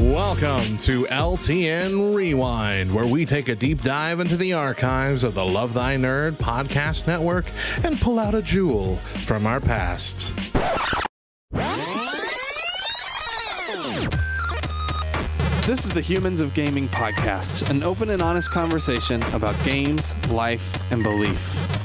Welcome 0.00 0.76
to 0.78 1.04
LTN 1.04 2.16
Rewind, 2.16 2.92
where 2.92 3.06
we 3.06 3.24
take 3.24 3.48
a 3.48 3.54
deep 3.54 3.80
dive 3.80 4.18
into 4.18 4.36
the 4.36 4.52
archives 4.52 5.22
of 5.22 5.34
the 5.34 5.44
Love 5.44 5.72
Thy 5.72 5.94
Nerd 5.94 6.32
podcast 6.32 7.06
network 7.06 7.46
and 7.84 8.00
pull 8.00 8.18
out 8.18 8.34
a 8.34 8.42
jewel 8.42 8.96
from 9.24 9.46
our 9.46 9.60
past. 9.60 10.32
This 15.64 15.84
is 15.84 15.94
the 15.94 16.02
Humans 16.04 16.40
of 16.40 16.52
Gaming 16.54 16.88
podcast, 16.88 17.70
an 17.70 17.84
open 17.84 18.10
and 18.10 18.20
honest 18.20 18.50
conversation 18.50 19.22
about 19.32 19.54
games, 19.64 20.12
life, 20.28 20.90
and 20.90 21.04
belief. 21.04 21.83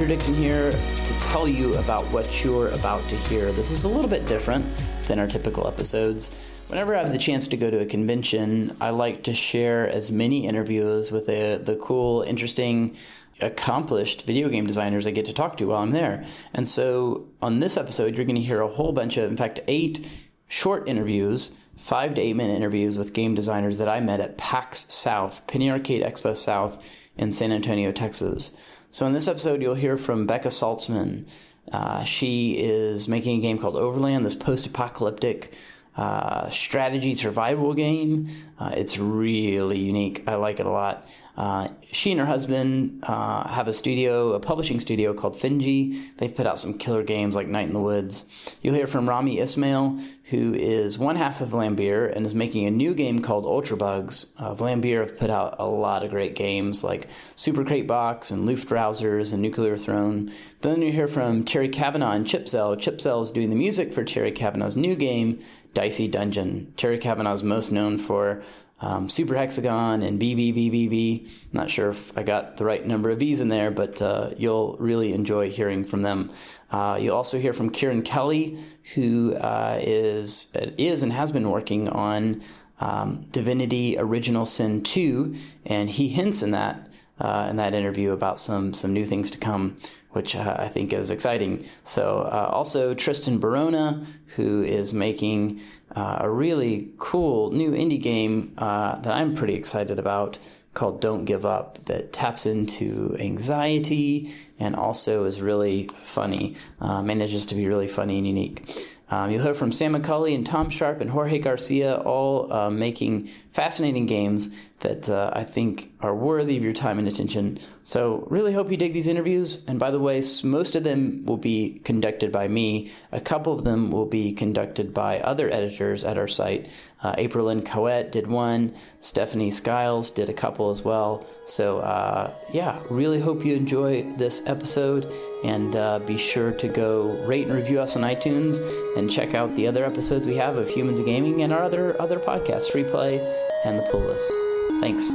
Hey, 0.00 0.06
Drew 0.06 0.16
Dixon 0.16 0.34
here 0.34 0.72
to 0.72 1.18
tell 1.18 1.46
you 1.46 1.74
about 1.74 2.06
what 2.10 2.42
you're 2.42 2.68
about 2.68 3.06
to 3.10 3.16
hear. 3.16 3.52
This 3.52 3.70
is 3.70 3.84
a 3.84 3.88
little 3.88 4.08
bit 4.08 4.26
different 4.26 4.64
than 5.02 5.18
our 5.18 5.26
typical 5.26 5.68
episodes. 5.68 6.34
Whenever 6.68 6.96
I 6.96 7.02
have 7.02 7.12
the 7.12 7.18
chance 7.18 7.46
to 7.48 7.58
go 7.58 7.70
to 7.70 7.80
a 7.80 7.84
convention, 7.84 8.74
I 8.80 8.90
like 8.90 9.24
to 9.24 9.34
share 9.34 9.86
as 9.90 10.10
many 10.10 10.46
interviews 10.46 11.12
with 11.12 11.26
the, 11.26 11.60
the 11.62 11.76
cool, 11.76 12.22
interesting, 12.22 12.96
accomplished 13.42 14.24
video 14.24 14.48
game 14.48 14.66
designers 14.66 15.06
I 15.06 15.10
get 15.10 15.26
to 15.26 15.34
talk 15.34 15.58
to 15.58 15.66
while 15.66 15.82
I'm 15.82 15.90
there. 15.90 16.24
And 16.54 16.66
so 16.66 17.26
on 17.42 17.60
this 17.60 17.76
episode, 17.76 18.16
you're 18.16 18.24
going 18.24 18.36
to 18.36 18.40
hear 18.40 18.62
a 18.62 18.68
whole 18.68 18.92
bunch 18.92 19.18
of, 19.18 19.30
in 19.30 19.36
fact, 19.36 19.60
eight 19.68 20.08
short 20.48 20.88
interviews, 20.88 21.54
five 21.76 22.14
to 22.14 22.22
eight 22.22 22.36
minute 22.36 22.56
interviews 22.56 22.96
with 22.96 23.12
game 23.12 23.34
designers 23.34 23.76
that 23.76 23.88
I 23.90 24.00
met 24.00 24.20
at 24.20 24.38
PAX 24.38 24.90
South, 24.90 25.46
Penny 25.46 25.70
Arcade 25.70 26.02
Expo 26.02 26.34
South 26.34 26.82
in 27.18 27.32
San 27.32 27.52
Antonio, 27.52 27.92
Texas. 27.92 28.52
So 28.92 29.06
in 29.06 29.12
this 29.12 29.28
episode, 29.28 29.62
you'll 29.62 29.74
hear 29.76 29.96
from 29.96 30.26
Becca 30.26 30.48
Saltzman. 30.48 31.26
Uh, 31.70 32.02
she 32.02 32.54
is 32.58 33.06
making 33.06 33.38
a 33.38 33.42
game 33.42 33.56
called 33.56 33.76
Overland, 33.76 34.26
this 34.26 34.34
post-apocalyptic 34.34 35.54
uh, 35.96 36.50
strategy 36.50 37.14
survival 37.14 37.72
game. 37.74 38.28
Uh, 38.58 38.72
it's 38.74 38.98
really 38.98 39.78
unique. 39.78 40.24
I 40.26 40.34
like 40.34 40.58
it 40.58 40.66
a 40.66 40.70
lot. 40.70 41.06
Uh, 41.40 41.68
she 41.90 42.10
and 42.10 42.20
her 42.20 42.26
husband 42.26 43.02
uh, 43.02 43.48
have 43.48 43.66
a 43.66 43.72
studio, 43.72 44.34
a 44.34 44.40
publishing 44.40 44.78
studio 44.78 45.14
called 45.14 45.34
Finji. 45.34 46.06
They've 46.18 46.34
put 46.34 46.46
out 46.46 46.58
some 46.58 46.76
killer 46.76 47.02
games 47.02 47.34
like 47.34 47.46
Night 47.46 47.66
in 47.66 47.72
the 47.72 47.80
Woods. 47.80 48.26
You'll 48.60 48.74
hear 48.74 48.86
from 48.86 49.08
Rami 49.08 49.38
Ismail, 49.38 50.00
who 50.24 50.52
is 50.52 50.98
one 50.98 51.16
half 51.16 51.40
of 51.40 51.48
Vlambeer 51.48 52.14
and 52.14 52.26
is 52.26 52.34
making 52.34 52.66
a 52.66 52.70
new 52.70 52.92
game 52.92 53.20
called 53.20 53.46
Ultra 53.46 53.78
Bugs. 53.78 54.26
Uh, 54.36 54.54
Vlambeer 54.54 55.00
have 55.00 55.16
put 55.16 55.30
out 55.30 55.56
a 55.58 55.64
lot 55.64 56.04
of 56.04 56.10
great 56.10 56.34
games 56.34 56.84
like 56.84 57.08
Super 57.36 57.64
Crate 57.64 57.86
Box 57.86 58.30
and 58.30 58.46
Luftrausers 58.46 59.32
and 59.32 59.40
Nuclear 59.40 59.78
Throne. 59.78 60.30
Then 60.60 60.82
you 60.82 60.92
hear 60.92 61.08
from 61.08 61.44
Terry 61.44 61.70
Cavanagh 61.70 62.16
and 62.16 62.26
Chipzel. 62.26 62.76
Chipzel 62.76 63.22
is 63.22 63.30
doing 63.30 63.48
the 63.48 63.56
music 63.56 63.94
for 63.94 64.04
Terry 64.04 64.30
Cavanagh's 64.30 64.76
new 64.76 64.94
game, 64.94 65.38
Dicey 65.72 66.06
Dungeon. 66.06 66.74
Terry 66.76 66.98
Cavanagh 66.98 67.32
is 67.32 67.42
most 67.42 67.72
known 67.72 67.96
for 67.96 68.42
um, 68.80 69.08
Super 69.08 69.34
Hexagon 69.34 70.02
and 70.02 70.20
VVVVVV. 70.20 71.28
Not 71.52 71.70
sure 71.70 71.90
if 71.90 72.16
I 72.16 72.22
got 72.22 72.56
the 72.56 72.64
right 72.64 72.84
number 72.84 73.10
of 73.10 73.18
V's 73.18 73.40
in 73.40 73.48
there, 73.48 73.70
but 73.70 74.00
uh, 74.00 74.30
you'll 74.36 74.76
really 74.78 75.12
enjoy 75.12 75.50
hearing 75.50 75.84
from 75.84 76.02
them. 76.02 76.30
Uh, 76.70 76.98
you'll 77.00 77.16
also 77.16 77.38
hear 77.38 77.52
from 77.52 77.70
Kieran 77.70 78.02
Kelly, 78.02 78.58
who 78.94 79.34
uh, 79.34 79.78
is 79.82 80.52
is 80.54 81.02
and 81.02 81.12
has 81.12 81.30
been 81.30 81.50
working 81.50 81.88
on 81.88 82.42
um, 82.80 83.26
Divinity 83.30 83.96
Original 83.98 84.46
Sin 84.46 84.82
2, 84.82 85.34
and 85.66 85.90
he 85.90 86.08
hints 86.08 86.42
in 86.42 86.52
that 86.52 86.88
uh, 87.18 87.48
in 87.50 87.56
that 87.56 87.74
interview 87.74 88.12
about 88.12 88.38
some 88.38 88.72
some 88.72 88.92
new 88.92 89.04
things 89.04 89.30
to 89.32 89.38
come, 89.38 89.76
which 90.10 90.34
uh, 90.34 90.56
I 90.58 90.68
think 90.68 90.92
is 90.92 91.10
exciting. 91.10 91.66
So 91.84 92.20
uh, 92.20 92.48
also 92.50 92.94
Tristan 92.94 93.38
Barona, 93.38 94.06
who 94.36 94.62
is 94.62 94.94
making 94.94 95.60
uh, 95.94 96.18
a 96.20 96.30
really 96.30 96.90
cool 96.98 97.50
new 97.52 97.70
indie 97.72 98.00
game 98.00 98.54
uh, 98.58 98.96
that 99.00 99.12
I'm 99.12 99.34
pretty 99.34 99.54
excited 99.54 99.98
about 99.98 100.38
called 100.72 101.00
Don't 101.00 101.24
Give 101.24 101.44
Up 101.44 101.84
that 101.86 102.12
taps 102.12 102.46
into 102.46 103.16
anxiety 103.18 104.32
and 104.58 104.76
also 104.76 105.24
is 105.24 105.40
really 105.40 105.88
funny, 105.96 106.56
uh, 106.80 107.02
manages 107.02 107.46
to 107.46 107.54
be 107.54 107.66
really 107.66 107.88
funny 107.88 108.18
and 108.18 108.26
unique. 108.26 108.88
Um, 109.10 109.32
you'll 109.32 109.42
hear 109.42 109.54
from 109.54 109.72
Sam 109.72 109.94
McCulley 109.94 110.34
and 110.36 110.46
Tom 110.46 110.70
Sharp 110.70 111.00
and 111.00 111.10
Jorge 111.10 111.40
Garcia, 111.40 111.96
all 111.96 112.52
uh, 112.52 112.70
making 112.70 113.28
fascinating 113.52 114.06
games 114.06 114.50
that 114.80 115.08
uh, 115.08 115.30
I 115.34 115.44
think 115.44 115.92
are 116.00 116.14
worthy 116.14 116.56
of 116.56 116.62
your 116.62 116.72
time 116.72 116.98
and 116.98 117.06
attention. 117.06 117.58
So, 117.82 118.26
really 118.30 118.52
hope 118.52 118.70
you 118.70 118.76
dig 118.76 118.92
these 118.92 119.08
interviews. 119.08 119.64
And 119.66 119.78
by 119.78 119.90
the 119.90 120.00
way, 120.00 120.22
most 120.44 120.76
of 120.76 120.84
them 120.84 121.24
will 121.26 121.36
be 121.36 121.80
conducted 121.84 122.32
by 122.32 122.48
me. 122.48 122.90
A 123.12 123.20
couple 123.20 123.52
of 123.52 123.64
them 123.64 123.90
will 123.90 124.06
be 124.06 124.32
conducted 124.32 124.94
by 124.94 125.20
other 125.20 125.50
editors 125.50 126.04
at 126.04 126.18
our 126.18 126.28
site. 126.28 126.68
Uh, 127.02 127.14
April 127.16 127.46
Lynn 127.46 127.62
Coet 127.62 128.12
did 128.12 128.26
one, 128.26 128.74
Stephanie 129.00 129.50
Skiles 129.50 130.10
did 130.10 130.28
a 130.28 130.34
couple 130.34 130.70
as 130.70 130.82
well. 130.82 131.26
So, 131.46 131.78
uh, 131.78 132.34
yeah, 132.52 132.78
really 132.90 133.20
hope 133.20 133.44
you 133.44 133.54
enjoy 133.54 134.02
this 134.16 134.42
episode. 134.46 135.10
And 135.42 135.74
uh, 135.76 136.00
be 136.00 136.18
sure 136.18 136.52
to 136.52 136.68
go 136.68 137.24
rate 137.26 137.46
and 137.46 137.54
review 137.54 137.80
us 137.80 137.96
on 137.96 138.02
iTunes 138.02 138.60
and 138.96 139.10
check 139.10 139.34
out 139.34 139.54
the 139.56 139.66
other 139.66 139.84
episodes 139.84 140.26
we 140.26 140.36
have 140.36 140.56
of 140.56 140.68
Humans 140.68 140.98
of 140.98 141.06
Gaming 141.06 141.42
and 141.42 141.52
our 141.52 141.62
other 141.62 142.00
other 142.00 142.18
podcasts, 142.18 142.70
Free 142.70 142.84
Play 142.84 143.18
and 143.64 143.78
the 143.78 143.82
Pull 143.90 144.00
List. 144.00 144.30
Thanks. 144.78 145.10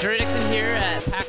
Drew 0.00 0.16
Dixon 0.16 0.52
here 0.52 0.66
at 0.66 1.04
PAX 1.04 1.28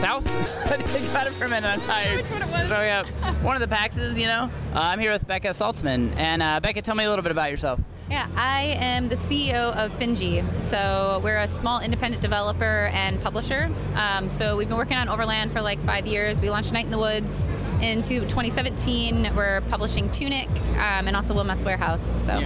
South. 0.00 0.26
I 0.72 1.12
got 1.12 1.26
it 1.26 1.32
for 1.34 1.46
a 1.46 1.48
minute. 1.48 1.68
I'm 1.68 1.80
tired. 1.80 2.16
Which 2.16 2.30
one 2.30 2.42
it 2.42 2.48
was? 2.48 2.68
So 2.68 2.80
yeah, 2.80 3.04
one 3.42 3.60
of 3.60 3.68
the 3.68 3.74
PAXs, 3.74 4.18
you 4.18 4.26
know. 4.26 4.50
Uh, 4.74 4.80
I'm 4.80 4.98
here 5.00 5.12
with 5.12 5.26
Becca 5.26 5.48
Saltzman, 5.48 6.14
and 6.16 6.42
uh, 6.42 6.60
Becca, 6.60 6.82
tell 6.82 6.94
me 6.94 7.04
a 7.04 7.08
little 7.08 7.22
bit 7.22 7.32
about 7.32 7.50
yourself. 7.50 7.80
Yeah, 8.08 8.28
I 8.36 8.76
am 8.78 9.08
the 9.08 9.16
CEO 9.16 9.74
of 9.74 9.90
Finji. 9.98 10.44
So 10.60 11.20
we're 11.24 11.38
a 11.38 11.48
small 11.48 11.80
independent 11.80 12.22
developer 12.22 12.88
and 12.92 13.20
publisher. 13.20 13.68
Um, 13.94 14.28
so 14.28 14.56
we've 14.56 14.68
been 14.68 14.76
working 14.76 14.96
on 14.96 15.08
Overland 15.08 15.50
for 15.50 15.60
like 15.60 15.80
five 15.80 16.06
years. 16.06 16.40
We 16.40 16.48
launched 16.48 16.72
Night 16.72 16.84
in 16.84 16.92
the 16.92 16.98
Woods 16.98 17.46
in 17.82 18.02
2017. 18.02 19.34
We're 19.34 19.60
publishing 19.62 20.08
Tunic 20.12 20.48
um, 20.74 21.08
and 21.08 21.16
also 21.16 21.34
Wilmot's 21.34 21.64
Warehouse. 21.64 22.24
So 22.24 22.40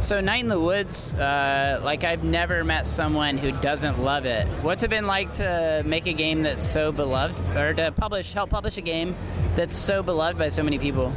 So 0.00 0.20
Night 0.20 0.42
in 0.42 0.48
the 0.48 0.60
Woods, 0.60 1.14
uh, 1.14 1.80
like 1.84 2.02
I've 2.02 2.24
never 2.24 2.64
met 2.64 2.84
someone 2.84 3.38
who 3.38 3.52
doesn't 3.60 4.00
love 4.00 4.24
it. 4.24 4.48
What's 4.62 4.82
it 4.82 4.90
been 4.90 5.06
like 5.06 5.32
to 5.34 5.84
make 5.86 6.06
a 6.06 6.14
game 6.14 6.42
that's 6.42 6.64
so 6.68 6.90
beloved, 6.90 7.38
or 7.56 7.74
to 7.74 7.92
publish, 7.92 8.32
help 8.32 8.50
publish 8.50 8.76
a 8.76 8.82
game 8.82 9.14
that's 9.54 9.78
so 9.78 10.02
beloved 10.02 10.36
by 10.36 10.48
so 10.48 10.64
many 10.64 10.80
people? 10.80 11.12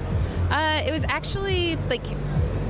uh, 0.49 0.81
it 0.85 0.91
was 0.91 1.03
actually 1.05 1.75
like, 1.89 2.03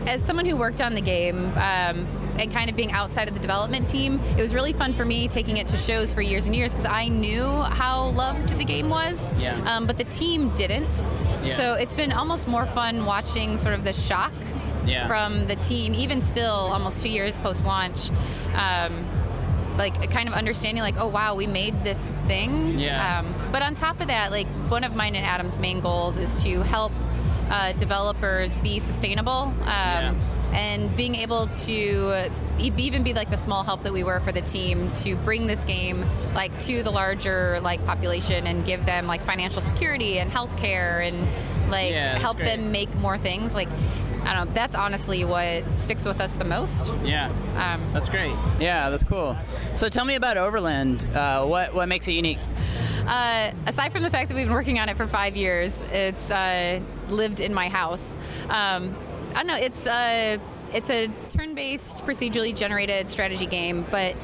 as 0.10 0.24
someone 0.26 0.46
who 0.46 0.58
worked 0.58 0.82
on 0.82 0.94
the 0.96 1.02
game, 1.02 1.46
um, 1.56 2.08
and 2.40 2.52
kind 2.52 2.70
of 2.70 2.76
being 2.76 2.92
outside 2.92 3.28
of 3.28 3.34
the 3.34 3.40
development 3.40 3.86
team, 3.86 4.20
it 4.38 4.42
was 4.42 4.54
really 4.56 4.74
fun 4.74 4.94
for 4.94 5.06
me 5.06 5.28
taking 5.28 5.58
it 5.58 5.68
to 5.68 5.78
shows 5.78 6.14
for 6.14 6.22
years 6.22 6.48
and 6.48 6.56
years 6.56 6.72
because 6.72 6.86
I 6.86 7.08
knew 7.10 7.46
how 7.48 8.08
loved 8.10 8.50
the 8.58 8.64
game 8.64 8.90
was, 8.90 9.32
Yeah. 9.40 9.56
um, 9.66 9.86
but 9.86 9.98
the 9.98 10.06
team 10.06 10.50
didn't. 10.56 11.04
Yeah. 11.44 11.54
So 11.54 11.74
it's 11.74 11.94
been 11.94 12.12
almost 12.12 12.48
more 12.48 12.66
fun 12.66 13.06
watching 13.06 13.56
sort 13.58 13.76
of 13.76 13.84
the 13.84 13.94
shock 13.94 14.32
Yeah. 14.86 15.06
from 15.08 15.48
the 15.48 15.56
team, 15.58 15.94
even 15.94 16.22
still 16.22 16.50
almost 16.74 17.02
two 17.04 17.10
years 17.10 17.38
post 17.40 17.66
launch. 17.66 18.10
Um, 18.56 19.06
like 19.78 20.12
kind 20.12 20.28
of 20.28 20.34
understanding 20.36 20.84
like 20.84 20.96
oh 20.98 21.08
wow 21.08 21.36
we 21.36 21.48
made 21.48 21.86
this 21.86 22.12
thing 22.28 22.78
Yeah. 22.78 23.20
um, 23.20 23.34
but 23.50 23.62
on 23.62 23.76
top 23.76 24.02
of 24.02 24.08
that 24.08 24.30
like 24.30 24.46
one 24.68 24.84
of 24.84 24.94
mine 24.94 25.16
and 25.16 25.26
adam's 25.26 25.58
main 25.58 25.80
goals 25.80 26.18
is 26.18 26.44
to 26.44 26.64
help 26.64 26.92
uh, 27.50 27.72
developers 27.74 28.58
be 28.60 28.80
sustainable 28.80 29.54
um, 29.66 30.20
and 30.54 30.96
being 30.96 31.16
able 31.16 31.48
to 31.48 32.30
even 32.60 33.04
be 33.04 33.14
like 33.14 33.30
the 33.30 33.38
small 33.38 33.64
help 33.64 33.84
that 33.84 33.94
we 33.94 34.04
were 34.04 34.20
for 34.20 34.32
the 34.32 34.42
team 34.42 34.92
to 34.94 35.16
bring 35.18 35.48
this 35.48 35.64
game 35.64 36.06
like 36.34 36.58
to 36.60 36.84
the 36.84 36.92
larger 36.92 37.60
like 37.62 37.84
population 37.86 38.46
and 38.48 38.66
give 38.66 38.86
them 38.86 39.08
like 39.08 39.22
financial 39.22 39.62
security 39.62 40.20
and 40.20 40.30
healthcare 40.32 41.08
and 41.08 41.28
like 41.72 41.92
Yeah, 41.92 42.20
help 42.20 42.38
great. 42.38 42.48
them 42.48 42.72
make 42.72 42.94
more 42.96 43.18
things 43.18 43.56
like 43.56 43.70
I 44.26 44.36
don't 44.36 44.48
know. 44.50 44.54
That's 44.54 44.76
honestly 44.76 45.24
what 45.24 45.78
sticks 45.78 46.06
with 46.06 46.20
us 46.20 46.36
the 46.36 46.44
most. 46.44 46.92
Yeah. 47.06 47.28
Um, 47.56 47.82
That's 47.94 48.10
great. 48.10 48.34
Yeah, 48.60 48.90
that's 48.90 49.04
cool. 49.06 49.38
So 49.76 49.88
tell 49.88 50.04
me 50.04 50.16
about 50.16 50.36
Overland. 50.38 51.02
Uh, 51.16 51.46
what 51.46 51.74
what 51.74 51.88
makes 51.88 52.06
it 52.08 52.12
unique? 52.12 52.38
Uh, 53.08 53.52
aside 53.66 53.94
from 53.94 54.04
the 54.04 54.10
fact 54.10 54.28
that 54.30 54.36
we've 54.36 54.46
been 54.46 54.54
working 54.54 54.78
on 54.78 54.90
it 54.90 54.98
for 54.98 55.08
five 55.08 55.38
years, 55.38 55.82
it's 55.94 56.30
uh, 56.32 56.82
lived 57.12 57.40
in 57.40 57.54
my 57.54 57.70
house. 57.70 58.18
Um, 58.50 58.96
I 59.32 59.44
don't 59.44 59.48
know. 59.48 59.56
It's 59.56 59.88
uh, 59.88 60.38
it's 60.74 60.90
a 60.90 61.10
turn-based, 61.30 62.06
procedurally 62.06 62.56
generated 62.56 63.10
strategy 63.10 63.46
game, 63.48 63.86
but 63.90 64.16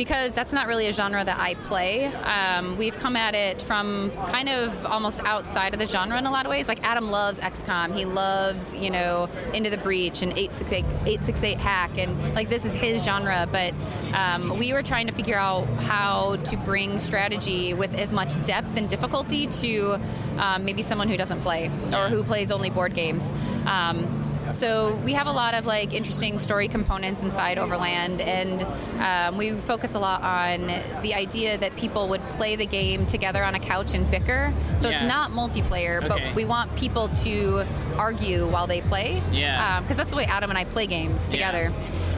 because 0.00 0.32
that's 0.32 0.54
not 0.54 0.66
really 0.66 0.86
a 0.86 0.92
genre 0.94 1.22
that 1.22 1.38
I 1.38 1.52
play. 1.56 2.06
Um, 2.06 2.78
we've 2.78 2.96
come 2.96 3.16
at 3.16 3.34
it 3.34 3.60
from 3.60 4.10
kind 4.28 4.48
of 4.48 4.86
almost 4.86 5.20
outside 5.24 5.74
of 5.74 5.78
the 5.78 5.84
genre 5.84 6.16
in 6.16 6.24
a 6.24 6.30
lot 6.30 6.46
of 6.46 6.50
ways. 6.50 6.68
Like 6.68 6.82
Adam 6.82 7.10
loves 7.10 7.38
XCOM, 7.38 7.94
he 7.94 8.06
loves 8.06 8.74
you 8.74 8.88
know 8.88 9.28
Into 9.52 9.68
the 9.68 9.76
Breach 9.76 10.22
and 10.22 10.32
868, 10.32 10.84
868 10.84 11.58
Hack, 11.58 11.98
and 11.98 12.34
like 12.34 12.48
this 12.48 12.64
is 12.64 12.72
his 12.72 13.04
genre. 13.04 13.46
But 13.52 13.74
um, 14.14 14.58
we 14.58 14.72
were 14.72 14.82
trying 14.82 15.06
to 15.06 15.12
figure 15.12 15.36
out 15.36 15.66
how 15.80 16.36
to 16.36 16.56
bring 16.56 16.98
strategy 16.98 17.74
with 17.74 17.94
as 17.94 18.10
much 18.10 18.42
depth 18.46 18.78
and 18.78 18.88
difficulty 18.88 19.48
to 19.48 20.00
um, 20.38 20.64
maybe 20.64 20.80
someone 20.80 21.10
who 21.10 21.18
doesn't 21.18 21.42
play 21.42 21.66
or 21.92 22.08
who 22.08 22.24
plays 22.24 22.50
only 22.50 22.70
board 22.70 22.94
games. 22.94 23.34
Um, 23.66 24.29
so 24.50 24.96
we 25.04 25.12
have 25.14 25.26
a 25.26 25.32
lot 25.32 25.54
of 25.54 25.66
like 25.66 25.94
interesting 25.94 26.38
story 26.38 26.68
components 26.68 27.22
inside 27.22 27.58
Overland, 27.58 28.20
and 28.20 28.62
um, 29.00 29.38
we 29.38 29.52
focus 29.52 29.94
a 29.94 29.98
lot 29.98 30.22
on 30.22 30.66
the 31.02 31.14
idea 31.14 31.56
that 31.58 31.76
people 31.76 32.08
would 32.08 32.22
play 32.30 32.56
the 32.56 32.66
game 32.66 33.06
together 33.06 33.42
on 33.44 33.54
a 33.54 33.60
couch 33.60 33.94
and 33.94 34.10
bicker. 34.10 34.52
So 34.78 34.88
it's 34.88 35.02
not 35.02 35.30
multiplayer, 35.30 35.98
Okay. 35.98 36.08
but 36.08 36.34
we 36.34 36.44
want 36.44 36.74
people 36.76 37.08
to 37.08 37.66
argue 37.96 38.46
while 38.46 38.66
they 38.66 38.80
play. 38.80 39.22
Yeah. 39.32 39.80
Because 39.80 39.96
that's 39.96 40.10
the 40.10 40.16
way 40.16 40.24
Adam 40.24 40.50
and 40.50 40.58
I 40.58 40.64
play 40.64 40.86
games 40.86 41.28
together. 41.28 41.72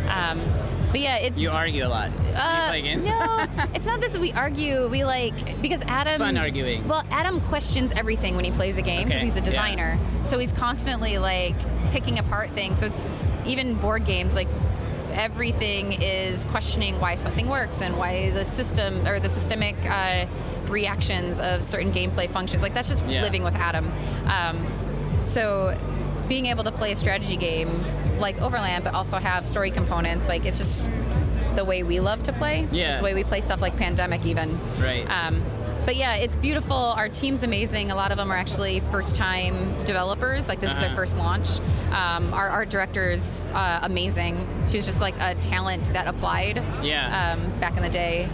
Um, 0.08 0.40
but 0.92 1.00
yeah, 1.00 1.16
it's 1.16 1.40
You 1.40 1.50
argue 1.50 1.84
a 1.84 1.88
lot. 1.88 2.10
Uh, 2.34 2.70
no, 3.02 3.46
it's 3.74 3.84
not 3.84 3.98
this. 4.00 4.16
We 4.16 4.32
argue. 4.32 4.88
We 4.88 5.04
like 5.04 5.60
because 5.60 5.82
Adam. 5.88 6.18
Fun 6.18 6.36
arguing. 6.36 6.86
Well, 6.86 7.02
Adam 7.10 7.40
questions 7.40 7.92
everything 7.96 8.36
when 8.36 8.44
he 8.44 8.50
plays 8.52 8.78
a 8.78 8.82
game 8.82 9.08
because 9.08 9.18
Okay, 9.20 9.26
he's 9.26 9.36
a 9.36 9.40
yeah. 9.40 9.44
designer. 9.46 9.98
So 10.22 10.38
he's 10.38 10.52
constantly 10.52 11.18
like 11.18 11.56
picking 11.90 12.18
apart 12.20 12.50
things. 12.50 12.78
So 12.78 12.86
it's 12.86 13.08
even 13.46 13.74
board 13.74 14.04
games 14.04 14.34
like 14.36 14.48
everything 15.12 15.92
is 16.00 16.44
questioning 16.44 16.98
why 17.00 17.14
something 17.16 17.48
works 17.48 17.82
and 17.82 17.98
why 17.98 18.30
the 18.30 18.44
system 18.44 19.06
or 19.06 19.20
the 19.20 19.28
systemic 19.28 19.76
uh, 19.84 20.26
reactions 20.68 21.38
of 21.40 21.62
certain 21.62 21.92
gameplay 21.92 22.28
functions. 22.28 22.62
Like 22.62 22.72
that's 22.74 22.88
just 22.88 23.04
Yeah. 23.06 23.22
living 23.22 23.42
with 23.42 23.54
Adam. 23.56 23.92
Um, 24.26 24.66
so 25.24 25.76
being 26.28 26.46
able 26.46 26.64
to 26.64 26.72
play 26.72 26.92
a 26.92 26.96
strategy 26.96 27.36
game 27.36 27.84
like 28.22 28.40
Overland, 28.40 28.84
but 28.84 28.94
also 28.94 29.18
have 29.18 29.44
story 29.44 29.70
components, 29.70 30.28
like 30.28 30.46
it's 30.46 30.56
just 30.58 30.90
the 31.56 31.64
way 31.64 31.82
we 31.82 32.00
love 32.00 32.22
to 32.22 32.32
play. 32.32 32.66
Yeah. 32.72 32.90
It's 32.90 33.00
the 33.00 33.04
way 33.04 33.12
we 33.12 33.24
play 33.24 33.42
stuff 33.42 33.60
like 33.60 33.76
Pandemic, 33.76 34.24
even. 34.24 34.58
Right. 34.80 35.04
Um, 35.10 35.42
but 35.84 35.96
yeah, 35.96 36.14
it's 36.14 36.36
beautiful. 36.36 36.76
Our 36.76 37.08
team's 37.08 37.42
amazing. 37.42 37.90
A 37.90 37.94
lot 37.96 38.12
of 38.12 38.16
them 38.16 38.30
are 38.30 38.36
actually 38.36 38.80
first-time 38.80 39.84
developers. 39.84 40.48
Like 40.48 40.60
this 40.60 40.70
is 40.70 40.78
their 40.78 40.86
Uh-huh. 40.86 40.96
first 40.96 41.18
launch. 41.18 41.58
Um, 41.90 42.32
our 42.32 42.48
art 42.48 42.70
director 42.70 43.10
is 43.10 43.50
uh, 43.54 43.80
amazing. 43.82 44.36
She 44.68 44.76
was 44.78 44.86
just 44.86 45.02
like 45.02 45.16
a 45.20 45.34
talent 45.40 45.92
that 45.92 46.06
applied. 46.06 46.62
Yeah. 46.82 47.34
Um, 47.34 47.50
back 47.60 47.76
in 47.76 47.82
the 47.82 47.90
day. 47.90 48.28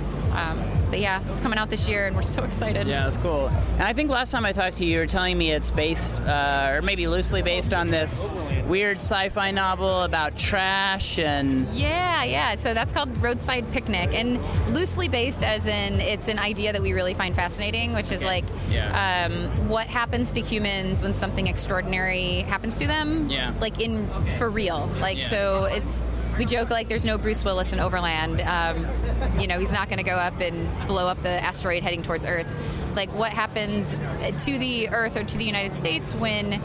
But 0.90 1.00
yeah, 1.00 1.22
it's 1.30 1.40
coming 1.40 1.58
out 1.58 1.70
this 1.70 1.88
year, 1.88 2.06
and 2.06 2.16
we're 2.16 2.22
so 2.22 2.44
excited. 2.44 2.86
Yeah, 2.86 3.04
that's 3.04 3.16
cool. 3.18 3.48
And 3.48 3.82
I 3.82 3.92
think 3.92 4.10
last 4.10 4.30
time 4.30 4.44
I 4.46 4.52
talked 4.52 4.78
to 4.78 4.84
you, 4.84 4.92
you 4.92 4.98
were 4.98 5.06
telling 5.06 5.36
me 5.36 5.50
it's 5.52 5.70
based, 5.70 6.20
uh, 6.22 6.70
or 6.72 6.82
maybe 6.82 7.06
loosely 7.06 7.42
based 7.42 7.74
on 7.74 7.90
this 7.90 8.32
weird 8.66 8.98
sci-fi 8.98 9.50
novel 9.50 10.02
about 10.02 10.36
trash 10.38 11.18
and 11.18 11.68
Yeah, 11.74 12.24
yeah. 12.24 12.54
So 12.56 12.74
that's 12.74 12.92
called 12.92 13.16
Roadside 13.22 13.70
Picnic, 13.70 14.14
and 14.14 14.40
loosely 14.74 15.08
based 15.08 15.42
as 15.42 15.66
in 15.66 16.00
it's 16.00 16.28
an 16.28 16.38
idea 16.38 16.72
that 16.72 16.80
we 16.82 16.92
really 16.92 17.14
find 17.14 17.34
fascinating, 17.34 17.92
which 17.92 18.10
is 18.12 18.24
like 18.24 18.44
Yeah. 18.70 19.26
um, 19.30 19.68
what 19.68 19.86
happens 19.86 20.32
to 20.32 20.40
humans 20.40 21.02
when 21.02 21.14
something 21.14 21.46
extraordinary 21.46 22.40
happens 22.42 22.78
to 22.78 22.86
them. 22.86 23.28
Yeah. 23.30 23.52
Like 23.60 23.80
in 23.80 24.08
for 24.38 24.48
real. 24.50 24.90
Like 25.00 25.18
Yeah. 25.18 25.26
so, 25.26 25.64
it's 25.70 26.06
we 26.38 26.44
joke 26.44 26.70
like 26.70 26.88
there's 26.88 27.04
no 27.04 27.18
Bruce 27.18 27.44
Willis 27.44 27.72
in 27.72 27.80
Overland. 27.80 28.40
Um, 28.40 28.86
you 29.40 29.48
know, 29.48 29.58
he's 29.58 29.72
not 29.72 29.88
going 29.88 29.98
to 29.98 30.04
go 30.04 30.14
up 30.14 30.40
and 30.40 30.70
blow 30.86 31.08
up 31.08 31.20
the 31.22 31.28
asteroid 31.28 31.82
heading 31.82 32.02
towards 32.02 32.24
Earth. 32.24 32.46
Like 32.94 33.12
what 33.12 33.32
happens 33.32 33.90
to 34.44 34.58
the 34.58 34.88
Earth 34.90 35.16
or 35.16 35.24
to 35.24 35.36
the 35.36 35.44
United 35.44 35.74
States 35.74 36.14
when 36.14 36.62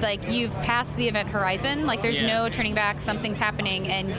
like 0.00 0.28
you've 0.28 0.54
passed 0.62 0.96
the 0.96 1.08
event 1.08 1.28
horizon 1.28 1.86
like 1.86 2.02
there's 2.02 2.20
Yeah. 2.20 2.42
no 2.42 2.48
turning 2.48 2.74
back 2.74 3.00
something's 3.00 3.38
happening 3.38 3.88
and 3.88 4.14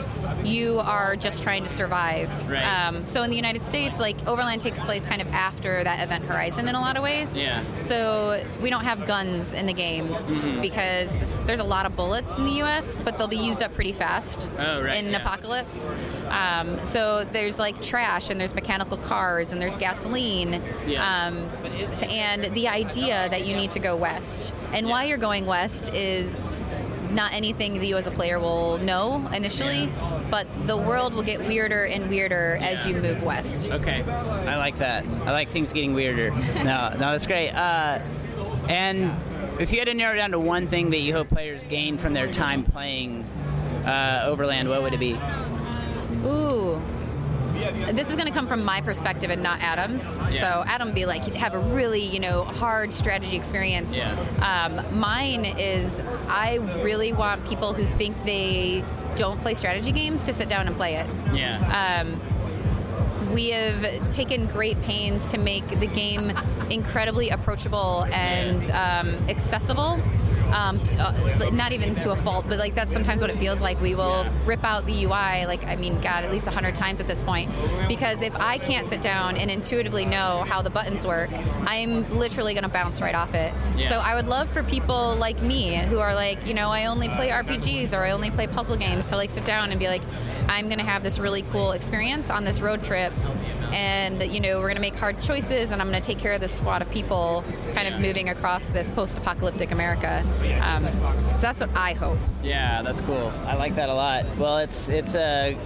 you 0.48 0.80
are 0.80 1.16
just 1.16 1.44
trying 1.44 1.64
to 1.64 1.70
survive 1.70 2.30
Right. 2.50 2.64
um, 2.64 3.06
so 3.06 3.24
in 3.24 3.30
the 3.30 3.36
united 3.36 3.64
states 3.64 4.00
like 4.00 4.16
overland 4.28 4.62
takes 4.62 4.82
place 4.82 5.06
kind 5.06 5.22
of 5.22 5.28
after 5.30 5.84
that 5.84 6.04
event 6.04 6.26
horizon 6.26 6.68
in 6.68 6.76
a 6.76 6.80
lot 6.82 6.98
of 6.98 7.04
ways 7.04 7.38
Yeah. 7.38 7.62
so 7.78 8.44
we 8.62 8.70
don't 8.70 8.84
have 8.84 9.06
guns 9.06 9.54
in 9.54 9.66
the 9.66 9.74
game 9.74 10.08
Mm-hmm. 10.10 10.62
because 10.62 11.26
there's 11.46 11.60
a 11.60 11.64
lot 11.64 11.86
of 11.86 11.96
bullets 11.96 12.38
in 12.38 12.46
the 12.46 12.52
us 12.62 12.96
but 13.04 13.18
they'll 13.18 13.28
be 13.28 13.36
used 13.38 13.62
up 13.64 13.74
pretty 13.74 13.92
fast 13.94 14.50
Oh, 14.58 14.82
right, 14.84 14.96
in 14.96 15.12
yeah. 15.12 15.18
apocalypse 15.22 15.90
um, 16.30 16.84
so 16.86 17.24
there's 17.26 17.60
like 17.60 17.82
trash 17.82 18.30
and 18.30 18.40
there's 18.40 18.56
mechanical 18.56 18.98
cars 18.98 19.54
and 19.54 19.62
there's 19.62 19.76
gasoline 19.76 20.62
Yeah. 20.88 21.28
um, 21.28 21.50
and 22.10 22.54
the 22.56 22.68
idea 22.68 23.28
that 23.30 23.46
you 23.46 23.56
need 23.56 23.72
to 23.72 23.80
go 23.80 23.96
west 23.96 24.54
and 24.74 24.88
why 24.88 25.04
you're 25.06 25.18
going 25.18 25.46
west 25.46 25.53
is 25.94 26.48
not 27.12 27.32
anything 27.34 27.76
that 27.76 27.86
you 27.86 27.96
as 27.96 28.08
a 28.08 28.12
player 28.12 28.40
will 28.40 28.80
know 28.80 29.28
initially 29.34 29.88
but 30.32 30.48
the 30.66 30.76
world 30.76 31.14
will 31.14 31.22
get 31.22 31.40
weirder 31.46 31.86
and 31.86 32.10
weirder 32.10 32.58
as 32.60 32.88
you 32.88 32.96
move 32.96 33.22
west 33.24 33.72
Okay, 33.72 34.02
I 34.04 34.58
like 34.58 34.78
that. 34.78 35.06
I 35.26 35.32
like 35.32 35.50
things 35.50 35.74
getting 35.74 35.94
weirder. 35.94 36.32
no, 36.56 36.90
no, 36.92 36.98
that's 36.98 37.26
great. 37.28 37.50
Uh, 37.50 38.00
and 38.70 39.12
if 39.60 39.72
you 39.72 39.80
had 39.80 39.88
to 39.88 39.94
narrow 39.94 40.16
down 40.16 40.32
to 40.32 40.40
one 40.40 40.68
thing 40.68 40.90
that 40.92 41.00
you 41.00 41.14
hope 41.14 41.30
players 41.30 41.64
gain 41.64 41.98
from 41.98 42.14
their 42.14 42.32
time 42.32 42.64
playing 42.64 43.24
uh, 43.86 44.24
Overland, 44.26 44.70
what 44.70 44.82
would 44.82 44.94
it 44.94 45.00
be? 45.00 45.14
Ooh. 46.26 46.63
This 47.94 48.10
is 48.10 48.16
going 48.16 48.28
to 48.28 48.34
come 48.34 48.48
from 48.48 48.64
my 48.64 48.82
perspective 48.82 49.30
and 49.30 49.42
not 49.42 49.62
Adam's. 49.62 50.04
Yeah. 50.32 50.40
So 50.40 50.64
Adam 50.68 50.94
be 50.94 51.06
like, 51.06 51.26
have 51.36 51.54
a 51.54 51.60
really, 51.60 52.02
you 52.02 52.20
know, 52.20 52.44
hard 52.44 52.94
strategy 52.94 53.36
experience. 53.36 53.96
Yeah. 53.96 54.14
Um, 54.42 55.00
mine 55.00 55.46
is 55.46 56.02
I 56.28 56.58
really 56.84 57.14
want 57.14 57.48
people 57.48 57.74
who 57.74 57.86
think 57.86 58.16
they 58.26 58.84
don't 59.16 59.42
play 59.42 59.54
strategy 59.54 59.92
games 59.92 60.26
to 60.26 60.34
sit 60.34 60.50
down 60.50 60.68
and 60.68 60.76
play 60.76 60.96
it. 60.96 61.08
Yeah. 61.34 62.02
Um, 62.02 62.22
we 63.34 63.50
have 63.50 64.12
taken 64.12 64.46
great 64.46 64.80
pains 64.82 65.28
to 65.30 65.38
make 65.38 65.68
the 65.80 65.88
game 65.88 66.32
incredibly 66.70 67.30
approachable 67.30 68.06
and 68.14 68.70
um, 68.72 69.10
accessible. 69.30 70.00
Um, 70.52 70.80
t- 70.84 71.00
uh, 71.00 71.50
not 71.52 71.74
even 71.74 71.96
to 71.96 72.12
a 72.12 72.16
fault, 72.16 72.46
but 72.48 72.60
like 72.60 72.76
that's 72.76 72.94
sometimes 72.94 73.22
what 73.22 73.32
it 73.32 73.38
feels 73.38 73.60
like. 73.60 73.82
We 73.82 73.96
will 73.96 74.28
rip 74.46 74.64
out 74.64 74.86
the 74.86 75.06
UI, 75.06 75.48
like 75.48 75.66
I 75.66 75.76
mean, 75.76 75.96
God, 75.96 76.24
at 76.24 76.32
least 76.32 76.48
hundred 76.48 76.76
times 76.76 77.00
at 77.00 77.08
this 77.08 77.24
point, 77.24 77.50
because 77.88 78.22
if 78.22 78.36
I 78.36 78.60
can't 78.60 78.86
sit 78.86 79.02
down 79.02 79.36
and 79.38 79.50
intuitively 79.50 80.06
know 80.06 80.44
how 80.48 80.62
the 80.62 80.70
buttons 80.70 81.08
work, 81.08 81.32
I'm 81.66 82.08
literally 82.12 82.54
going 82.54 82.66
to 82.66 82.70
bounce 82.70 83.02
right 83.02 83.16
off 83.16 83.34
it. 83.34 83.52
Yeah. 83.76 83.90
So 83.90 83.98
I 83.98 84.14
would 84.14 84.28
love 84.28 84.48
for 84.48 84.62
people 84.62 85.16
like 85.16 85.42
me 85.42 85.78
who 85.78 85.98
are 85.98 86.14
like, 86.14 86.46
you 86.46 86.54
know, 86.54 86.70
I 86.70 86.86
only 86.86 87.10
play 87.10 87.30
RPGs 87.30 87.98
or 87.98 88.04
I 88.04 88.12
only 88.12 88.30
play 88.30 88.46
puzzle 88.46 88.78
games 88.78 89.10
to 89.10 89.16
like 89.16 89.32
sit 89.32 89.46
down 89.46 89.72
and 89.72 89.80
be 89.80 89.88
like, 89.88 90.04
I'm 90.48 90.66
going 90.66 90.80
to 90.80 90.86
have 90.86 91.04
this 91.04 91.20
really 91.20 91.42
cool 91.44 91.72
experience 91.72 92.30
on 92.30 92.44
this 92.44 92.62
road 92.62 92.84
trip. 92.84 93.14
And, 93.72 94.22
you 94.32 94.40
know, 94.40 94.58
we're 94.60 94.68
going 94.68 94.76
to 94.76 94.82
make 94.82 94.96
hard 94.96 95.20
choices 95.20 95.72
and 95.72 95.82
I'm 95.82 95.90
going 95.90 96.02
to 96.02 96.06
take 96.06 96.20
care 96.20 96.34
of 96.34 96.42
this 96.42 96.52
squad 96.52 96.82
of 96.82 96.90
people 96.92 97.44
kind 97.74 97.88
of 97.88 98.00
moving 98.00 98.30
across 98.30 98.70
this 98.70 98.92
post 98.92 99.18
apocalyptic 99.18 99.72
America. 99.72 100.24
Um, 100.62 100.84
so 100.94 101.40
that's 101.40 101.60
what 101.62 101.70
I 101.76 101.94
hope. 101.94 102.20
Yeah, 102.44 102.82
that's 102.84 103.02
cool. 103.02 103.34
I 103.46 103.56
like 103.56 103.76
that 103.76 103.90
a 103.90 103.94
lot. 103.94 104.26
Well, 104.38 104.60
it's 104.60 104.90
it's 104.90 105.16
a 105.16 105.58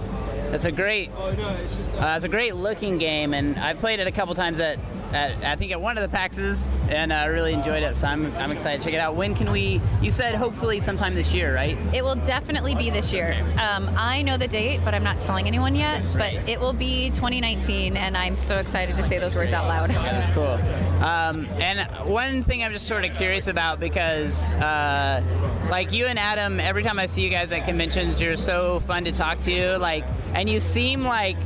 it's 0.52 0.64
a 0.64 0.72
great 0.72 1.10
uh, 1.12 2.14
it's 2.16 2.24
a 2.24 2.28
great 2.28 2.54
looking 2.54 2.96
game, 2.96 3.34
and 3.34 3.58
I've 3.58 3.78
played 3.78 4.00
it 4.00 4.06
a 4.06 4.10
couple 4.12 4.34
times 4.34 4.60
at, 4.60 4.78
at 5.12 5.42
I 5.44 5.56
think 5.56 5.72
at 5.72 5.80
one 5.80 5.98
of 5.98 6.10
the 6.10 6.16
PAXs, 6.16 6.68
and 6.90 7.12
I 7.12 7.26
really 7.26 7.52
enjoyed 7.52 7.82
it. 7.82 7.96
So 7.96 8.06
I'm 8.06 8.34
I'm 8.36 8.50
excited 8.50 8.78
to 8.78 8.84
check 8.84 8.94
it 8.94 9.00
out. 9.00 9.16
When 9.16 9.34
can 9.34 9.50
we? 9.50 9.80
You 10.00 10.10
said 10.10 10.34
hopefully 10.34 10.80
sometime 10.80 11.14
this 11.14 11.32
year, 11.32 11.54
right? 11.54 11.76
It 11.94 12.04
will 12.04 12.16
definitely 12.16 12.74
be 12.74 12.90
this 12.90 13.12
year. 13.12 13.34
Um, 13.60 13.90
I 13.96 14.22
know 14.22 14.36
the 14.36 14.48
date, 14.48 14.80
but 14.84 14.94
I'm 14.94 15.04
not 15.04 15.20
telling 15.20 15.46
anyone 15.46 15.74
yet. 15.74 16.04
But 16.16 16.48
it 16.48 16.60
will 16.60 16.72
be 16.72 17.10
2019, 17.10 17.96
and 17.96 18.16
I'm 18.16 18.36
so 18.36 18.58
excited 18.58 18.96
to 18.96 19.02
say 19.02 19.18
those 19.18 19.36
words 19.36 19.52
out 19.52 19.66
loud. 19.66 19.90
Yeah, 19.90 20.02
that's 20.02 20.30
cool. 20.30 20.58
Um, 21.02 21.46
and 21.60 21.88
one 22.08 22.42
thing 22.42 22.62
I'm 22.62 22.72
just 22.72 22.86
sort 22.86 23.04
of 23.04 23.14
curious 23.16 23.46
about 23.46 23.78
because, 23.80 24.52
uh, 24.54 25.22
like 25.70 25.92
you 25.92 26.06
and 26.06 26.18
Adam, 26.18 26.60
every 26.60 26.82
time 26.82 26.98
I 26.98 27.06
see 27.06 27.22
you 27.22 27.30
guys 27.30 27.52
at 27.52 27.64
conventions, 27.64 28.20
you're 28.20 28.36
so 28.36 28.80
fun 28.80 29.04
to 29.04 29.12
talk 29.12 29.38
to. 29.40 29.78
Like, 29.78 30.04
and 30.34 30.48
you 30.48 30.60
seem 30.60 31.04
like 31.04 31.36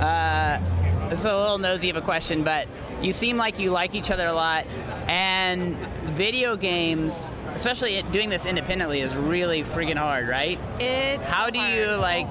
uh, 0.00 0.58
it's 1.10 1.24
a 1.24 1.36
little 1.36 1.58
nosy 1.58 1.88
of 1.90 1.96
a 1.96 2.00
question, 2.00 2.42
but 2.42 2.66
you 3.02 3.12
seem 3.12 3.36
like 3.36 3.58
you 3.58 3.70
like 3.70 3.94
each 3.94 4.10
other 4.10 4.26
a 4.26 4.32
lot. 4.32 4.66
And 5.08 5.76
video 6.14 6.56
games, 6.56 7.32
especially 7.54 8.02
doing 8.12 8.28
this 8.28 8.46
independently, 8.46 9.00
is 9.00 9.14
really 9.14 9.62
freaking 9.62 9.96
hard, 9.96 10.28
right? 10.28 10.58
It's 10.80 11.28
How 11.28 11.50
do 11.50 11.58
hard. 11.58 11.74
you 11.74 11.86
like? 11.96 12.28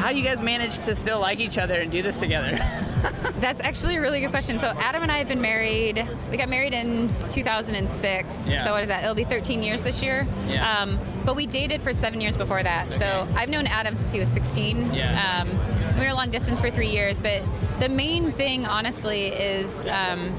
How 0.00 0.12
do 0.12 0.18
you 0.18 0.24
guys 0.24 0.40
manage 0.40 0.78
to 0.78 0.96
still 0.96 1.20
like 1.20 1.40
each 1.40 1.58
other 1.58 1.74
and 1.74 1.92
do 1.92 2.00
this 2.00 2.16
together? 2.16 2.52
That's 3.38 3.60
actually 3.60 3.96
a 3.96 4.00
really 4.00 4.20
good 4.20 4.30
question. 4.30 4.58
So 4.58 4.68
Adam 4.78 5.02
and 5.02 5.12
I 5.12 5.18
have 5.18 5.28
been 5.28 5.42
married. 5.42 6.08
We 6.30 6.38
got 6.38 6.48
married 6.48 6.72
in 6.72 7.08
2006. 7.28 8.48
Yeah. 8.48 8.64
So 8.64 8.72
what 8.72 8.82
is 8.82 8.88
that? 8.88 9.02
It'll 9.02 9.14
be 9.14 9.24
13 9.24 9.62
years 9.62 9.82
this 9.82 10.02
year. 10.02 10.26
Yeah. 10.46 10.80
Um, 10.80 10.98
but 11.26 11.36
we 11.36 11.46
dated 11.46 11.82
for 11.82 11.92
seven 11.92 12.20
years 12.20 12.36
before 12.36 12.62
that. 12.62 12.90
So 12.90 13.28
I've 13.34 13.50
known 13.50 13.66
Adam 13.66 13.94
since 13.94 14.12
he 14.12 14.18
was 14.18 14.28
16. 14.28 14.94
Yeah. 14.94 15.42
Um, 15.42 15.98
we 15.98 16.06
were 16.06 16.14
long 16.14 16.30
distance 16.30 16.62
for 16.62 16.70
three 16.70 16.88
years. 16.88 17.20
But 17.20 17.42
the 17.78 17.88
main 17.90 18.32
thing, 18.32 18.66
honestly, 18.66 19.26
is 19.26 19.86
um, 19.88 20.34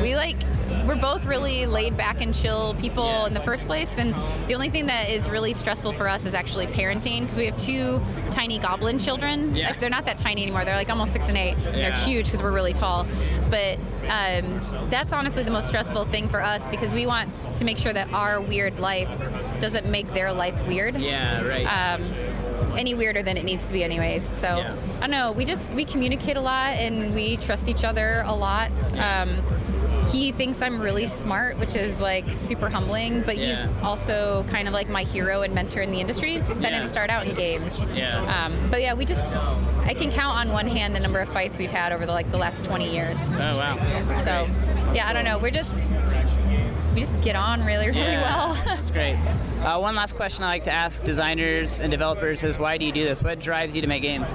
we 0.00 0.16
like 0.16 0.36
we're 0.86 0.96
both 0.96 1.26
really 1.26 1.66
laid 1.66 1.96
back 1.96 2.20
and 2.20 2.34
chill 2.34 2.74
people 2.74 3.26
in 3.26 3.34
the 3.34 3.40
first 3.40 3.66
place 3.66 3.98
and 3.98 4.14
the 4.48 4.54
only 4.54 4.70
thing 4.70 4.86
that 4.86 5.08
is 5.10 5.28
really 5.28 5.52
stressful 5.52 5.92
for 5.92 6.08
us 6.08 6.24
is 6.24 6.34
actually 6.34 6.66
parenting 6.66 7.22
because 7.22 7.38
we 7.38 7.46
have 7.46 7.56
two 7.56 8.00
tiny 8.30 8.58
goblin 8.58 8.98
children. 8.98 9.54
Yeah. 9.54 9.68
Like, 9.68 9.80
they're 9.80 9.90
not 9.90 10.06
that 10.06 10.18
tiny 10.18 10.42
anymore. 10.42 10.64
They're 10.64 10.76
like 10.76 10.90
almost 10.90 11.12
six 11.12 11.28
and 11.28 11.36
eight. 11.36 11.56
And 11.56 11.74
they're 11.74 11.92
huge 11.92 12.26
because 12.26 12.42
we're 12.42 12.52
really 12.52 12.72
tall. 12.72 13.06
But 13.50 13.78
um, 14.08 14.60
that's 14.90 15.12
honestly 15.12 15.42
the 15.42 15.50
most 15.50 15.68
stressful 15.68 16.04
thing 16.06 16.28
for 16.28 16.42
us 16.42 16.68
because 16.68 16.94
we 16.94 17.06
want 17.06 17.34
to 17.56 17.64
make 17.64 17.78
sure 17.78 17.92
that 17.92 18.12
our 18.12 18.40
weird 18.40 18.78
life 18.78 19.10
doesn't 19.60 19.86
make 19.86 20.08
their 20.14 20.32
life 20.32 20.66
weird. 20.66 20.96
Yeah, 20.96 21.46
right. 21.46 21.64
um, 21.66 22.02
any 22.76 22.94
weirder 22.94 23.22
than 23.22 23.36
it 23.36 23.44
needs 23.44 23.66
to 23.68 23.72
be 23.72 23.82
anyways 23.84 24.24
so 24.36 24.58
Yeah. 24.58 24.74
i 24.96 25.00
don't 25.00 25.10
know 25.10 25.32
we 25.32 25.44
just 25.44 25.74
we 25.74 25.84
communicate 25.84 26.36
a 26.36 26.40
lot 26.40 26.74
and 26.76 27.14
we 27.14 27.36
trust 27.36 27.68
each 27.68 27.84
other 27.84 28.22
a 28.26 28.34
lot 28.34 28.72
um, 28.96 29.30
he 30.12 30.32
thinks 30.32 30.62
i'm 30.62 30.80
really 30.80 31.06
smart 31.06 31.58
which 31.58 31.76
is 31.76 32.00
like 32.00 32.32
super 32.32 32.68
humbling 32.68 33.22
but 33.22 33.36
Yeah. 33.36 33.66
he's 33.66 33.82
also 33.84 34.44
kind 34.48 34.66
of 34.68 34.74
like 34.74 34.88
my 34.88 35.02
hero 35.02 35.42
and 35.42 35.54
mentor 35.54 35.80
in 35.82 35.90
the 35.90 36.00
industry 36.00 36.36
i 36.40 36.46
Yeah. 36.48 36.54
didn't 36.70 36.86
start 36.88 37.10
out 37.10 37.26
in 37.26 37.34
games 37.34 37.84
Yeah. 37.94 38.46
um, 38.46 38.54
but 38.70 38.80
yeah 38.80 38.94
we 38.94 39.04
just 39.04 39.36
i 39.84 39.94
can 39.94 40.10
count 40.10 40.36
on 40.38 40.52
one 40.52 40.66
hand 40.66 40.94
the 40.96 41.00
number 41.00 41.20
of 41.20 41.28
fights 41.28 41.58
we've 41.58 41.70
had 41.70 41.92
over 41.92 42.06
the 42.06 42.12
like 42.12 42.30
the 42.30 42.38
last 42.38 42.64
20 42.64 42.90
years 42.92 43.34
oh 43.34 43.38
wow. 43.38 44.12
so 44.14 44.48
yeah 44.94 45.08
i 45.08 45.12
don't 45.12 45.24
know 45.24 45.38
we're 45.38 45.50
just 45.50 45.90
we 46.98 47.04
just 47.04 47.22
get 47.24 47.36
on 47.36 47.64
really 47.64 47.86
really 47.86 48.00
Yeah, 48.00 48.22
well 48.22 48.54
That's 48.64 48.90
great. 48.90 49.14
Uh, 49.60 49.78
one 49.78 49.94
last 49.94 50.16
question 50.16 50.42
I 50.44 50.48
like 50.48 50.64
to 50.64 50.72
ask 50.72 51.02
designers 51.04 51.78
and 51.80 51.90
developers 51.90 52.42
is 52.44 52.58
why 52.58 52.76
do 52.76 52.84
you 52.84 52.92
do 52.92 53.04
this? 53.04 53.22
What 53.22 53.38
drives 53.40 53.74
you 53.74 53.82
to 53.82 53.86
make 53.88 54.02
games? 54.02 54.32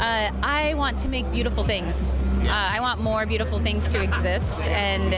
Uh, 0.00 0.30
I 0.42 0.74
want 0.74 0.98
to 1.00 1.08
make 1.08 1.30
beautiful 1.32 1.64
things. 1.64 2.12
Uh, 2.42 2.48
I 2.50 2.80
want 2.80 3.00
more 3.00 3.26
beautiful 3.26 3.58
things 3.60 3.88
to 3.92 4.00
exist, 4.00 4.68
and 4.68 5.14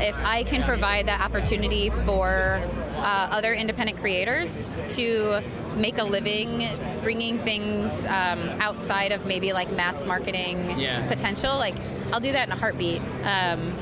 if 0.00 0.14
I 0.24 0.42
can 0.44 0.62
provide 0.62 1.06
that 1.08 1.20
opportunity 1.20 1.90
for 1.90 2.60
uh, 2.96 3.28
other 3.30 3.52
independent 3.52 3.98
creators 3.98 4.78
to 4.90 5.42
make 5.76 5.98
a 5.98 6.04
living, 6.04 6.66
bringing 7.02 7.38
things 7.38 8.04
um, 8.06 8.40
outside 8.60 9.12
of 9.12 9.26
maybe 9.26 9.52
like 9.52 9.70
mass 9.74 10.04
marketing 10.04 10.78
Yeah. 10.78 11.06
potential, 11.08 11.56
like 11.58 11.74
I'll 12.12 12.20
do 12.20 12.32
that 12.32 12.46
in 12.46 12.52
a 12.52 12.56
heartbeat. 12.58 13.02
Um, 13.24 13.74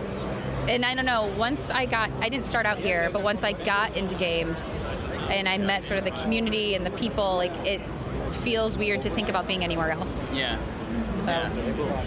and 0.69 0.85
I 0.85 0.95
don't 0.95 1.07
know, 1.07 1.33
once 1.37 1.71
I 1.71 1.87
got, 1.87 2.11
I 2.21 2.29
didn't 2.29 2.45
start 2.45 2.67
out 2.67 2.79
here, 2.79 3.11
but 3.13 3.23
once 3.23 3.43
I 3.43 3.53
got 3.53 3.97
into 3.97 4.15
games 4.15 4.65
and 5.31 5.49
I 5.49 5.59
met 5.59 5.85
sort 5.85 5.99
of 5.99 6.05
the 6.05 6.11
community 6.23 6.75
and 6.75 6.85
the 6.85 6.91
people, 6.93 7.37
like 7.37 7.53
it 7.67 7.81
feels 8.35 8.79
weird 8.79 9.03
to 9.03 9.11
think 9.11 9.29
about 9.29 9.47
being 9.47 9.65
anywhere 9.65 9.91
else. 9.91 10.31
Yeah. 10.31 10.59
So, 11.19 11.33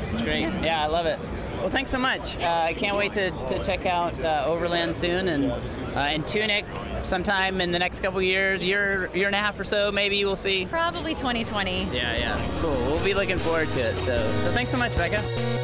It's 0.09 0.21
great. 0.21 0.41
Yeah, 0.63 0.83
I 0.83 0.87
love 0.87 1.05
it. 1.05 1.19
Well, 1.57 1.69
thanks 1.69 1.91
so 1.91 1.99
much. 1.99 2.35
Uh, 2.37 2.63
I 2.65 2.73
can't 2.73 2.97
wait 2.97 3.13
to, 3.13 3.31
to 3.47 3.63
check 3.63 3.85
out 3.85 4.19
uh, 4.19 4.43
Overland 4.45 4.95
soon 4.95 5.27
and 5.29 5.51
uh, 5.51 5.99
and 5.99 6.27
Tunic 6.27 6.65
sometime 7.03 7.61
in 7.61 7.71
the 7.71 7.79
next 7.79 7.99
couple 8.01 8.21
years, 8.21 8.63
year 8.63 9.09
year 9.13 9.27
and 9.27 9.35
a 9.35 9.39
half 9.39 9.57
or 9.59 9.63
so, 9.63 9.91
maybe 9.91 10.25
we'll 10.25 10.35
see. 10.35 10.65
probably 10.65 11.13
2020. 11.13 11.83
Yeah, 11.85 12.17
yeah. 12.17 12.57
Cool. 12.57 12.71
We'll 12.71 13.03
be 13.03 13.13
looking 13.13 13.37
forward 13.37 13.69
to 13.69 13.79
it. 13.79 13.97
So, 13.99 14.17
so 14.41 14.51
thanks 14.51 14.71
so 14.71 14.77
much, 14.77 14.95
Becca. 14.97 15.62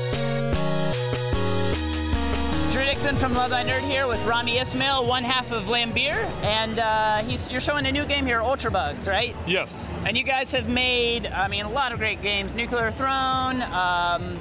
Drew 2.80 2.88
Dixon 2.88 3.18
from 3.18 3.34
Love 3.34 3.50
Thy 3.50 3.66
Nerd 3.66 3.82
here 3.82 4.08
with 4.08 4.26
Rami 4.26 4.58
Ismail, 4.58 5.06
one 5.06 5.22
half 5.26 5.52
of 5.52 5.64
Vlambeer, 5.64 6.14
and 6.46 6.80
uh, 6.80 7.18
he's, 7.24 7.50
you're 7.52 7.60
showing 7.60 7.86
a 7.86 7.92
new 7.92 8.06
game 8.06 8.26
here, 8.26 8.40
Ultra 8.40 8.72
Bugs, 8.72 9.06
right? 9.06 9.36
Yes. 9.46 9.92
And 10.06 10.16
you 10.18 10.24
guys 10.24 10.50
have 10.54 10.70
made, 10.70 11.28
I 11.28 11.50
mean, 11.50 11.66
a 11.66 11.70
lot 11.70 11.92
of 11.92 12.00
great 12.00 12.22
games. 12.22 12.56
Nuclear 12.56 12.90
Throne, 12.92 13.62
um, 13.64 14.40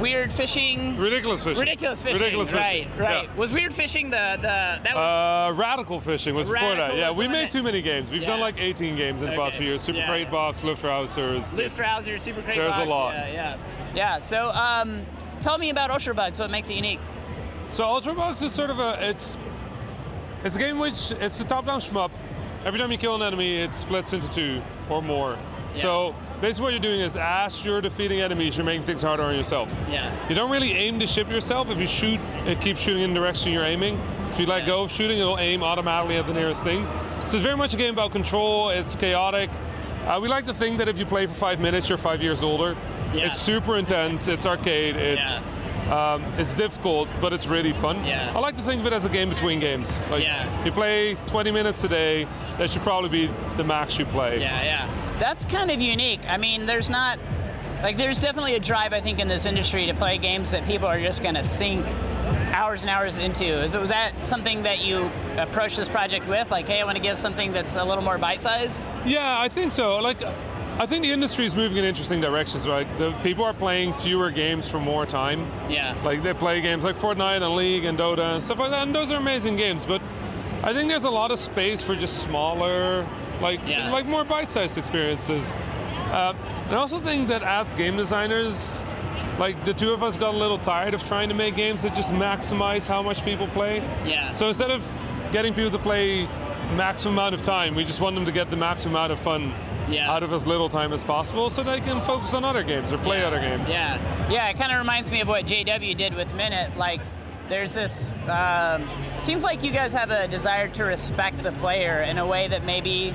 Weird 0.00 0.32
Fishing. 0.32 0.96
Ridiculous 0.98 1.44
fishing. 1.44 1.60
Ridiculous 1.60 2.02
fishing. 2.02 2.20
Ridiculous 2.20 2.50
fishing. 2.50 2.88
Right, 2.90 2.98
right. 2.98 3.24
Yeah. 3.28 3.34
Was 3.36 3.52
Weird 3.52 3.72
Fishing 3.72 4.10
the, 4.10 4.38
the 4.38 4.80
that 4.82 4.96
was 4.96 5.52
Uh, 5.52 5.54
radical 5.56 6.00
fishing 6.00 6.34
was 6.34 6.48
before 6.48 6.74
that. 6.74 6.96
Yeah, 6.96 7.12
we 7.12 7.28
made 7.28 7.52
too 7.52 7.62
many 7.62 7.80
games. 7.80 8.10
We've 8.10 8.22
done 8.22 8.40
like 8.40 8.56
18 8.58 8.96
games 8.96 9.22
in 9.22 9.30
the 9.30 9.36
past 9.36 9.50
Okay. 9.54 9.58
few 9.58 9.66
years. 9.68 9.82
Super 9.82 9.98
Yeah. 9.98 10.08
Crate 10.08 10.32
Box, 10.32 10.62
Luftrausers. 10.62 11.56
Loose 11.56 11.76
Trousers, 11.76 12.22
Super 12.22 12.42
Crate 12.42 12.58
There's 12.58 12.74
a 12.74 12.78
Box. 12.78 12.88
lot. 12.88 13.14
Yeah, 13.14 13.28
yeah. 13.32 13.56
Yeah, 13.94 14.18
so 14.18 14.50
um, 14.50 15.06
tell 15.40 15.58
me 15.58 15.70
about 15.70 15.92
Ultra 15.92 16.12
Bugs, 16.12 16.40
what 16.40 16.50
makes 16.50 16.68
it 16.70 16.74
unique. 16.74 16.98
So 17.70 17.84
Ultra 17.84 18.14
Bugs 18.14 18.40
is 18.42 18.52
sort 18.52 18.70
of 18.70 18.78
a 18.78 18.96
it's 19.10 19.36
it's 20.44 20.56
a 20.56 20.58
game 20.58 20.78
which 20.78 21.10
it's 21.12 21.40
a 21.40 21.44
top-down 21.44 21.80
shmup. 21.80 22.10
Every 22.64 22.78
time 22.80 22.90
you 22.90 22.98
kill 22.98 23.14
an 23.14 23.22
enemy, 23.22 23.62
it 23.62 23.74
splits 23.74 24.12
into 24.12 24.28
two 24.30 24.62
or 24.88 25.02
more. 25.02 25.38
So 25.74 26.14
basically, 26.40 26.62
what 26.64 26.70
you're 26.72 26.80
doing 26.80 27.00
is 27.00 27.16
as 27.16 27.62
you're 27.64 27.82
defeating 27.82 28.20
enemies, 28.22 28.56
you're 28.56 28.64
making 28.64 28.86
things 28.86 29.02
harder 29.02 29.24
on 29.24 29.36
yourself. 29.36 29.70
Yeah. 29.90 30.10
You 30.28 30.34
don't 30.34 30.50
really 30.50 30.72
aim 30.72 30.98
to 31.00 31.06
ship 31.06 31.28
yourself. 31.30 31.68
If 31.68 31.78
you 31.78 31.86
shoot, 31.86 32.18
it 32.46 32.62
keeps 32.62 32.80
shooting 32.80 33.02
in 33.02 33.12
the 33.12 33.20
direction 33.20 33.52
you're 33.52 33.64
aiming. 33.64 34.00
If 34.30 34.40
you 34.40 34.46
let 34.46 34.60
Yeah. 34.62 34.68
go 34.68 34.82
of 34.84 34.90
shooting, 34.90 35.18
it'll 35.18 35.38
aim 35.38 35.62
automatically 35.62 36.16
at 36.16 36.26
the 36.26 36.32
nearest 36.32 36.64
thing. 36.64 36.86
So 37.26 37.36
it's 37.36 37.42
very 37.44 37.56
much 37.58 37.74
a 37.74 37.76
game 37.76 37.92
about 37.92 38.10
control. 38.12 38.70
It's 38.70 38.96
chaotic. 38.96 39.50
Uh, 40.06 40.18
we 40.22 40.28
like 40.28 40.46
to 40.46 40.54
think 40.54 40.78
that 40.78 40.88
if 40.88 40.98
you 40.98 41.04
play 41.04 41.26
for 41.26 41.34
five 41.34 41.60
minutes, 41.60 41.90
you're 41.90 41.98
five 41.98 42.22
years 42.22 42.42
older. 42.42 42.74
Yeah. 43.12 43.26
It's 43.26 43.40
super 43.42 43.76
intense. 43.76 44.28
It's 44.28 44.46
arcade. 44.46 44.96
It's 44.96 45.42
um, 45.90 46.22
it's 46.38 46.52
difficult, 46.54 47.08
but 47.20 47.32
it's 47.32 47.46
really 47.46 47.72
fun. 47.72 48.04
Yeah. 48.04 48.32
I 48.34 48.38
like 48.40 48.56
to 48.56 48.62
think 48.62 48.80
of 48.80 48.86
it 48.86 48.92
as 48.92 49.04
a 49.04 49.08
game 49.08 49.28
between 49.28 49.60
games. 49.60 49.88
Like 50.10 50.22
Yeah. 50.24 50.64
you 50.64 50.72
play 50.72 51.14
20 51.26 51.50
minutes 51.50 51.84
a 51.84 51.88
day. 51.88 52.26
That 52.58 52.70
should 52.70 52.82
probably 52.82 53.08
be 53.26 53.30
the 53.56 53.64
max 53.64 53.98
you 53.98 54.06
play. 54.06 54.40
Yeah, 54.40 54.62
yeah. 54.62 55.16
That's 55.18 55.44
kind 55.44 55.70
of 55.70 55.80
unique. 55.80 56.20
I 56.28 56.36
mean, 56.38 56.66
there's 56.66 56.90
not 56.90 57.18
like 57.82 57.98
there's 57.98 58.20
definitely 58.20 58.54
a 58.54 58.60
drive 58.60 58.92
I 58.94 59.00
think 59.02 59.18
in 59.18 59.28
this 59.28 59.44
industry 59.44 59.86
to 59.86 59.94
play 59.94 60.16
games 60.18 60.50
that 60.52 60.66
people 60.66 60.88
are 60.88 61.00
just 61.00 61.22
going 61.22 61.34
to 61.34 61.44
sink 61.44 61.86
hours 62.52 62.82
and 62.82 62.88
hours 62.90 63.18
into. 63.18 63.44
Is 63.44 63.76
was 63.76 63.90
that 63.90 64.12
something 64.26 64.62
that 64.62 64.82
you 64.84 65.10
approached 65.36 65.76
this 65.76 65.88
project 65.88 66.26
with? 66.26 66.50
Like, 66.50 66.66
hey, 66.66 66.80
I 66.80 66.84
want 66.84 66.96
to 66.96 67.02
give 67.02 67.18
something 67.18 67.52
that's 67.52 67.76
a 67.76 67.84
little 67.84 68.02
more 68.02 68.16
bite-sized. 68.18 68.82
Yeah, 69.04 69.38
I 69.38 69.48
think 69.50 69.72
so. 69.72 69.98
Like, 69.98 70.22
I 70.78 70.84
think 70.86 71.04
the 71.04 71.10
industry 71.10 71.46
is 71.46 71.54
moving 71.54 71.78
in 71.78 71.84
interesting 71.84 72.20
directions. 72.20 72.66
Right, 72.68 72.86
the 72.98 73.12
people 73.22 73.44
are 73.44 73.54
playing 73.54 73.94
fewer 73.94 74.30
games 74.30 74.68
for 74.68 74.78
more 74.78 75.06
time. 75.06 75.50
Yeah. 75.70 75.94
Like 76.04 76.22
they 76.22 76.34
play 76.34 76.60
games 76.60 76.84
like 76.84 76.96
Fortnite 76.96 77.42
and 77.42 77.56
League 77.56 77.84
and 77.84 77.98
Dota 77.98 78.34
and 78.34 78.42
stuff 78.42 78.58
like 78.58 78.70
that, 78.70 78.82
and 78.82 78.94
those 78.94 79.10
are 79.10 79.16
amazing 79.16 79.56
games. 79.56 79.84
But 79.86 80.02
I 80.62 80.72
think 80.74 80.90
there's 80.90 81.04
a 81.04 81.10
lot 81.10 81.30
of 81.30 81.38
space 81.38 81.80
for 81.80 81.96
just 81.96 82.18
smaller, 82.18 83.06
like 83.40 83.60
Yeah. 83.66 83.90
like 83.90 84.06
more 84.06 84.24
bite-sized 84.24 84.76
experiences. 84.76 85.54
Uh, 86.12 86.34
and 86.66 86.74
I 86.74 86.78
also 86.78 87.00
think 87.00 87.28
that 87.28 87.42
as 87.42 87.72
game 87.72 87.96
designers, 87.96 88.82
like 89.38 89.64
the 89.64 89.72
two 89.74 89.92
of 89.92 90.02
us 90.02 90.16
got 90.16 90.34
a 90.34 90.38
little 90.38 90.58
tired 90.58 90.92
of 90.94 91.02
trying 91.04 91.28
to 91.28 91.34
make 91.34 91.56
games 91.56 91.82
that 91.82 91.94
just 91.94 92.12
maximize 92.12 92.86
how 92.86 93.02
much 93.02 93.24
people 93.24 93.48
play. 93.48 93.78
Yeah. 94.04 94.32
So 94.32 94.48
instead 94.48 94.70
of 94.70 94.90
getting 95.32 95.54
people 95.54 95.70
to 95.70 95.78
play 95.78 96.24
maximum 96.74 97.14
amount 97.14 97.34
of 97.34 97.42
time, 97.42 97.74
we 97.74 97.84
just 97.84 98.00
want 98.00 98.14
them 98.14 98.24
to 98.26 98.32
get 98.32 98.50
the 98.50 98.56
maximum 98.56 98.94
amount 98.96 99.12
of 99.12 99.20
fun 99.20 99.54
Yeah. 99.88 100.10
out 100.10 100.22
of 100.22 100.32
as 100.32 100.46
little 100.46 100.68
time 100.68 100.92
as 100.92 101.04
possible 101.04 101.48
so 101.50 101.62
they 101.62 101.80
can 101.80 102.00
focus 102.00 102.34
on 102.34 102.44
other 102.44 102.62
games 102.62 102.92
or 102.92 102.98
play 102.98 103.22
other 103.24 103.38
games. 103.40 103.68
Yeah, 103.68 104.30
yeah. 104.30 104.48
It 104.48 104.56
kind 104.58 104.72
of 104.72 104.78
reminds 104.78 105.10
me 105.10 105.20
of 105.20 105.28
what 105.28 105.46
JW 105.46 105.96
did 105.96 106.14
with 106.14 106.32
Minit. 106.34 106.76
Like, 106.76 107.00
there's 107.48 107.74
this. 107.74 108.10
Um, 108.28 108.90
seems 109.18 109.44
like 109.44 109.62
you 109.62 109.70
guys 109.72 109.92
have 109.92 110.10
a 110.10 110.26
desire 110.28 110.68
to 110.70 110.84
respect 110.84 111.42
the 111.42 111.52
player 111.52 112.02
in 112.02 112.18
a 112.18 112.26
way 112.26 112.48
that 112.48 112.64
maybe 112.64 113.14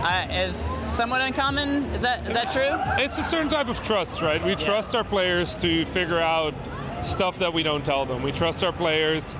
uh, 0.00 0.26
is 0.30 0.56
somewhat 0.56 1.20
uncommon. 1.20 1.84
Is 1.94 2.00
that 2.02 2.26
is 2.26 2.34
that 2.34 2.50
true? 2.50 2.70
It's 3.02 3.18
a 3.18 3.22
certain 3.22 3.48
type 3.48 3.68
of 3.68 3.82
trust, 3.82 4.20
right? 4.22 4.44
We 4.44 4.56
trust 4.56 4.94
our 4.94 5.04
players 5.04 5.56
to 5.58 5.84
figure 5.86 6.18
out 6.18 6.54
stuff 7.02 7.38
that 7.38 7.52
we 7.52 7.62
don't 7.62 7.84
tell 7.84 8.04
them. 8.06 8.22
We 8.22 8.32
trust 8.32 8.64
our 8.64 8.72
players 8.72 9.36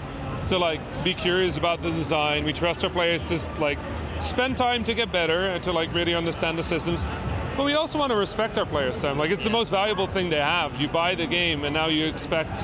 to 0.49 0.59
like 0.59 0.81
be 1.05 1.15
curious 1.15 1.57
about 1.57 1.83
the 1.83 1.91
design. 1.91 2.45
We 2.45 2.53
trust 2.53 2.85
our 2.85 2.91
players 2.91 3.23
to 3.25 3.41
like 3.61 3.79
spend 4.21 4.57
time 4.57 4.85
to 4.85 4.95
get 4.95 5.13
better 5.13 5.47
and 5.47 5.63
to 5.65 5.73
like 5.73 5.93
really 5.95 6.15
understand 6.15 6.59
the 6.59 6.63
systems. 6.63 7.01
But 7.57 7.65
we 7.65 7.75
also 7.75 7.99
want 7.99 8.11
to 8.11 8.17
respect 8.17 8.57
our 8.59 8.67
players' 8.67 8.99
time. 8.99 9.19
Like 9.19 9.31
it's 9.31 9.45
the 9.45 9.51
most 9.51 9.71
valuable 9.71 10.07
thing 10.07 10.31
they 10.31 10.37
have. 10.39 10.81
You 10.81 10.89
buy 10.89 11.15
the 11.15 11.27
game 11.27 11.65
and 11.65 11.75
now 11.75 11.87
you 11.87 12.07
expect 12.07 12.55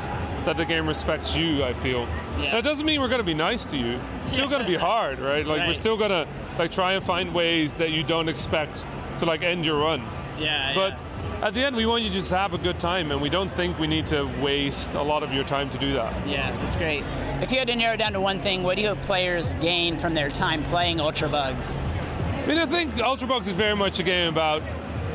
that 0.46 0.56
the 0.56 0.64
game 0.64 0.86
respects 0.86 1.34
you, 1.34 1.64
I 1.64 1.74
feel. 1.74 2.08
Yeah. 2.38 2.52
That 2.52 2.64
doesn't 2.64 2.86
mean 2.86 3.00
we're 3.00 3.08
gonna 3.08 3.24
be 3.24 3.34
nice 3.34 3.64
to 3.66 3.76
you. 3.76 4.00
It's 4.22 4.32
still 4.32 4.48
gonna 4.48 4.66
be 4.66 4.76
hard, 4.76 5.18
right? 5.18 5.44
Like 5.44 5.66
we're 5.66 5.74
still 5.74 5.96
gonna 5.96 6.26
like 6.58 6.70
try 6.70 6.92
and 6.92 7.04
find 7.04 7.34
ways 7.34 7.74
that 7.74 7.90
you 7.90 8.02
don't 8.04 8.28
expect 8.28 8.84
to 9.18 9.26
like 9.26 9.42
end 9.42 9.64
your 9.66 9.78
run. 9.78 10.02
Yeah. 10.38 10.72
But 10.74 10.98
at 11.42 11.54
the 11.54 11.64
end, 11.64 11.76
we 11.76 11.86
want 11.86 12.02
you 12.02 12.08
to 12.08 12.14
just 12.14 12.30
have 12.30 12.54
a 12.54 12.58
good 12.58 12.80
time, 12.80 13.12
and 13.12 13.20
we 13.20 13.28
don't 13.28 13.52
think 13.52 13.78
we 13.78 13.86
need 13.86 14.06
to 14.08 14.24
waste 14.40 14.94
a 14.94 15.02
lot 15.02 15.22
of 15.22 15.32
your 15.32 15.44
time 15.44 15.68
to 15.70 15.78
do 15.78 15.92
that. 15.92 16.26
yeah, 16.26 16.50
that's 16.56 16.76
great. 16.76 17.04
If 17.42 17.52
you 17.52 17.58
had 17.58 17.68
to 17.68 17.76
narrow 17.76 17.96
down 17.96 18.12
to 18.14 18.20
one 18.20 18.40
thing, 18.40 18.62
what 18.62 18.76
do 18.76 18.82
you 18.82 18.88
hope 18.88 19.02
players 19.02 19.52
gain 19.54 19.98
from 19.98 20.14
their 20.14 20.30
time 20.30 20.64
playing 20.64 21.00
Ultra 21.00 21.28
Bugs? 21.28 21.74
I 21.74 22.46
mean, 22.46 22.58
I 22.58 22.66
think 22.66 22.98
Ultra 22.98 23.28
Bugs 23.28 23.48
is 23.48 23.54
very 23.54 23.76
much 23.76 23.98
a 23.98 24.02
game 24.02 24.28
about 24.28 24.62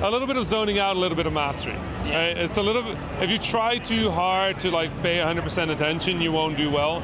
a 0.01 0.09
little 0.09 0.27
bit 0.27 0.37
of 0.37 0.45
zoning 0.45 0.79
out, 0.79 0.95
a 0.95 0.99
little 0.99 1.15
bit 1.15 1.27
of 1.27 1.33
mastery. 1.33 1.75
Right? 2.03 2.37
It's 2.37 2.57
a 2.57 2.61
little 2.61 2.83
bit. 2.83 2.97
If 3.21 3.29
you 3.29 3.37
try 3.37 3.77
too 3.77 4.11
hard 4.11 4.59
to 4.61 4.71
like 4.71 4.91
pay 5.01 5.17
100% 5.17 5.71
attention, 5.71 6.21
you 6.21 6.31
won't 6.31 6.57
do 6.57 6.69
well. 6.69 7.03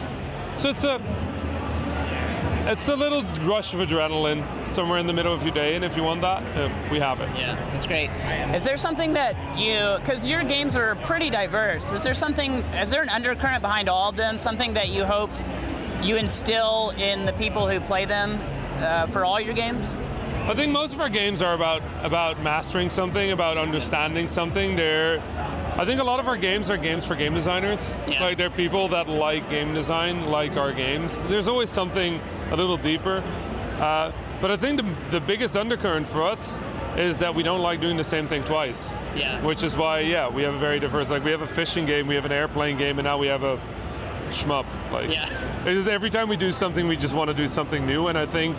So 0.58 0.70
it's 0.70 0.84
a 0.84 1.00
it's 2.68 2.88
a 2.90 2.96
little 2.96 3.24
rush 3.46 3.74
of 3.74 3.80
adrenaline 3.80 4.44
somewhere 4.70 5.00
in 5.00 5.08
the 5.08 5.14
middle 5.14 5.34
of 5.34 5.42
your 5.42 5.54
day, 5.54 5.76
and 5.76 5.86
if 5.86 5.96
you 5.96 6.04
want 6.04 6.22
that, 6.22 6.44
uh, 6.58 6.70
we 6.92 7.00
have 7.00 7.22
it. 7.22 7.30
Yeah, 7.38 7.56
that's 7.72 7.86
great. 7.86 8.10
Is 8.54 8.66
there 8.66 8.78
something 8.78 9.14
that 9.14 9.36
you, 9.58 9.98
because 10.00 10.28
your 10.28 10.44
games 10.44 10.76
are 10.76 10.96
pretty 10.98 11.30
diverse, 11.30 11.92
is 11.94 12.04
there 12.04 12.14
something, 12.14 12.56
is 12.76 12.92
there 12.92 13.02
an 13.02 13.10
undercurrent 13.10 13.62
behind 13.62 13.88
all 13.88 14.10
of 14.10 14.18
them? 14.18 14.38
Something 14.38 14.74
that 14.74 14.90
you 14.90 15.06
hope 15.06 15.32
you 16.02 16.18
instill 16.18 16.92
in 16.98 17.26
the 17.26 17.34
people 17.34 17.70
who 17.70 17.80
play 17.80 18.06
them 18.06 18.38
uh, 18.78 19.08
for 19.08 19.24
all 19.24 19.40
your 19.40 19.54
games? 19.54 19.96
I 20.48 20.54
think 20.54 20.72
most 20.72 20.94
of 20.94 21.02
our 21.02 21.10
games 21.10 21.42
are 21.42 21.54
about 21.54 21.82
about 22.04 22.42
mastering 22.42 22.90
something, 22.90 23.32
about 23.32 23.58
understanding 23.58 24.30
something. 24.30 24.78
They're 24.78 25.18
I 25.78 25.86
think 25.86 26.02
a 26.02 26.04
lot 26.04 26.20
of 26.20 26.28
our 26.28 26.38
games 26.38 26.70
are 26.70 26.78
games 26.78 27.06
for 27.06 27.16
game 27.16 27.34
designers. 27.36 27.94
Yeah. 28.08 28.24
Like 28.24 28.38
they're 28.38 28.50
people 28.50 28.88
that 28.90 29.08
like 29.08 29.48
game 29.50 29.74
design, 29.74 30.26
like 30.26 30.58
our 30.58 30.74
games. 30.74 31.24
There's 31.26 31.48
always 31.48 31.70
something 31.70 32.20
a 32.52 32.56
little 32.56 32.78
deeper. 32.78 33.18
Uh, 33.80 34.12
but 34.42 34.50
I 34.50 34.58
think 34.58 34.82
the, 34.82 34.96
the 35.12 35.20
biggest 35.20 35.56
undercurrent 35.56 36.08
for 36.10 36.24
us 36.24 36.60
is 36.96 37.18
that 37.18 37.34
we 37.36 37.44
don't 37.44 37.62
like 37.62 37.80
doing 37.80 37.96
the 37.96 38.04
same 38.04 38.28
thing 38.28 38.44
twice. 38.44 38.90
Yeah. 39.16 39.40
Which 39.44 39.62
is 39.62 39.78
why, 39.78 40.00
yeah, 40.00 40.28
we 40.28 40.42
have 40.44 40.56
a 40.56 40.60
very 40.60 40.80
diverse. 40.80 41.10
Like 41.12 41.24
we 41.24 41.30
have 41.30 41.42
a 41.42 41.48
fishing 41.48 41.86
game, 41.86 42.08
we 42.08 42.16
have 42.16 42.26
an 42.26 42.32
airplane 42.32 42.78
game, 42.78 42.98
and 42.98 43.06
now 43.06 43.20
we 43.20 43.28
have 43.28 43.44
a 43.44 43.60
shmup. 44.30 44.66
Like, 44.92 45.12
Yeah. 45.12 45.30
it 45.68 45.78
is 45.78 45.88
every 45.88 46.10
time 46.10 46.28
we 46.28 46.38
do 46.38 46.52
something, 46.52 46.88
we 46.88 46.98
just 46.98 47.14
want 47.14 47.28
to 47.30 47.36
do 47.36 47.48
something 47.48 47.86
new. 47.86 48.08
And 48.08 48.18
I 48.18 48.26
think 48.26 48.58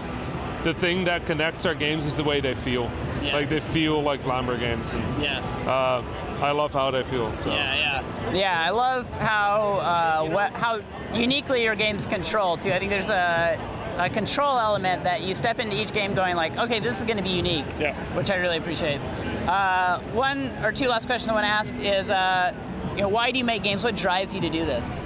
the 0.63 0.73
thing 0.73 1.03
that 1.05 1.27
connects 1.27 1.67
our 1.67 1.75
games 1.75 2.07
is 2.07 2.15
the 2.15 2.25
way 2.25 2.41
they 2.41 2.55
feel. 2.55 2.89
Yeah. 3.23 3.35
Like 3.35 3.49
they 3.49 3.61
feel 3.61 4.01
like 4.03 4.23
Vlambeer 4.23 4.59
games, 4.61 4.93
and 4.93 5.23
Yeah. 5.23 5.41
uh, 5.69 6.03
I 6.40 6.52
love 6.52 6.73
how 6.73 6.90
they 6.90 7.02
feel. 7.02 7.33
So. 7.35 7.50
Yeah, 7.50 7.75
yeah, 7.75 8.33
yeah. 8.33 8.64
I 8.64 8.71
love 8.71 9.11
how 9.18 9.75
uh, 9.75 10.50
how 10.57 10.80
uniquely 11.12 11.62
your 11.64 11.75
games 11.75 12.07
control 12.07 12.57
too. 12.57 12.73
I 12.73 12.78
think 12.78 12.90
there's 12.90 13.11
a, 13.11 13.59
a 13.99 14.09
control 14.09 14.59
element 14.59 15.02
that 15.04 15.23
you 15.23 15.35
step 15.35 15.59
into 15.59 15.80
each 15.80 15.92
game 15.92 16.14
going 16.14 16.37
like, 16.37 16.57
okay, 16.57 16.78
this 16.78 16.99
is 16.99 17.02
going 17.02 17.16
to 17.16 17.23
be 17.23 17.30
unique. 17.30 17.66
Yeah. 17.78 17.95
Which 18.16 18.30
I 18.30 18.37
really 18.37 18.59
appreciate. 18.59 19.00
Uh, 19.49 20.00
one 20.12 20.54
or 20.64 20.71
two 20.71 20.87
last 20.87 21.07
questions 21.07 21.28
I 21.28 21.33
want 21.33 21.45
to 21.45 21.49
ask 21.49 21.75
is, 21.75 22.09
uh, 22.09 22.54
you 22.95 23.02
know, 23.02 23.09
why 23.09 23.33
do 23.33 23.38
you 23.38 23.45
make 23.45 23.62
games? 23.64 23.83
What 23.83 23.97
drives 23.97 24.33
you 24.33 24.40
to 24.40 24.50
do 24.50 24.64
this? 24.64 25.00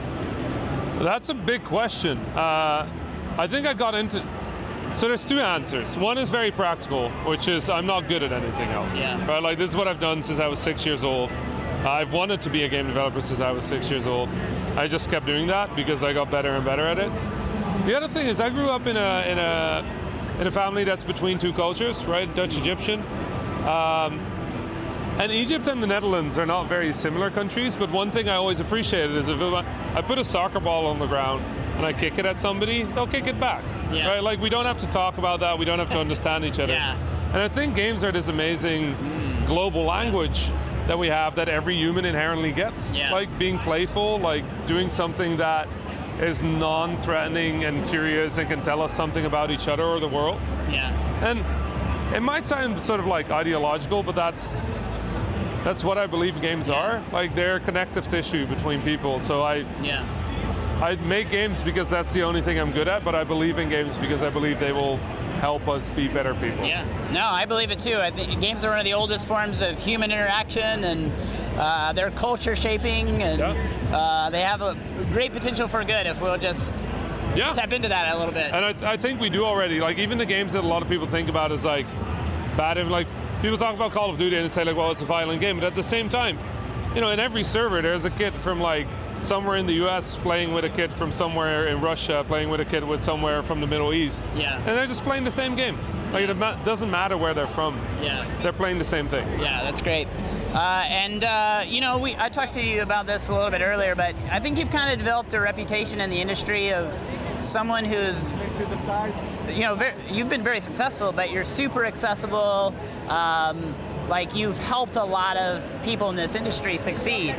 That's 1.02 1.30
a 1.30 1.34
big 1.34 1.64
question. 1.64 2.18
Uh, 2.36 2.88
I 3.38 3.46
think 3.46 3.66
I 3.66 3.72
got 3.72 3.94
into. 3.94 4.22
So 4.94 5.08
there's 5.08 5.24
two 5.24 5.40
answers. 5.40 5.96
One 5.96 6.18
is 6.18 6.28
very 6.28 6.50
practical, 6.50 7.10
which 7.26 7.48
is 7.48 7.68
I'm 7.68 7.86
not 7.86 8.08
good 8.08 8.22
at 8.22 8.32
anything 8.32 8.70
else. 8.70 8.94
Yeah. 8.94 9.26
Right? 9.26 9.42
Like 9.42 9.58
this 9.58 9.70
is 9.70 9.76
what 9.76 9.88
I've 9.88 10.00
done 10.00 10.22
since 10.22 10.38
I 10.38 10.48
was 10.48 10.58
six 10.58 10.84
years 10.84 11.02
old. 11.02 11.30
I've 11.84 12.12
wanted 12.12 12.40
to 12.42 12.50
be 12.50 12.62
a 12.64 12.68
game 12.68 12.86
developer 12.86 13.20
since 13.20 13.40
I 13.40 13.50
was 13.50 13.64
six 13.64 13.90
years 13.90 14.06
old. 14.06 14.28
I 14.76 14.86
just 14.86 15.10
kept 15.10 15.26
doing 15.26 15.48
that 15.48 15.74
because 15.74 16.04
I 16.04 16.12
got 16.12 16.30
better 16.30 16.50
and 16.50 16.64
better 16.64 16.86
at 16.86 16.98
it. 16.98 17.10
The 17.86 17.96
other 17.96 18.06
thing 18.06 18.28
is 18.28 18.40
I 18.40 18.50
grew 18.50 18.68
up 18.68 18.86
in 18.86 18.96
a 18.96 19.24
in 19.26 19.38
a 19.38 19.84
in 20.40 20.46
a 20.46 20.50
family 20.50 20.84
that's 20.84 21.04
between 21.04 21.38
two 21.38 21.52
cultures, 21.52 22.04
right? 22.04 22.32
Dutch 22.34 22.56
Egyptian. 22.56 23.00
Um, 23.66 24.20
and 25.18 25.30
Egypt 25.30 25.66
and 25.66 25.82
the 25.82 25.86
Netherlands 25.86 26.38
are 26.38 26.46
not 26.46 26.68
very 26.68 26.92
similar 26.92 27.30
countries, 27.30 27.76
but 27.76 27.90
one 27.90 28.10
thing 28.10 28.28
I 28.28 28.36
always 28.36 28.60
appreciated 28.60 29.14
is 29.16 29.28
if 29.28 29.40
I 29.40 30.02
put 30.02 30.18
a 30.18 30.24
soccer 30.24 30.60
ball 30.60 30.86
on 30.86 30.98
the 30.98 31.06
ground 31.06 31.44
and 31.76 31.84
I 31.84 31.92
kick 31.92 32.18
it 32.18 32.24
at 32.26 32.38
somebody, 32.38 32.84
they'll 32.84 33.06
kick 33.06 33.26
it 33.26 33.38
back. 33.38 33.62
Yeah. 33.92 34.08
Right? 34.08 34.22
Like 34.22 34.40
we 34.40 34.48
don't 34.48 34.64
have 34.66 34.78
to 34.78 34.86
talk 34.86 35.18
about 35.18 35.40
that. 35.40 35.58
We 35.58 35.64
don't 35.64 35.78
have 35.78 35.90
to 35.90 35.98
understand 35.98 36.44
each 36.44 36.58
other. 36.58 36.72
Yeah. 36.72 36.96
And 37.32 37.40
I 37.40 37.48
think 37.48 37.74
games 37.74 38.04
are 38.04 38.12
this 38.12 38.28
amazing 38.28 38.94
global 39.46 39.84
language 39.84 40.50
that 40.86 40.98
we 40.98 41.08
have 41.08 41.36
that 41.36 41.48
every 41.48 41.76
human 41.76 42.04
inherently 42.04 42.52
gets. 42.52 42.94
Yeah. 42.94 43.12
Like 43.12 43.38
being 43.38 43.58
playful, 43.60 44.18
like 44.18 44.44
doing 44.66 44.90
something 44.90 45.36
that 45.36 45.68
is 46.20 46.42
non-threatening 46.42 47.64
and 47.64 47.88
curious 47.88 48.38
and 48.38 48.48
can 48.48 48.62
tell 48.62 48.82
us 48.82 48.92
something 48.92 49.24
about 49.24 49.50
each 49.50 49.68
other 49.68 49.84
or 49.84 50.00
the 50.00 50.08
world. 50.08 50.40
Yeah. 50.70 50.90
And 51.22 51.44
it 52.14 52.20
might 52.20 52.46
sound 52.46 52.84
sort 52.84 53.00
of 53.00 53.06
like 53.06 53.30
ideological, 53.30 54.02
but 54.02 54.14
that's 54.14 54.56
that's 55.64 55.84
what 55.84 55.96
I 55.96 56.06
believe 56.06 56.40
games 56.40 56.68
are. 56.68 57.02
Like 57.12 57.34
they're 57.34 57.60
connective 57.60 58.08
tissue 58.08 58.46
between 58.46 58.82
people. 58.82 59.20
So 59.20 59.42
I 59.42 59.64
Yeah. 59.80 60.04
I 60.82 60.96
make 60.96 61.30
games 61.30 61.62
because 61.62 61.88
that's 61.88 62.12
the 62.12 62.22
only 62.24 62.42
thing 62.42 62.58
I'm 62.58 62.72
good 62.72 62.88
at, 62.88 63.04
but 63.04 63.14
I 63.14 63.22
believe 63.22 63.58
in 63.58 63.68
games 63.68 63.96
because 63.98 64.20
I 64.22 64.30
believe 64.30 64.58
they 64.58 64.72
will 64.72 64.96
help 65.38 65.68
us 65.68 65.88
be 65.90 66.08
better 66.08 66.34
people. 66.34 66.66
Yeah, 66.66 66.84
no, 67.12 67.24
I 67.26 67.44
believe 67.46 67.70
it 67.70 67.78
too. 67.78 67.98
I 67.98 68.10
think 68.10 68.40
games 68.40 68.64
are 68.64 68.70
one 68.70 68.78
of 68.80 68.84
the 68.84 68.94
oldest 68.94 69.26
forms 69.26 69.60
of 69.60 69.78
human 69.78 70.10
interaction, 70.10 70.82
and 70.84 71.12
uh, 71.56 71.92
they're 71.92 72.10
culture 72.10 72.56
shaping, 72.56 73.22
and 73.22 73.38
Yeah. 73.38 73.96
uh, 73.96 74.30
they 74.30 74.40
have 74.40 74.60
a 74.60 74.76
great 75.12 75.32
potential 75.32 75.68
for 75.68 75.84
good 75.84 76.06
if 76.08 76.20
we'll 76.20 76.36
just 76.36 76.74
Yeah. 77.36 77.52
tap 77.52 77.72
into 77.72 77.88
that 77.88 78.12
a 78.14 78.18
little 78.18 78.34
bit. 78.34 78.52
And 78.52 78.64
I, 78.64 78.92
I 78.92 78.96
think 78.96 79.20
we 79.20 79.30
do 79.30 79.44
already. 79.44 79.78
Like 79.80 79.98
even 79.98 80.18
the 80.18 80.26
games 80.26 80.52
that 80.52 80.64
a 80.64 80.66
lot 80.66 80.82
of 80.82 80.88
people 80.88 81.06
think 81.06 81.28
about 81.28 81.52
as 81.52 81.64
like 81.64 81.86
bad. 82.56 82.76
and, 82.76 82.90
Like 82.90 83.06
people 83.40 83.56
talk 83.56 83.76
about 83.76 83.92
Call 83.92 84.10
of 84.10 84.16
Duty 84.18 84.36
and 84.36 84.50
say 84.50 84.64
like, 84.64 84.76
well, 84.76 84.90
it's 84.90 85.02
a 85.02 85.04
violent 85.06 85.40
game. 85.40 85.60
But 85.60 85.66
at 85.66 85.76
the 85.76 85.82
same 85.82 86.08
time, 86.08 86.38
you 86.96 87.00
know, 87.00 87.10
in 87.10 87.20
every 87.20 87.44
server, 87.44 87.80
there's 87.82 88.04
a 88.04 88.10
kid 88.10 88.34
from 88.34 88.60
like 88.60 88.88
somewhere 89.22 89.56
in 89.56 89.66
the 89.66 89.74
U.S. 89.74 90.16
playing 90.16 90.52
with 90.52 90.64
a 90.64 90.70
kid 90.70 90.92
from 90.92 91.12
somewhere 91.12 91.68
in 91.68 91.80
Russia, 91.80 92.24
playing 92.26 92.48
with 92.48 92.60
a 92.60 92.64
kid 92.64 92.84
with 92.84 93.02
somewhere 93.02 93.42
from 93.42 93.60
the 93.60 93.66
Middle 93.66 93.92
East. 93.94 94.24
Yeah. 94.36 94.56
And 94.58 94.66
they're 94.66 94.86
just 94.86 95.02
playing 95.02 95.24
the 95.24 95.30
same 95.30 95.54
game. 95.54 95.78
Like 96.12 96.28
it 96.28 96.34
ma- 96.36 96.62
doesn't 96.64 96.90
matter 96.90 97.16
where 97.16 97.32
they're 97.32 97.46
from. 97.46 97.76
Yeah. 98.02 98.28
They're 98.42 98.52
playing 98.52 98.78
the 98.78 98.84
same 98.84 99.08
thing. 99.08 99.26
Yeah, 99.40 99.62
that's 99.62 99.80
great. 99.80 100.08
Uh, 100.52 100.84
and 100.86 101.24
uh, 101.24 101.62
you 101.66 101.80
know, 101.80 101.98
we 101.98 102.14
I 102.16 102.28
talked 102.28 102.54
to 102.54 102.62
you 102.62 102.82
about 102.82 103.06
this 103.06 103.30
a 103.30 103.34
little 103.34 103.50
bit 103.50 103.62
earlier, 103.62 103.94
but 103.94 104.14
I 104.30 104.38
think 104.38 104.58
you've 104.58 104.70
kind 104.70 104.92
of 104.92 104.98
developed 104.98 105.32
a 105.32 105.40
reputation 105.40 106.00
in 106.00 106.10
the 106.10 106.20
industry 106.20 106.72
of 106.72 106.92
someone 107.40 107.84
who's, 107.84 108.30
you 109.48 109.62
know, 109.62 109.74
very, 109.74 109.94
you've 110.10 110.28
been 110.28 110.44
very 110.44 110.60
successful, 110.60 111.12
but 111.12 111.30
you're 111.30 111.44
super 111.44 111.84
accessible. 111.84 112.74
Um, 113.08 113.74
like 114.08 114.34
you've 114.34 114.58
helped 114.58 114.96
a 114.96 115.04
lot 115.04 115.36
of 115.36 115.62
people 115.82 116.10
in 116.10 116.16
this 116.16 116.34
industry 116.34 116.78
succeed. 116.78 117.36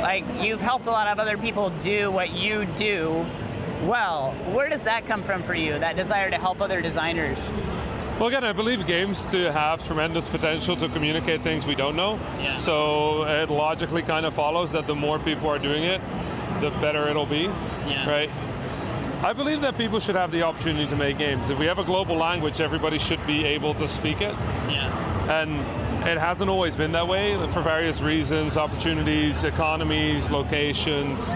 Like 0.00 0.24
you've 0.40 0.60
helped 0.60 0.86
a 0.86 0.90
lot 0.90 1.08
of 1.08 1.18
other 1.18 1.36
people 1.36 1.70
do 1.80 2.10
what 2.10 2.32
you 2.32 2.64
do 2.76 3.26
well. 3.84 4.32
Where 4.52 4.68
does 4.68 4.82
that 4.84 5.06
come 5.06 5.22
from 5.22 5.42
for 5.42 5.54
you? 5.54 5.78
That 5.78 5.96
desire 5.96 6.30
to 6.30 6.38
help 6.38 6.60
other 6.60 6.80
designers? 6.80 7.50
Well, 8.18 8.28
again, 8.28 8.44
I 8.44 8.52
believe 8.52 8.86
games 8.86 9.26
to 9.28 9.50
have 9.52 9.84
tremendous 9.86 10.28
potential 10.28 10.76
to 10.76 10.88
communicate 10.88 11.42
things 11.42 11.66
we 11.66 11.74
don't 11.74 11.96
know. 11.96 12.20
Yeah. 12.38 12.58
So 12.58 13.24
it 13.24 13.50
logically 13.50 14.02
kind 14.02 14.26
of 14.26 14.34
follows 14.34 14.70
that 14.72 14.86
the 14.86 14.94
more 14.94 15.18
people 15.18 15.48
are 15.48 15.58
doing 15.58 15.82
it, 15.82 16.00
the 16.60 16.70
better 16.80 17.08
it'll 17.08 17.26
be. 17.26 17.50
Yeah. 17.88 18.08
Right. 18.08 18.30
I 19.24 19.32
believe 19.32 19.60
that 19.62 19.76
people 19.76 19.98
should 19.98 20.14
have 20.14 20.30
the 20.30 20.42
opportunity 20.42 20.86
to 20.86 20.96
make 20.96 21.18
games. 21.18 21.48
If 21.48 21.58
we 21.58 21.66
have 21.66 21.78
a 21.78 21.84
global 21.84 22.16
language, 22.16 22.60
everybody 22.60 22.98
should 22.98 23.24
be 23.26 23.44
able 23.44 23.74
to 23.74 23.88
speak 23.88 24.20
it. 24.20 24.34
Yeah. 24.68 25.11
And 25.28 25.60
it 26.08 26.18
hasn't 26.18 26.50
always 26.50 26.74
been 26.76 26.92
that 26.92 27.06
way 27.06 27.36
for 27.48 27.62
various 27.62 28.00
reasons 28.00 28.56
opportunities, 28.56 29.44
economies, 29.44 30.30
locations. 30.30 31.30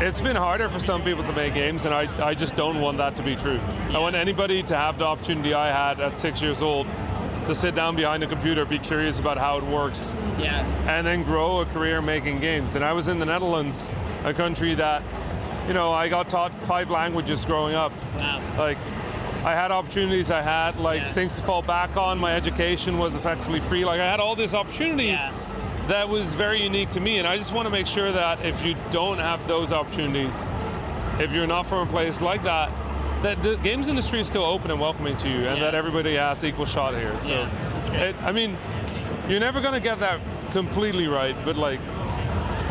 It's 0.00 0.20
been 0.20 0.36
harder 0.36 0.68
for 0.68 0.78
some 0.80 1.02
people 1.02 1.24
to 1.24 1.32
make 1.32 1.54
games, 1.54 1.84
and 1.86 1.94
I, 1.94 2.26
I 2.26 2.34
just 2.34 2.56
don't 2.56 2.80
want 2.80 2.98
that 2.98 3.16
to 3.16 3.22
be 3.22 3.36
true. 3.36 3.60
I 3.90 3.98
want 3.98 4.16
anybody 4.16 4.62
to 4.64 4.76
have 4.76 4.98
the 4.98 5.06
opportunity 5.06 5.54
I 5.54 5.68
had 5.68 5.98
at 6.00 6.16
six 6.16 6.42
years 6.42 6.60
old 6.62 6.86
to 7.46 7.54
sit 7.54 7.74
down 7.74 7.94
behind 7.96 8.22
a 8.22 8.26
computer, 8.26 8.64
be 8.64 8.78
curious 8.78 9.18
about 9.18 9.38
how 9.38 9.56
it 9.58 9.64
works, 9.64 10.12
Yeah. 10.38 10.66
and 10.88 11.06
then 11.06 11.22
grow 11.22 11.60
a 11.60 11.66
career 11.66 12.02
making 12.02 12.40
games. 12.40 12.74
And 12.74 12.84
I 12.84 12.92
was 12.92 13.08
in 13.08 13.18
the 13.18 13.26
Netherlands, 13.26 13.88
a 14.24 14.34
country 14.34 14.74
that, 14.74 15.02
you 15.68 15.74
know, 15.74 15.92
I 15.92 16.08
got 16.08 16.28
taught 16.28 16.52
five 16.64 16.90
languages 16.90 17.44
growing 17.44 17.74
up. 17.74 17.92
Wow. 18.16 18.40
Like, 18.58 18.78
I 19.44 19.52
had 19.54 19.70
opportunities, 19.70 20.30
I 20.30 20.40
had 20.40 20.78
like 20.80 21.02
Yeah. 21.02 21.12
things 21.12 21.34
to 21.34 21.42
fall 21.42 21.60
back 21.62 21.96
on. 21.98 22.18
My 22.18 22.32
education 22.32 22.96
was 22.98 23.14
effectively 23.14 23.60
free. 23.60 23.84
Like, 23.84 24.00
I 24.00 24.06
had 24.06 24.18
all 24.18 24.34
this 24.34 24.54
opportunity 24.54 25.08
Yeah. 25.08 25.30
that 25.88 26.08
was 26.08 26.32
very 26.34 26.62
unique 26.62 26.88
to 26.90 27.00
me. 27.00 27.18
And 27.18 27.28
I 27.28 27.36
just 27.36 27.52
want 27.52 27.66
to 27.66 27.70
make 27.70 27.86
sure 27.86 28.10
that 28.10 28.38
if 28.44 28.64
you 28.64 28.74
don't 28.90 29.18
have 29.18 29.46
those 29.46 29.70
opportunities, 29.70 30.48
if 31.18 31.32
you're 31.32 31.46
not 31.46 31.66
from 31.66 31.86
a 31.86 31.90
place 31.90 32.22
like 32.22 32.42
that, 32.44 32.70
that 33.22 33.42
the 33.42 33.56
games 33.56 33.88
industry 33.88 34.20
is 34.20 34.28
still 34.28 34.44
open 34.44 34.70
and 34.70 34.80
welcoming 34.80 35.16
to 35.18 35.28
you, 35.28 35.46
and 35.46 35.58
Yeah. 35.58 35.64
that 35.64 35.74
everybody 35.74 36.16
has 36.16 36.42
equal 36.42 36.66
shot 36.66 36.94
here. 36.94 37.12
So, 37.20 37.46
it, 37.92 38.16
I 38.24 38.32
mean, 38.32 38.56
you're 39.28 39.40
never 39.40 39.60
going 39.60 39.74
to 39.74 39.80
get 39.80 40.00
that 40.00 40.20
completely 40.52 41.06
right, 41.06 41.36
but 41.44 41.56
like, 41.56 41.80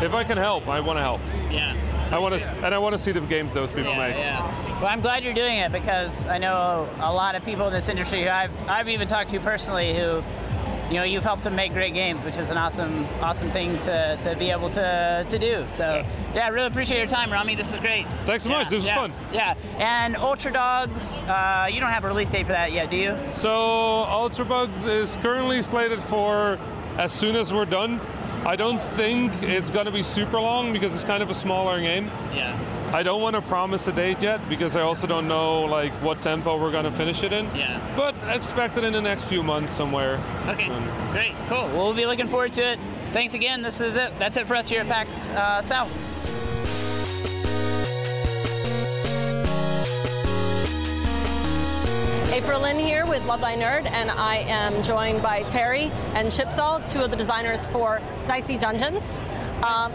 if 0.02 0.12
I 0.12 0.24
can 0.24 0.38
help, 0.38 0.68
I 0.68 0.80
want 0.80 0.98
to 0.98 1.02
help. 1.02 1.20
Yes. 1.50 1.83
I 2.10 2.18
want 2.18 2.40
to, 2.40 2.46
and 2.64 2.74
I 2.74 2.78
want 2.78 2.94
to 2.94 2.98
see 2.98 3.12
the 3.12 3.20
games 3.20 3.52
those 3.52 3.72
people 3.72 3.92
yeah, 3.92 4.08
make. 4.08 4.16
Yeah. 4.16 4.80
Well, 4.80 4.86
I'm 4.86 5.00
glad 5.00 5.24
you're 5.24 5.34
doing 5.34 5.58
it 5.58 5.72
because 5.72 6.26
I 6.26 6.38
know 6.38 6.88
a 6.98 7.12
lot 7.12 7.34
of 7.34 7.44
people 7.44 7.66
in 7.66 7.72
this 7.72 7.88
industry 7.88 8.24
who 8.24 8.28
I've, 8.28 8.52
I've 8.68 8.88
even 8.88 9.08
talked 9.08 9.30
to 9.30 9.40
personally 9.40 9.94
who 9.94 10.22
you 10.90 10.94
know 10.94 11.04
you've 11.04 11.24
helped 11.24 11.44
them 11.44 11.56
make 11.56 11.72
great 11.72 11.94
games, 11.94 12.24
which 12.24 12.36
is 12.36 12.50
an 12.50 12.58
awesome 12.58 13.06
awesome 13.20 13.50
thing 13.50 13.78
to, 13.80 14.18
to 14.22 14.36
be 14.38 14.50
able 14.50 14.70
to, 14.70 15.26
to 15.28 15.38
do. 15.38 15.64
So 15.68 16.04
yeah, 16.34 16.46
I 16.46 16.48
really 16.48 16.66
appreciate 16.66 16.98
your 16.98 17.06
time, 17.06 17.32
Rami. 17.32 17.54
This 17.54 17.72
is 17.72 17.80
great. 17.80 18.06
Thanks 18.26 18.44
so 18.44 18.50
much. 18.50 18.68
This 18.68 18.78
was 18.78 18.86
yeah, 18.86 18.94
fun. 18.94 19.12
Yeah, 19.32 19.54
and 19.78 20.16
Ultra 20.16 20.52
Dogs, 20.52 21.20
uh, 21.22 21.68
you 21.70 21.80
don't 21.80 21.90
have 21.90 22.04
a 22.04 22.08
release 22.08 22.30
date 22.30 22.46
for 22.46 22.52
that 22.52 22.72
yet, 22.72 22.90
do 22.90 22.96
you? 22.96 23.18
So 23.32 23.50
Ultra 23.50 24.44
Bugs 24.44 24.84
is 24.86 25.16
currently 25.16 25.62
slated 25.62 26.02
for 26.02 26.58
as 26.98 27.12
soon 27.12 27.36
as 27.36 27.52
we're 27.52 27.64
done. 27.64 28.00
I 28.46 28.56
don't 28.56 28.80
think 28.80 29.32
it's 29.42 29.70
going 29.70 29.86
to 29.86 29.92
be 29.92 30.02
super 30.02 30.38
long 30.40 30.72
because 30.72 30.94
it's 30.94 31.04
kind 31.04 31.22
of 31.22 31.30
a 31.30 31.34
smaller 31.34 31.80
game. 31.80 32.06
Yeah. 32.34 32.58
I 32.92 33.02
don't 33.02 33.22
want 33.22 33.34
to 33.34 33.42
promise 33.42 33.88
a 33.88 33.92
date 33.92 34.22
yet 34.22 34.46
because 34.48 34.76
I 34.76 34.82
also 34.82 35.06
don't 35.06 35.26
know 35.26 35.62
like 35.62 35.92
what 35.94 36.20
tempo 36.22 36.60
we're 36.60 36.70
going 36.70 36.84
to 36.84 36.92
finish 36.92 37.22
it 37.22 37.32
in. 37.32 37.46
Yeah. 37.56 37.80
But 37.96 38.14
expect 38.28 38.76
it 38.76 38.84
in 38.84 38.92
the 38.92 39.00
next 39.00 39.24
few 39.24 39.42
months 39.42 39.72
somewhere. 39.72 40.22
Okay, 40.46 40.68
Um, 40.68 40.84
great, 41.12 41.32
cool. 41.48 41.66
Well, 41.68 41.84
we'll 41.86 41.94
be 41.94 42.06
looking 42.06 42.28
forward 42.28 42.52
to 42.54 42.62
it. 42.72 42.78
Thanks 43.12 43.34
again. 43.34 43.62
This 43.62 43.80
is 43.80 43.96
it. 43.96 44.12
That's 44.18 44.36
it 44.36 44.46
for 44.46 44.54
us 44.56 44.68
here 44.68 44.82
at 44.82 44.88
PAX 44.88 45.30
uh, 45.30 45.62
South. 45.62 45.90
April 52.34 52.62
Lynn 52.62 52.80
here 52.80 53.06
with 53.06 53.24
Love 53.26 53.42
Thy 53.42 53.54
Nerd, 53.54 53.86
and 53.86 54.10
I 54.10 54.38
am 54.38 54.82
joined 54.82 55.22
by 55.22 55.44
Terry 55.44 55.92
and 56.14 56.32
Chipzel, 56.32 56.82
two 56.90 57.00
of 57.00 57.12
the 57.12 57.16
designers 57.16 57.64
for 57.66 58.00
Dicey 58.26 58.58
Dungeons. 58.58 59.24
Um, 59.62 59.92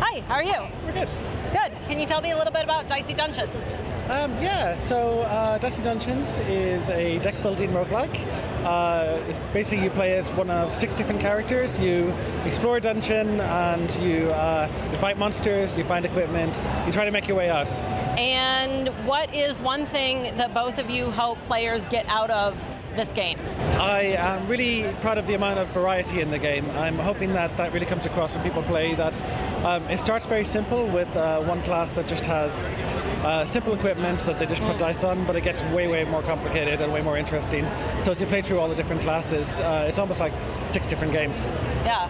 hi, 0.00 0.18
how 0.22 0.34
are 0.34 0.42
you? 0.42 0.66
We're 0.84 0.94
good. 0.94 1.08
Good. 1.52 1.70
Can 1.86 2.00
you 2.00 2.06
tell 2.06 2.20
me 2.20 2.32
a 2.32 2.36
little 2.36 2.52
bit 2.52 2.64
about 2.64 2.88
Dicey 2.88 3.14
Dungeons? 3.14 3.72
Um, 4.08 4.32
yeah, 4.42 4.76
so 4.78 5.20
uh, 5.20 5.58
Dicey 5.58 5.84
Dungeons 5.84 6.38
is 6.38 6.88
a 6.90 7.20
deck 7.20 7.40
building 7.40 7.70
roguelike. 7.70 8.26
Uh, 8.64 9.22
basically, 9.52 9.84
you 9.84 9.90
play 9.90 10.18
as 10.18 10.32
one 10.32 10.50
of 10.50 10.76
six 10.76 10.96
different 10.96 11.20
characters. 11.20 11.78
You 11.78 12.12
explore 12.44 12.78
a 12.78 12.80
dungeon 12.80 13.40
and 13.40 13.94
you, 13.96 14.28
uh, 14.30 14.68
you 14.90 14.98
fight 14.98 15.18
monsters, 15.18 15.72
you 15.78 15.84
find 15.84 16.04
equipment, 16.04 16.60
you 16.84 16.92
try 16.92 17.04
to 17.04 17.12
make 17.12 17.28
your 17.28 17.36
way 17.36 17.48
out. 17.48 17.68
And 18.16 18.88
what 19.06 19.34
is 19.34 19.60
one 19.60 19.86
thing 19.86 20.36
that 20.36 20.54
both 20.54 20.78
of 20.78 20.88
you 20.88 21.10
hope 21.10 21.42
players 21.44 21.86
get 21.88 22.08
out 22.08 22.30
of 22.30 22.56
this 22.94 23.12
game? 23.12 23.38
I 23.72 24.14
am 24.16 24.46
really 24.46 24.94
proud 25.00 25.18
of 25.18 25.26
the 25.26 25.34
amount 25.34 25.58
of 25.58 25.68
variety 25.70 26.20
in 26.20 26.30
the 26.30 26.38
game. 26.38 26.70
I'm 26.72 26.96
hoping 26.96 27.32
that 27.32 27.56
that 27.56 27.72
really 27.72 27.86
comes 27.86 28.06
across 28.06 28.34
when 28.34 28.44
people 28.44 28.62
play. 28.62 28.94
That 28.94 29.20
um, 29.64 29.82
it 29.88 29.98
starts 29.98 30.26
very 30.26 30.44
simple 30.44 30.86
with 30.86 31.08
uh, 31.16 31.42
one 31.42 31.60
class 31.62 31.90
that 31.92 32.06
just 32.06 32.24
has 32.26 32.78
uh, 33.24 33.44
simple 33.44 33.74
equipment 33.74 34.20
that 34.20 34.38
they 34.38 34.46
just 34.46 34.62
put 34.62 34.78
dice 34.78 35.02
on, 35.02 35.26
but 35.26 35.34
it 35.34 35.42
gets 35.42 35.60
way, 35.74 35.88
way 35.88 36.04
more 36.04 36.22
complicated 36.22 36.80
and 36.80 36.92
way 36.92 37.02
more 37.02 37.16
interesting. 37.16 37.64
So 38.02 38.12
as 38.12 38.20
you 38.20 38.28
play 38.28 38.42
through 38.42 38.60
all 38.60 38.68
the 38.68 38.76
different 38.76 39.02
classes, 39.02 39.58
uh, 39.58 39.86
it's 39.88 39.98
almost 39.98 40.20
like 40.20 40.32
six 40.68 40.86
different 40.86 41.12
games. 41.12 41.50
Yeah, 41.84 42.08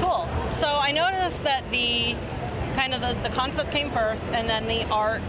cool. 0.00 0.26
So 0.58 0.68
I 0.68 0.90
noticed 0.90 1.42
that 1.44 1.70
the 1.70 2.16
kind 2.74 2.94
of 2.94 3.00
the, 3.00 3.14
the 3.28 3.34
concept 3.34 3.70
came 3.70 3.90
first, 3.90 4.28
and 4.28 4.48
then 4.48 4.66
the 4.66 4.84
art 4.88 5.22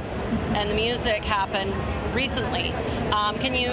and 0.54 0.70
the 0.70 0.76
music 0.76 1.24
happened 1.24 1.74
recently. 2.16 2.72
Um, 3.12 3.38
can 3.40 3.54
you 3.54 3.68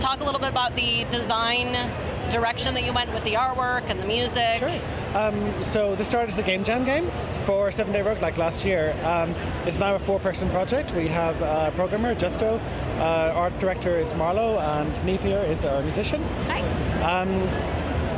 talk 0.00 0.20
a 0.20 0.24
little 0.24 0.40
bit 0.40 0.50
about 0.50 0.74
the 0.74 1.04
design 1.10 1.90
direction 2.30 2.74
that 2.74 2.84
you 2.84 2.92
went 2.92 3.12
with 3.12 3.24
the 3.24 3.34
artwork 3.34 3.88
and 3.90 4.00
the 4.00 4.06
music? 4.06 4.54
Sure. 4.54 4.80
Um, 5.14 5.64
so 5.64 5.94
this 5.94 6.08
started 6.08 6.30
as 6.30 6.36
the 6.36 6.42
Game 6.42 6.64
Jam 6.64 6.84
game 6.84 7.10
for 7.44 7.70
Seven 7.70 7.92
Day 7.92 8.02
Road 8.02 8.18
Roguelike 8.18 8.36
last 8.36 8.64
year. 8.64 8.98
Um, 9.04 9.32
it's 9.64 9.78
now 9.78 9.94
a 9.94 9.98
four-person 9.98 10.50
project. 10.50 10.92
We 10.92 11.06
have 11.08 11.40
a 11.40 11.72
programmer, 11.76 12.14
Justo, 12.14 12.60
uh, 12.98 13.32
art 13.34 13.56
director 13.60 13.96
is 13.96 14.12
Marlowe, 14.14 14.58
and 14.58 14.92
Niamh 14.98 15.48
is 15.48 15.64
our 15.64 15.82
musician. 15.82 16.22
Hi. 16.48 16.62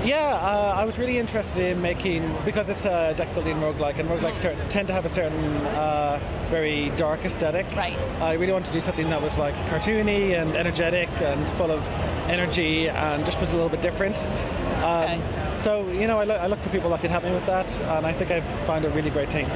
Yeah, 0.06 0.34
uh, 0.40 0.72
I 0.76 0.84
was 0.84 0.98
really 0.98 1.18
interested 1.18 1.64
in 1.64 1.82
making 1.82 2.32
because 2.44 2.68
it's 2.68 2.84
a 2.84 3.12
deck 3.16 3.34
building 3.34 3.56
roguelike, 3.56 3.98
and 3.98 4.08
roguelikes 4.08 4.36
cer- 4.36 4.56
tend 4.70 4.86
to 4.86 4.94
have 4.94 5.04
a 5.04 5.08
certain 5.08 5.56
uh, 5.66 6.20
very 6.48 6.90
dark 6.90 7.24
aesthetic. 7.24 7.66
Right. 7.74 7.98
I 8.20 8.34
really 8.34 8.52
wanted 8.52 8.66
to 8.66 8.72
do 8.72 8.80
something 8.80 9.10
that 9.10 9.20
was 9.20 9.36
like 9.36 9.56
cartoony 9.66 10.40
and 10.40 10.54
energetic 10.54 11.08
and 11.20 11.50
full 11.50 11.72
of 11.72 11.84
energy, 12.28 12.88
and 12.88 13.24
just 13.26 13.40
was 13.40 13.52
a 13.52 13.56
little 13.56 13.68
bit 13.68 13.82
different. 13.82 14.16
Um, 14.84 15.02
Okay. 15.04 15.20
So 15.56 15.88
you 15.88 16.06
know, 16.06 16.18
I, 16.20 16.24
lo- 16.24 16.36
I 16.36 16.46
look 16.48 16.58
for 16.58 16.68
people 16.68 16.90
that 16.90 17.00
can 17.00 17.10
help 17.10 17.24
me 17.24 17.30
with 17.32 17.46
that, 17.46 17.80
and 17.80 18.06
I 18.06 18.12
think 18.12 18.30
I 18.30 18.40
found 18.66 18.84
a 18.84 18.90
really 18.90 19.08
great 19.10 19.30
team. 19.30 19.46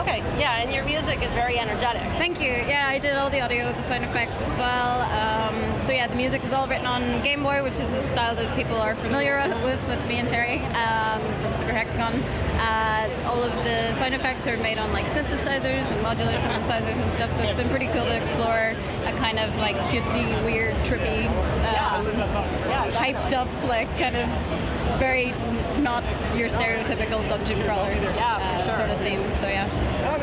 Okay, 0.00 0.18
yeah, 0.38 0.56
and 0.62 0.72
your 0.72 0.84
music 0.84 1.22
is 1.22 1.30
very 1.32 1.58
energetic. 1.58 2.00
Thank 2.16 2.40
you. 2.40 2.48
Yeah, 2.50 2.86
I 2.88 2.98
did 2.98 3.14
all 3.16 3.28
the 3.28 3.40
audio, 3.42 3.70
the 3.72 3.82
sound 3.82 4.04
effects 4.04 4.40
as 4.40 4.56
well. 4.56 5.02
Um, 5.12 5.78
so 5.78 5.92
yeah, 5.92 6.06
the 6.06 6.16
music 6.16 6.42
is 6.44 6.52
all 6.54 6.66
written 6.66 6.86
on 6.86 7.22
Game 7.22 7.42
Boy, 7.42 7.62
which 7.62 7.78
is 7.78 7.92
a 7.92 8.02
style 8.02 8.34
that 8.36 8.56
people 8.56 8.76
are 8.76 8.94
familiar 8.94 9.36
with 9.64 9.86
with 9.86 10.04
me 10.08 10.16
and 10.16 10.28
Terry 10.30 10.60
um, 10.82 11.20
from 11.42 11.52
Super 11.52 11.72
Hexagon. 11.72 12.22
Uh, 12.56 13.08
all 13.26 13.42
of 13.42 13.52
the 13.64 13.92
sound 13.96 14.14
effects 14.14 14.46
are 14.46 14.56
made 14.56 14.78
on 14.78 14.92
like 14.92 15.06
synthesizers 15.06 15.90
and 15.90 16.04
modular 16.04 16.36
synthesizers 16.36 17.00
and 17.00 17.10
stuff. 17.12 17.32
So 17.32 17.42
it's 17.42 17.56
been 17.56 17.68
pretty 17.68 17.88
cool 17.88 18.04
to 18.04 18.16
explore 18.16 18.74
a 19.04 19.12
kind 19.16 19.38
of 19.38 19.56
like 19.56 19.76
cutesy, 19.88 20.26
weird, 20.44 20.74
trippy, 20.86 21.26
um, 21.78 22.06
hyped 22.92 23.32
up, 23.32 23.48
like 23.64 23.88
kind 23.98 24.16
of 24.16 24.28
very 24.98 25.32
not 25.80 26.04
your 26.36 26.48
stereotypical 26.48 27.28
dungeon 27.28 27.60
crawler 27.64 27.92
uh, 27.92 28.76
sort 28.76 28.90
of 28.90 28.98
theme. 29.00 29.34
So 29.34 29.48
yeah. 29.48 29.68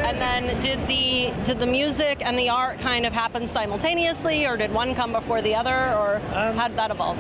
And 0.08 0.20
then 0.20 0.60
did 0.62 0.88
the 0.88 1.34
did 1.44 1.60
the 1.60 1.68
music 1.68 2.26
and 2.26 2.40
the 2.40 2.50
art 2.50 2.80
kind 2.80 3.06
of 3.06 3.14
happen 3.14 3.48
simultaneously, 3.48 4.48
or 4.48 4.56
did 4.58 4.72
one 4.72 4.96
come 4.96 5.12
before 5.12 5.42
the 5.42 5.54
other, 5.56 5.76
or 5.94 6.16
Um, 6.34 6.56
how 6.56 6.68
did 6.70 6.78
that 6.78 6.92
evolve? 6.92 7.20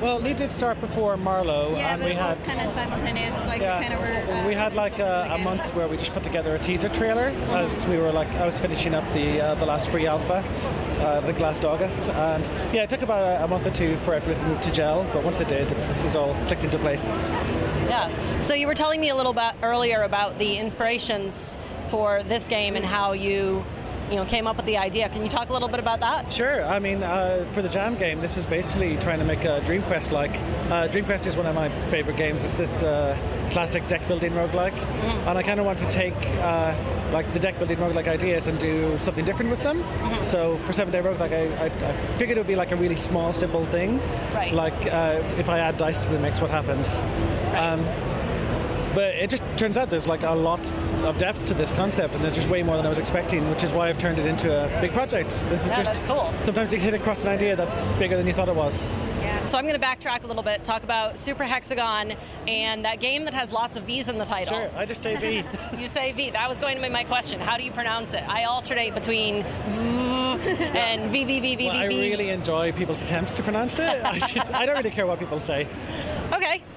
Well, 0.00 0.20
Lee 0.20 0.34
did 0.34 0.52
start 0.52 0.78
before 0.80 1.16
Marlowe, 1.16 1.74
Yeah, 1.74 1.92
and 1.94 2.02
but 2.02 2.06
we 2.06 2.12
it 2.12 2.18
had 2.18 2.38
was 2.38 2.48
kind 2.48 2.68
of 2.68 2.74
simultaneous. 2.74 3.34
Like 3.46 3.62
yeah, 3.62 3.78
we 3.78 3.86
kind 3.86 3.94
of 3.94 4.00
were. 4.00 4.34
Uh, 4.34 4.46
we 4.46 4.54
had 4.54 4.74
like 4.74 4.98
a, 4.98 5.28
a 5.32 5.38
month 5.38 5.62
where 5.74 5.88
we 5.88 5.96
just 5.96 6.12
put 6.12 6.22
together 6.22 6.54
a 6.54 6.58
teaser 6.58 6.88
trailer 6.90 7.28
as 7.50 7.86
we 7.86 7.96
were 7.96 8.12
like 8.12 8.28
I 8.34 8.44
was 8.44 8.60
finishing 8.60 8.94
up 8.94 9.10
the 9.14 9.40
uh, 9.40 9.54
the 9.54 9.64
last 9.64 9.88
free 9.88 10.06
alpha, 10.06 10.44
uh, 11.00 11.20
I 11.22 11.26
think 11.26 11.40
last 11.40 11.64
August, 11.64 12.10
and 12.10 12.44
yeah, 12.74 12.82
it 12.82 12.90
took 12.90 13.02
about 13.02 13.40
a, 13.40 13.44
a 13.44 13.48
month 13.48 13.66
or 13.66 13.70
two 13.70 13.96
for 13.98 14.12
everything 14.14 14.60
to 14.60 14.70
gel, 14.70 15.04
but 15.12 15.24
once 15.24 15.40
it 15.40 15.48
did, 15.48 15.72
it's, 15.72 16.02
it 16.04 16.14
all 16.14 16.34
clicked 16.46 16.64
into 16.64 16.78
place. 16.78 17.06
Yeah. 17.88 18.40
So 18.40 18.52
you 18.52 18.66
were 18.66 18.74
telling 18.74 19.00
me 19.00 19.08
a 19.08 19.14
little 19.16 19.32
bit 19.32 19.54
earlier 19.62 20.02
about 20.02 20.38
the 20.38 20.56
inspirations 20.58 21.56
for 21.88 22.22
this 22.24 22.46
game 22.46 22.76
and 22.76 22.84
how 22.84 23.12
you, 23.12 23.64
you 24.10 24.16
know, 24.16 24.24
came 24.24 24.46
up 24.46 24.56
with 24.56 24.66
the 24.66 24.78
idea. 24.78 25.08
Can 25.08 25.22
you 25.22 25.28
talk 25.28 25.48
a 25.48 25.52
little 25.52 25.68
bit 25.68 25.80
about 25.80 26.00
that? 26.00 26.32
Sure. 26.32 26.64
I 26.64 26.78
mean, 26.78 27.02
uh, 27.02 27.46
for 27.52 27.62
the 27.62 27.68
Jam 27.68 27.96
game, 27.96 28.20
this 28.20 28.36
was 28.36 28.46
basically 28.46 28.96
trying 28.98 29.18
to 29.18 29.24
make 29.24 29.44
a 29.44 29.60
Dream 29.64 29.82
Quest 29.82 30.12
like. 30.12 30.32
Uh, 30.70 30.86
Dream 30.88 31.04
Quest 31.04 31.26
is 31.26 31.36
one 31.36 31.46
of 31.46 31.54
my 31.54 31.68
favorite 31.90 32.16
games. 32.16 32.44
It's 32.44 32.54
this 32.54 32.82
uh, 32.82 33.16
classic 33.50 33.86
deck 33.88 34.06
building 34.08 34.32
roguelike. 34.32 34.76
And 35.26 35.38
I 35.38 35.42
kind 35.42 35.60
of 35.60 35.66
want 35.66 35.78
to 35.80 35.86
take 35.86 36.14
uh, 36.40 36.74
like 37.12 37.32
the 37.32 37.40
deck 37.40 37.58
building 37.58 37.78
roguelike 37.78 38.06
ideas 38.06 38.46
and 38.46 38.58
do 38.58 38.98
something 39.00 39.24
different 39.24 39.50
with 39.50 39.62
them. 39.62 39.84
So 40.22 40.58
for 40.58 40.72
Seven 40.72 40.92
Day 40.92 41.00
Roguelike, 41.00 41.32
I, 41.32 41.64
I, 41.64 41.66
I 41.66 42.16
figured 42.18 42.38
it 42.38 42.40
would 42.40 42.46
be 42.46 42.56
like 42.56 42.72
a 42.72 42.76
really 42.76 42.96
small, 42.96 43.32
simple 43.32 43.64
thing. 43.66 44.00
Right. 44.34 44.52
Like 44.52 44.86
uh, 44.92 45.22
if 45.38 45.48
I 45.48 45.58
add 45.58 45.76
dice 45.76 46.06
to 46.06 46.12
the 46.12 46.18
mix, 46.18 46.40
what 46.40 46.50
happens? 46.50 47.02
Um, 47.56 47.84
but 48.96 49.14
it 49.14 49.28
just 49.28 49.42
turns 49.58 49.76
out 49.76 49.90
there's 49.90 50.06
like 50.06 50.22
a 50.22 50.30
lot 50.30 50.72
of 51.04 51.18
depth 51.18 51.44
to 51.44 51.52
this 51.52 51.70
concept, 51.72 52.14
and 52.14 52.24
there's 52.24 52.34
just 52.34 52.48
way 52.48 52.62
more 52.62 52.78
than 52.78 52.86
I 52.86 52.88
was 52.88 52.96
expecting, 52.96 53.50
which 53.50 53.62
is 53.62 53.70
why 53.70 53.90
I've 53.90 53.98
turned 53.98 54.18
it 54.18 54.24
into 54.24 54.48
a 54.50 54.80
big 54.80 54.92
project. 54.92 55.28
This 55.50 55.62
is 55.64 55.68
Yeah, 55.68 55.82
just 55.82 56.02
cool. 56.06 56.32
Sometimes 56.44 56.72
you 56.72 56.78
hit 56.78 56.94
across 56.94 57.22
an 57.22 57.28
idea 57.28 57.54
that's 57.56 57.90
bigger 57.98 58.16
than 58.16 58.26
you 58.26 58.32
thought 58.32 58.48
it 58.48 58.56
was. 58.56 58.88
Yeah. 59.20 59.46
So 59.48 59.58
I'm 59.58 59.66
going 59.66 59.78
to 59.78 59.86
backtrack 59.86 60.24
a 60.24 60.26
little 60.26 60.42
bit, 60.42 60.64
talk 60.64 60.82
about 60.82 61.18
Super 61.18 61.44
Hexagon 61.44 62.14
and 62.48 62.86
that 62.86 62.98
game 62.98 63.24
that 63.26 63.34
has 63.34 63.52
lots 63.52 63.76
of 63.76 63.84
V's 63.84 64.08
in 64.08 64.16
the 64.16 64.24
title. 64.24 64.56
Sure, 64.56 64.70
I 64.74 64.86
just 64.86 65.02
say 65.02 65.16
V. 65.16 65.44
You 65.78 65.88
say 65.88 66.12
V. 66.12 66.30
That 66.30 66.48
was 66.48 66.56
going 66.56 66.76
to 66.76 66.82
be 66.82 66.88
my 66.88 67.04
question. 67.04 67.38
How 67.38 67.58
do 67.58 67.64
you 67.64 67.72
pronounce 67.72 68.14
it? 68.14 68.26
I 68.26 68.44
alternate 68.44 68.94
between 68.94 69.42
V 69.42 69.50
and 70.74 71.10
V 71.10 71.24
V 71.24 71.40
V 71.40 71.56
V 71.56 71.66
well, 71.66 71.76
I 71.76 71.88
V 71.88 71.94
V. 71.94 72.10
really 72.12 72.30
enjoy 72.30 72.72
people's 72.72 73.02
attempts 73.02 73.34
to 73.34 73.42
pronounce 73.42 73.78
it. 73.78 74.02
I, 74.02 74.18
just, 74.20 74.54
I 74.54 74.64
don't 74.64 74.76
really 74.78 74.90
care 74.90 75.06
what 75.06 75.18
people 75.18 75.38
say. 75.38 75.68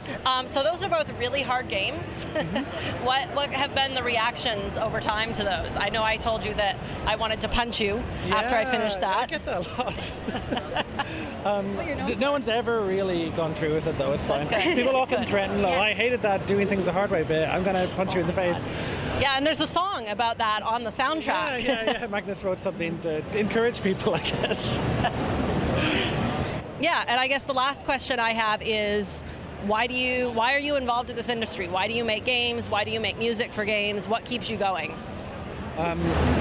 Okay, 0.09 0.23
um, 0.23 0.47
so 0.49 0.63
those 0.63 0.83
are 0.83 0.89
both 0.89 1.09
really 1.19 1.41
hard 1.41 1.69
games. 1.69 2.05
Mm-hmm. 2.33 3.05
what 3.05 3.33
what 3.35 3.49
have 3.51 3.73
been 3.75 3.93
the 3.93 4.03
reactions 4.03 4.77
over 4.77 4.99
time 4.99 5.33
to 5.35 5.43
those? 5.43 5.75
I 5.75 5.89
know 5.89 6.03
I 6.03 6.17
told 6.17 6.45
you 6.45 6.53
that 6.55 6.75
I 7.05 7.15
wanted 7.15 7.41
to 7.41 7.47
punch 7.47 7.79
you 7.81 7.97
after 8.31 8.55
I 8.55 8.65
finished 8.65 8.99
Yeah, 9.01 9.09
I 9.09 9.25
that. 9.25 9.29
get 9.29 9.45
that 9.45 9.67
a 9.67 9.81
lot. 9.81 11.45
um, 11.45 12.05
d- 12.07 12.15
no 12.15 12.31
one's 12.31 12.49
ever 12.49 12.81
really 12.81 13.29
gone 13.31 13.53
through 13.55 13.73
with 13.73 13.87
it 13.87 13.97
though. 13.97 14.13
It's 14.13 14.25
fine. 14.25 14.47
People 14.47 14.93
That's 14.93 14.95
often 14.95 15.19
good. 15.19 15.27
threaten, 15.27 15.63
"Oh, 15.63 15.69
I 15.69 15.93
hated 15.93 16.21
that 16.23 16.45
doing 16.47 16.67
things 16.67 16.85
the 16.85 16.91
hard 16.93 17.11
way 17.11 17.23
bit. 17.23 17.47
I'm 17.47 17.63
gonna 17.63 17.87
punch 17.95 18.15
you 18.15 18.21
in 18.21 18.27
the 18.27 18.33
face." 18.33 18.65
Yeah, 19.19 19.35
and 19.35 19.45
there's 19.45 19.61
a 19.61 19.67
song 19.67 20.07
about 20.07 20.37
that 20.37 20.63
on 20.63 20.83
the 20.83 20.91
Yeah, 20.97 21.05
soundtrack. 21.09 21.63
yeah, 21.63 21.83
yeah. 21.99 22.07
Magnus 22.07 22.43
wrote 22.43 22.59
something 22.59 22.99
to 23.01 23.21
encourage 23.37 23.81
people, 23.81 24.15
I 24.15 24.19
guess. 24.21 24.79
Yeah, 26.81 27.03
and 27.09 27.19
I 27.19 27.27
guess 27.27 27.43
the 27.43 27.53
last 27.53 27.83
question 27.83 28.21
I 28.21 28.31
have 28.31 28.61
is 28.61 29.25
why 29.63 29.87
do 29.87 29.93
you 29.93 30.29
why 30.31 30.53
are 30.53 30.59
you 30.59 30.75
involved 30.75 31.09
in 31.09 31.15
this 31.15 31.29
industry? 31.29 31.67
Why 31.67 31.87
do 31.87 31.93
you 31.93 32.03
make 32.03 32.25
games? 32.25 32.69
Why 32.69 32.83
do 32.83 32.91
you 32.91 32.99
make 32.99 33.17
music 33.17 33.53
for 33.53 33.65
games? 33.65 34.07
What 34.07 34.25
keeps 34.25 34.49
you 34.49 34.57
going? 34.57 34.97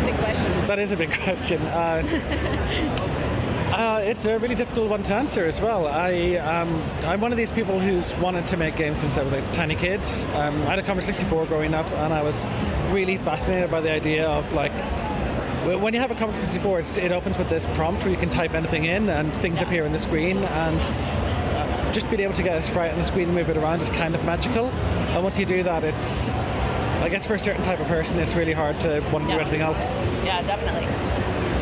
Big 0.04 0.16
question. 0.16 0.66
That 0.66 0.78
is 0.78 0.92
a 0.92 0.96
big 0.96 1.10
question. 1.24 1.62
Uh, 1.62 3.14
Uh, 3.68 4.00
it's 4.02 4.24
a 4.24 4.38
really 4.38 4.54
difficult 4.54 4.88
one 4.88 5.02
to 5.02 5.14
answer 5.14 5.44
as 5.44 5.60
well. 5.60 5.86
I, 5.86 6.36
um, 6.36 6.82
I'm 7.04 7.20
one 7.20 7.32
of 7.32 7.38
these 7.38 7.52
people 7.52 7.78
who's 7.78 8.12
wanted 8.16 8.48
to 8.48 8.56
make 8.56 8.76
games 8.76 8.98
since 8.98 9.18
I 9.18 9.22
was 9.22 9.34
a 9.34 9.42
tiny 9.52 9.76
kid. 9.76 10.00
Um, 10.34 10.62
I 10.62 10.70
had 10.70 10.78
a 10.78 10.82
Commodore 10.82 11.02
64 11.02 11.46
growing 11.46 11.74
up, 11.74 11.86
and 11.92 12.12
I 12.12 12.22
was 12.22 12.48
really 12.90 13.18
fascinated 13.18 13.70
by 13.70 13.82
the 13.82 13.92
idea 13.92 14.26
of 14.26 14.50
like 14.52 14.72
when 15.76 15.92
you 15.92 16.00
have 16.00 16.10
a 16.10 16.14
Commodore 16.14 16.40
64, 16.40 16.80
it 16.80 17.12
opens 17.12 17.36
with 17.36 17.50
this 17.50 17.66
prompt 17.74 18.02
where 18.02 18.10
you 18.10 18.16
can 18.16 18.30
type 18.30 18.54
anything 18.54 18.86
in 18.86 19.10
and 19.10 19.34
things 19.36 19.60
appear 19.60 19.84
on 19.84 19.92
the 19.92 20.00
screen. 20.00 20.38
And 20.38 20.80
just 21.92 22.08
being 22.10 22.20
able 22.22 22.34
to 22.34 22.42
get 22.42 22.56
a 22.56 22.62
sprite 22.62 22.92
on 22.92 22.98
the 22.98 23.04
screen 23.04 23.26
and 23.28 23.34
move 23.34 23.48
it 23.50 23.56
around 23.56 23.80
is 23.80 23.88
kind 23.88 24.14
of 24.14 24.24
magical. 24.24 24.66
And 24.68 25.22
once 25.24 25.38
you 25.38 25.46
do 25.46 25.62
that, 25.62 25.84
it's, 25.84 26.30
I 27.00 27.08
guess, 27.08 27.26
for 27.26 27.34
a 27.34 27.38
certain 27.38 27.64
type 27.64 27.80
of 27.80 27.86
person, 27.86 28.20
it's 28.20 28.34
really 28.34 28.52
hard 28.52 28.80
to 28.80 29.00
want 29.12 29.24
to 29.28 29.30
Yeah. 29.30 29.36
do 29.36 29.40
anything 29.42 29.60
else. 29.62 29.92
Yeah, 30.24 30.42
definitely. 30.42 30.86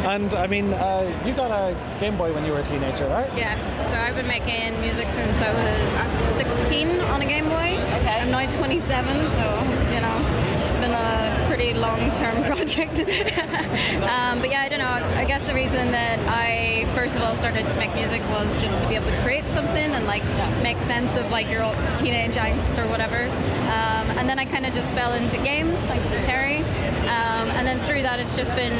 And 0.06 0.32
I 0.34 0.46
mean, 0.46 0.72
uh, 0.72 1.10
you 1.26 1.32
got 1.32 1.50
a 1.50 1.74
Game 1.98 2.16
Boy 2.16 2.32
when 2.32 2.44
you 2.44 2.52
were 2.52 2.60
a 2.60 2.62
teenager, 2.62 3.06
right? 3.08 3.28
Yeah, 3.36 3.56
so 3.86 3.94
I've 3.96 4.14
been 4.14 4.28
making 4.28 4.80
music 4.80 5.10
since 5.10 5.36
I 5.42 5.50
was 5.52 6.10
16 6.36 7.00
on 7.00 7.22
a 7.22 7.26
Game 7.26 7.48
Boy. 7.48 7.76
Okay. 7.98 8.20
I'm 8.20 8.30
now 8.30 8.48
27, 8.48 9.26
so, 9.26 9.38
you 9.92 10.00
know, 10.00 10.16
it's 10.64 10.76
been 10.76 10.92
a 10.92 11.44
pretty 11.48 11.74
long-term 11.74 12.44
project. 12.50 12.98
um, 13.00 14.38
but 14.40 14.50
yeah, 14.50 14.62
I 14.62 14.68
don't 14.68 14.78
know. 14.78 14.86
I 15.16 15.24
guess 15.24 15.42
the 15.44 15.54
reason 15.54 15.90
that 15.90 16.20
I 16.28 16.65
first 16.96 17.14
of 17.14 17.22
all 17.22 17.34
started 17.34 17.70
to 17.70 17.76
make 17.76 17.94
music 17.94 18.22
was 18.30 18.48
just 18.58 18.80
to 18.80 18.88
be 18.88 18.94
able 18.94 19.06
to 19.06 19.20
create 19.20 19.44
something 19.52 19.92
and 19.92 20.06
like 20.06 20.24
make 20.62 20.78
sense 20.88 21.14
of 21.18 21.30
like 21.30 21.46
your 21.50 21.62
old 21.62 21.76
teenage 21.94 22.36
angst 22.36 22.82
or 22.82 22.88
whatever. 22.88 23.24
Um, 23.68 24.06
and 24.16 24.26
then 24.26 24.38
I 24.38 24.46
kind 24.46 24.64
of 24.64 24.72
just 24.72 24.94
fell 24.94 25.12
into 25.12 25.36
games, 25.36 25.78
thanks 25.80 26.06
to 26.06 26.22
Terry. 26.22 26.62
Um, 27.04 27.52
and 27.52 27.66
then 27.66 27.78
through 27.80 28.00
that, 28.00 28.18
it's 28.18 28.34
just 28.34 28.48
been 28.56 28.72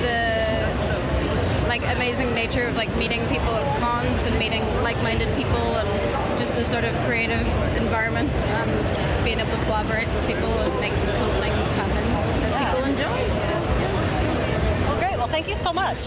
the 0.00 1.68
like 1.68 1.82
amazing 1.94 2.32
nature 2.32 2.62
of 2.62 2.74
like 2.74 2.88
meeting 2.96 3.20
people 3.28 3.52
at 3.52 3.80
cons 3.80 4.24
and 4.24 4.38
meeting 4.38 4.64
like-minded 4.82 5.28
people 5.36 5.76
and 5.76 6.38
just 6.38 6.54
the 6.54 6.64
sort 6.64 6.84
of 6.84 6.94
creative 7.04 7.46
environment 7.76 8.32
and 8.32 9.24
being 9.26 9.40
able 9.40 9.50
to 9.50 9.62
collaborate 9.64 10.08
with 10.08 10.26
people 10.26 10.48
and 10.48 10.80
make 10.80 10.94
cool 10.94 11.32
things 11.36 11.68
happen 11.76 12.04
that 12.40 12.72
people 12.72 12.84
enjoy. 12.88 13.18
So 13.44 13.52
yeah, 13.76 14.06
it's 14.08 14.16
cool. 14.16 14.88
Well, 14.88 14.98
great. 15.00 15.18
Well, 15.18 15.28
thank 15.28 15.48
you 15.48 15.56
so 15.56 15.70
much. 15.70 15.98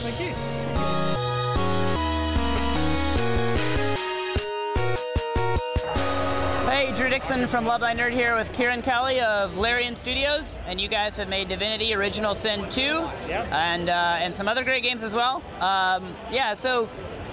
Hey, 6.92 6.98
Drew 6.98 7.10
Dixon 7.10 7.48
from 7.48 7.66
Love 7.66 7.80
Thy 7.80 7.96
Nerd 7.96 8.12
here 8.12 8.36
with 8.36 8.52
Kieran 8.52 8.82
Kelly 8.82 9.22
of 9.22 9.56
Larian 9.56 9.96
Studios, 9.96 10.62
and 10.66 10.80
you 10.82 10.90
guys 10.90 11.16
have 11.16 11.30
made 11.30 11.48
Divinity 11.48 11.94
Original 11.94 12.36
Sin 12.36 12.70
2 12.70 12.82
and 12.82 13.90
uh, 13.90 14.18
and 14.20 14.36
some 14.36 14.50
other 14.50 14.66
great 14.66 14.84
games 14.84 15.02
as 15.02 15.14
well. 15.14 15.42
Um, 15.62 16.14
yeah, 16.30 16.54
so 16.54 16.90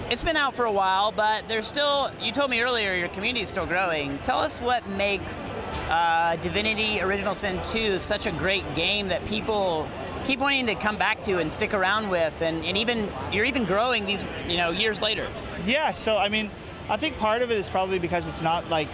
it's 0.09 0.23
been 0.23 0.37
out 0.37 0.55
for 0.55 0.63
a 0.63 0.71
while, 0.71 1.11
but 1.11 1.45
there's 1.49 1.67
still. 1.67 2.09
You 2.21 2.31
told 2.31 2.49
me 2.49 2.61
earlier 2.61 2.95
your 2.95 3.09
community 3.09 3.43
is 3.43 3.49
still 3.49 3.65
growing. 3.65 4.17
Tell 4.19 4.39
us 4.39 4.61
what 4.61 4.87
makes 4.87 5.49
uh, 5.89 6.37
Divinity 6.41 7.01
Original 7.01 7.35
Sin 7.35 7.59
2 7.65 7.99
such 7.99 8.27
a 8.27 8.31
great 8.31 8.63
game 8.75 9.09
that 9.09 9.25
people 9.25 9.89
keep 10.23 10.39
wanting 10.39 10.67
to 10.67 10.75
come 10.75 10.97
back 10.97 11.21
to 11.23 11.39
and 11.39 11.51
stick 11.51 11.73
around 11.73 12.09
with, 12.09 12.41
and, 12.41 12.63
and 12.63 12.77
even 12.77 13.11
you're 13.29 13.45
even 13.45 13.65
growing 13.65 14.05
these 14.05 14.23
you 14.47 14.55
know 14.55 14.69
years 14.69 15.01
later. 15.01 15.27
Yeah, 15.65 15.91
so 15.91 16.15
I 16.15 16.29
mean, 16.29 16.49
I 16.89 16.95
think 16.95 17.17
part 17.17 17.41
of 17.41 17.51
it 17.51 17.57
is 17.57 17.69
probably 17.69 17.99
because 17.99 18.25
it's 18.25 18.41
not 18.41 18.69
like 18.69 18.89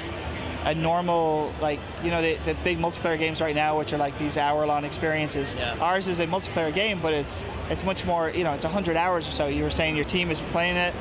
a 0.65 0.73
normal 0.73 1.53
like 1.61 1.79
you 2.03 2.09
know 2.11 2.21
the, 2.21 2.35
the 2.45 2.55
big 2.63 2.79
multiplayer 2.79 3.17
games 3.17 3.39
right 3.39 3.55
now 3.55 3.77
which 3.77 3.93
are 3.93 3.97
like 3.97 4.17
these 4.19 4.35
hour 4.37 4.65
long 4.65 4.83
experiences. 4.83 5.55
Yeah. 5.55 5.77
ours 5.79 6.07
is 6.07 6.19
a 6.19 6.27
multiplayer 6.27 6.73
game 6.73 6.99
but 7.01 7.13
it's 7.13 7.45
it's 7.69 7.83
much 7.83 8.03
more 8.05 8.29
you 8.31 8.43
know 8.43 8.51
it's 8.51 8.65
100 8.65 8.97
hours 8.97 9.27
or 9.27 9.31
so. 9.31 9.47
You 9.47 9.63
were 9.63 9.69
saying 9.69 9.95
your 9.95 10.05
team 10.05 10.31
is 10.31 10.41
playing 10.41 10.75
it. 10.75 10.93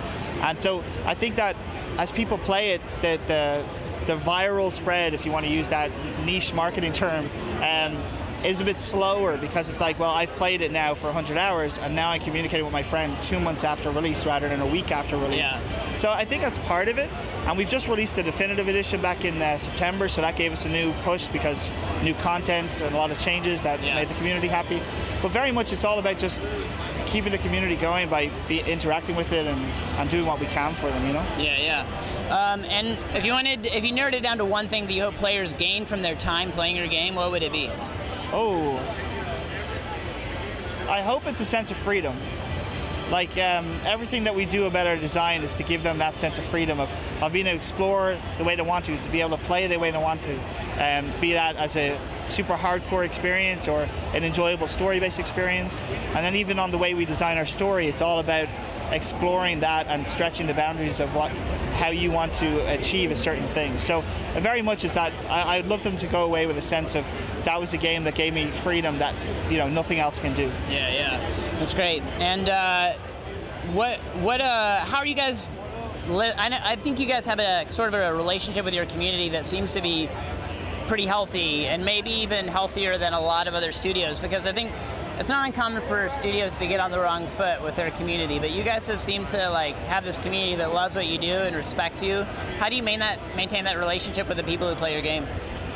And 0.43 0.61
so 0.61 0.85
i 1.07 1.15
think 1.15 1.37
that 1.37 1.57
as 1.99 2.13
people 2.13 2.39
play 2.39 2.71
it 2.73 2.83
the 3.01 3.19
the, 3.27 3.65
the 4.07 4.17
viral 4.17 4.71
spread 4.71 5.15
if 5.15 5.25
you 5.25 5.33
want 5.33 5.47
to 5.47 5.53
use 5.53 5.71
that 5.71 5.91
niche 6.25 6.53
marketing 6.53 6.93
term 6.93 7.31
um, 7.63 8.03
is 8.45 8.61
a 8.61 8.65
bit 8.65 8.79
slower 8.79 9.37
because 9.39 9.69
it's 9.69 9.81
like 9.81 9.99
well 9.99 10.11
i've 10.11 10.31
played 10.37 10.61
it 10.61 10.71
now 10.71 10.95
for 10.95 11.07
100 11.07 11.39
hours 11.39 11.79
and 11.79 11.95
now 11.95 12.11
i'm 12.11 12.21
communicating 12.21 12.65
with 12.65 12.73
my 12.73 12.83
friend 12.83 13.17
two 13.23 13.41
months 13.41 13.65
after 13.65 13.91
release 13.91 14.27
rather 14.27 14.49
than 14.49 14.61
a 14.61 14.67
week 14.67 14.91
after 14.93 15.17
release 15.17 15.39
Yeah. 15.39 15.99
so 15.99 16.11
I 16.11 16.25
think 16.25 16.43
that's 16.43 16.59
part 16.61 16.89
of 16.89 16.99
it. 16.99 17.09
And 17.47 17.57
we've 17.59 17.69
just 17.69 17.89
released 17.89 18.17
the 18.17 18.23
definitive 18.23 18.69
edition 18.69 19.01
back 19.01 19.25
in 19.25 19.41
uh, 19.41 19.59
September, 19.59 20.09
so 20.09 20.21
that 20.23 20.37
gave 20.37 20.53
us 20.53 20.65
a 20.65 20.69
new 20.69 20.93
push 21.03 21.29
because 21.29 21.71
new 22.03 22.15
content 22.15 22.81
and 22.81 22.95
a 22.95 22.99
lot 22.99 23.11
of 23.11 23.19
changes 23.19 23.63
that 23.63 23.83
Yeah. 23.83 23.95
made 23.95 24.09
the 24.09 24.15
community 24.15 24.49
happy. 24.49 24.83
But 25.23 25.31
very 25.31 25.53
much 25.53 25.73
it's 25.73 25.85
all 25.85 25.99
about 25.99 26.19
just 26.19 26.43
keeping 27.07 27.33
the 27.33 27.39
community 27.39 27.77
going 27.77 28.09
by 28.09 28.31
be, 28.49 28.61
interacting 28.61 29.15
with 29.17 29.33
it 29.33 29.47
and, 29.47 29.61
and 29.99 30.09
doing 30.11 30.27
what 30.27 30.41
we 30.41 30.47
can 30.47 30.75
for 30.75 30.91
them, 30.91 31.07
you 31.07 31.13
know? 31.13 31.25
Yeah, 31.39 31.59
yeah. 31.61 32.35
Um, 32.35 32.65
and 32.65 32.99
if 33.15 33.25
you 33.25 33.33
wanted, 33.33 33.67
if 33.67 33.85
you 33.85 33.93
narrowed 33.93 34.15
it 34.15 34.23
down 34.23 34.39
to 34.39 34.45
one 34.45 34.69
thing 34.69 34.87
that 34.87 34.93
you 34.93 35.03
hope 35.03 35.15
players 35.17 35.53
gain 35.55 35.85
from 35.87 36.03
their 36.03 36.17
time 36.17 36.51
playing 36.53 36.77
your 36.77 36.89
game, 36.89 37.15
what 37.15 37.31
would 37.31 37.43
it 37.43 37.53
be? 37.53 37.71
Oh. 38.33 38.77
I 40.89 41.01
hope 41.01 41.27
it's 41.27 41.41
a 41.41 41.45
sense 41.45 41.71
of 41.71 41.77
freedom. 41.77 42.17
Like 43.11 43.37
um, 43.37 43.81
everything 43.85 44.25
that 44.25 44.35
we 44.35 44.47
do 44.47 44.65
about 44.65 44.87
our 44.87 44.97
design 44.97 45.43
is 45.43 45.55
to 45.57 45.63
give 45.63 45.83
them 45.83 45.99
that 45.99 46.17
sense 46.17 46.39
of 46.39 46.45
freedom 46.45 46.81
of, 46.81 46.95
of 47.23 47.33
being 47.33 47.47
able 47.47 47.55
to 47.55 47.57
explore 47.57 48.19
the 48.39 48.45
way 48.45 48.57
they 48.57 48.63
want 48.63 48.87
to, 48.87 49.01
to 49.01 49.11
be 49.11 49.21
able 49.21 49.37
to 49.37 49.45
play 49.45 49.67
the 49.67 49.79
way 49.79 49.91
they 49.91 49.99
want 49.99 50.23
to, 50.25 50.35
um, 50.79 51.13
be 51.21 51.33
that 51.33 51.57
as 51.57 51.77
a 51.77 51.99
super 52.29 52.55
hardcore 52.55 53.05
experience 53.05 53.69
or 53.69 53.89
an 54.15 54.25
enjoyable 54.25 54.67
story-based 54.67 55.21
experience. 55.21 55.83
And 55.83 56.25
then 56.25 56.35
even 56.35 56.59
on 56.59 56.71
the 56.71 56.79
way 56.79 56.95
we 56.95 57.05
design 57.05 57.37
our 57.37 57.47
story, 57.47 57.89
it's 57.89 58.01
all 58.01 58.21
about 58.21 58.49
exploring 58.95 59.61
that 59.61 59.87
and 59.89 60.07
stretching 60.07 60.47
the 60.47 60.55
boundaries 60.55 61.01
of 61.01 61.15
what 61.15 61.31
how 61.75 61.91
you 61.91 62.11
want 62.11 62.33
to 62.33 62.67
achieve 62.73 63.11
a 63.11 63.17
certain 63.17 63.49
thing. 63.49 63.79
So 63.79 64.03
uh, 64.35 64.41
very 64.41 64.63
much 64.63 64.85
is 64.85 64.95
that 64.95 65.13
I, 65.29 65.57
I'd 65.59 65.67
love 65.67 65.83
them 65.83 65.97
to 65.99 66.07
go 66.07 66.25
away 66.25 66.47
with 66.47 66.57
a 66.57 66.63
sense 66.63 66.95
of 66.95 67.05
that 67.45 67.61
was 67.61 67.73
a 67.73 67.77
game 67.77 68.05
that 68.05 68.15
gave 68.15 68.33
me 68.33 68.47
freedom 68.47 68.99
that 68.99 69.15
you 69.51 69.59
know 69.59 69.69
nothing 69.69 69.99
else 69.99 70.19
can 70.19 70.35
do. 70.35 70.51
Yeah, 70.69 70.93
yeah. 70.93 71.59
That's 71.59 71.75
great. 71.75 72.03
And 72.19 72.49
uh, 72.49 72.95
what, 73.73 73.99
what, 74.21 74.41
uh, 74.41 74.81
how 74.85 74.99
are 74.99 75.07
you 75.07 75.15
guys? 75.15 75.51
I 76.07 76.77
think 76.77 77.01
you 77.01 77.07
guys 77.07 77.25
have 77.25 77.39
a 77.39 77.65
sort 77.71 77.89
of 77.89 77.95
a 77.95 78.15
relationship 78.15 78.65
with 78.65 78.75
your 78.75 78.85
community 78.85 79.31
that 79.31 79.47
seems 79.47 79.73
to 79.73 79.81
be 79.81 80.11
pretty 80.87 81.07
healthy, 81.07 81.67
and 81.67 81.83
maybe 81.83 82.11
even 82.11 82.47
healthier 82.47 82.99
than 82.99 83.15
a 83.15 83.21
lot 83.21 83.49
of 83.49 83.55
other 83.55 83.73
studios. 83.73 84.19
Because 84.19 84.47
I 84.47 84.53
think 84.53 84.71
it's 85.19 85.29
not 85.29 85.47
uncommon 85.47 85.83
for 85.83 86.09
studios 86.11 86.59
to 86.59 86.67
get 86.67 86.81
on 86.81 86.91
the 86.91 86.99
wrong 86.99 87.29
foot 87.29 87.63
with 87.63 87.77
their 87.77 87.91
community, 87.93 88.39
but 88.41 88.51
you 88.51 88.65
guys 88.65 88.87
have 88.89 89.01
seemed 89.01 89.29
to 89.29 89.49
like 89.51 89.77
have 89.87 90.05
this 90.05 90.19
community 90.19 90.57
that 90.57 90.75
loves 90.75 90.97
what 90.97 91.07
you 91.07 91.19
do 91.19 91.33
and 91.33 91.55
respects 91.55 92.03
you. 92.03 92.23
How 92.59 92.69
do 92.69 92.77
you 92.77 92.83
main 92.83 92.99
that, 92.99 93.21
maintain 93.37 93.65
that 93.65 93.79
relationship 93.79 94.29
with 94.29 94.37
the 94.37 94.43
people 94.43 94.69
who 94.69 94.75
play 94.75 94.93
your 94.93 95.03
game? 95.03 95.27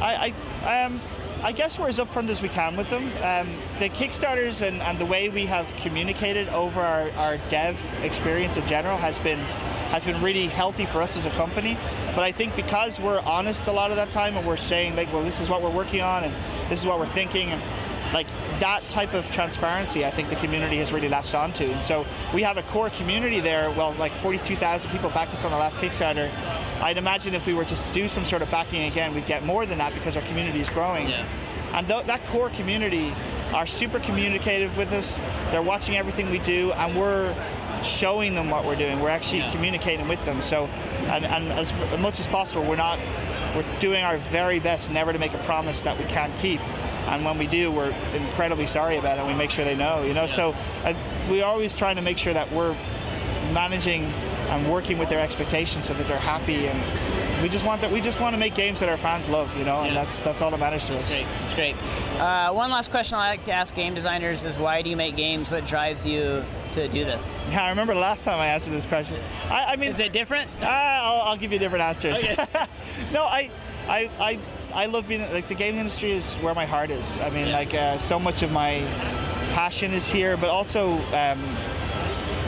I, 0.00 0.34
I, 0.64 0.84
um, 0.84 1.00
I 1.40 1.52
guess 1.52 1.78
we're 1.78 1.88
as 1.88 2.00
upfront 2.00 2.30
as 2.30 2.42
we 2.42 2.48
can 2.48 2.76
with 2.76 2.90
them. 2.90 3.04
Um, 3.22 3.48
the 3.78 3.88
Kickstarters 3.88 4.66
and, 4.66 4.82
and 4.82 4.98
the 4.98 5.06
way 5.06 5.28
we 5.28 5.46
have 5.46 5.72
communicated 5.76 6.48
over 6.48 6.80
our, 6.80 7.10
our 7.12 7.38
dev 7.48 7.80
experience 8.02 8.56
in 8.56 8.66
general 8.66 8.96
has 8.96 9.20
been 9.20 9.38
has 9.88 10.04
been 10.04 10.20
really 10.22 10.48
healthy 10.48 10.84
for 10.84 11.00
us 11.00 11.16
as 11.16 11.24
a 11.24 11.30
company. 11.30 11.78
But 12.14 12.22
I 12.22 12.30
think 12.30 12.54
because 12.54 13.00
we're 13.00 13.20
honest 13.20 13.68
a 13.68 13.72
lot 13.72 13.90
of 13.90 13.96
that 13.96 14.10
time 14.10 14.36
and 14.36 14.46
we're 14.46 14.58
saying 14.58 14.96
like, 14.96 15.10
well, 15.12 15.22
this 15.22 15.40
is 15.40 15.48
what 15.48 15.62
we're 15.62 15.70
working 15.70 16.02
on 16.02 16.24
and 16.24 16.34
this 16.68 16.80
is 16.80 16.86
what 16.86 16.98
we're 16.98 17.06
thinking 17.06 17.50
and 17.50 17.62
like 18.12 18.26
that 18.60 18.86
type 18.88 19.14
of 19.14 19.30
transparency, 19.30 20.04
I 20.04 20.10
think 20.10 20.28
the 20.30 20.36
community 20.36 20.76
has 20.78 20.92
really 20.92 21.08
latched 21.08 21.34
onto. 21.34 21.64
And 21.64 21.80
so 21.82 22.06
we 22.34 22.42
have 22.42 22.56
a 22.56 22.62
core 22.64 22.90
community 22.90 23.40
there. 23.40 23.70
Well, 23.70 23.94
like 23.98 24.14
42,000 24.14 24.90
people 24.90 25.10
backed 25.10 25.32
us 25.32 25.44
on 25.44 25.50
the 25.52 25.58
last 25.58 25.78
Kickstarter. 25.78 26.30
I'd 26.80 26.96
imagine 26.96 27.34
if 27.34 27.46
we 27.46 27.52
were 27.54 27.64
to 27.64 27.76
do 27.92 28.08
some 28.08 28.24
sort 28.24 28.42
of 28.42 28.50
backing 28.50 28.84
again, 28.84 29.14
we'd 29.14 29.26
get 29.26 29.44
more 29.44 29.66
than 29.66 29.78
that 29.78 29.94
because 29.94 30.16
our 30.16 30.22
community 30.22 30.60
is 30.60 30.70
growing. 30.70 31.08
Yeah. 31.08 31.24
And 31.74 31.86
th- 31.86 32.06
that 32.06 32.24
core 32.26 32.50
community 32.50 33.14
are 33.52 33.66
super 33.66 34.00
communicative 34.00 34.76
with 34.76 34.92
us. 34.92 35.20
They're 35.50 35.62
watching 35.62 35.96
everything 35.96 36.30
we 36.30 36.38
do, 36.38 36.72
and 36.72 36.98
we're 36.98 37.34
showing 37.82 38.34
them 38.34 38.50
what 38.50 38.64
we're 38.64 38.76
doing. 38.76 39.00
We're 39.00 39.08
actually 39.10 39.40
Yeah. 39.40 39.50
communicating 39.52 40.08
with 40.08 40.24
them. 40.24 40.42
So, 40.42 40.66
and, 41.06 41.24
and 41.24 41.52
as 41.52 41.72
much 41.98 42.18
as 42.20 42.26
possible, 42.26 42.62
we're 42.64 42.76
not. 42.76 42.98
We're 43.54 43.64
doing 43.80 44.02
our 44.04 44.18
very 44.18 44.58
best 44.58 44.90
never 44.90 45.12
to 45.12 45.18
make 45.18 45.32
a 45.34 45.38
promise 45.38 45.82
that 45.82 45.98
we 45.98 46.04
can't 46.04 46.34
keep. 46.36 46.60
And 47.08 47.24
when 47.24 47.38
we 47.38 47.46
do, 47.46 47.70
we're 47.70 47.90
incredibly 48.14 48.66
sorry 48.66 48.96
about 48.98 49.18
it. 49.18 49.20
and 49.22 49.28
We 49.28 49.34
make 49.34 49.50
sure 49.50 49.64
they 49.64 49.74
know. 49.76 50.02
You 50.02 50.14
know, 50.14 50.26
so 50.26 50.54
uh, 50.84 50.94
we're 51.30 51.44
always 51.44 51.74
trying 51.76 51.96
to 51.96 52.02
make 52.02 52.18
sure 52.18 52.34
that 52.34 52.50
we're 52.52 52.76
managing 53.52 54.04
and 54.50 54.70
working 54.70 54.98
with 54.98 55.08
their 55.08 55.20
expectations 55.20 55.86
so 55.86 55.94
that 55.94 56.06
they're 56.06 56.18
happy 56.18 56.66
and 56.68 57.42
we 57.42 57.48
just 57.48 57.64
want 57.64 57.80
that 57.82 57.90
we 57.90 58.00
just 58.00 58.18
want 58.20 58.34
to 58.34 58.38
make 58.38 58.54
games 58.54 58.80
that 58.80 58.88
our 58.88 58.96
fans 58.96 59.28
love 59.28 59.54
you 59.56 59.64
know 59.64 59.82
and 59.82 59.94
that's 59.94 60.22
that's 60.22 60.40
all 60.42 60.50
that 60.50 60.58
matters 60.58 60.86
to 60.86 60.96
us 60.98 61.08
Great, 61.08 61.26
that's 61.40 61.54
great. 61.54 61.76
Uh, 62.20 62.52
one 62.52 62.70
last 62.70 62.90
question 62.90 63.16
I 63.18 63.28
like 63.30 63.44
to 63.44 63.52
ask 63.52 63.74
game 63.74 63.94
designers 63.94 64.44
is 64.44 64.56
why 64.58 64.80
do 64.82 64.88
you 64.90 64.96
make 64.96 65.16
games? 65.16 65.50
What 65.50 65.66
drives 65.66 66.04
you 66.04 66.44
to 66.70 66.88
do 66.88 67.04
this? 67.04 67.38
yeah 67.50 67.64
i 67.64 67.68
remember 67.70 67.94
the 67.94 68.00
last 68.00 68.24
time 68.24 68.38
i 68.38 68.46
answered 68.48 68.72
this 68.72 68.86
question 68.86 69.18
i, 69.48 69.64
I 69.72 69.76
mean 69.76 69.90
Is 69.90 70.00
it 70.00 70.12
different? 70.12 70.50
uh, 70.62 70.66
I'll, 70.66 71.22
I'll 71.22 71.36
give 71.36 71.52
you 71.52 71.58
different 71.58 71.82
answers 71.84 72.18
Okay. 72.22 72.36
no 73.12 73.24
I, 73.24 73.50
I 73.86 74.10
i 74.18 74.38
i 74.74 74.86
love 74.86 75.06
being 75.08 75.20
like 75.32 75.48
the 75.48 75.54
gaming 75.54 75.80
industry 75.80 76.12
is 76.12 76.34
where 76.34 76.54
my 76.54 76.66
heart 76.66 76.90
is 76.90 77.18
i 77.20 77.30
mean 77.30 77.46
Yeah. 77.48 77.52
like 77.58 77.74
uh, 77.74 77.98
so 77.98 78.18
much 78.18 78.42
of 78.42 78.50
my 78.52 78.80
passion 79.52 79.92
is 79.92 80.08
here 80.08 80.36
but 80.36 80.48
also 80.50 80.92
um, 81.14 81.56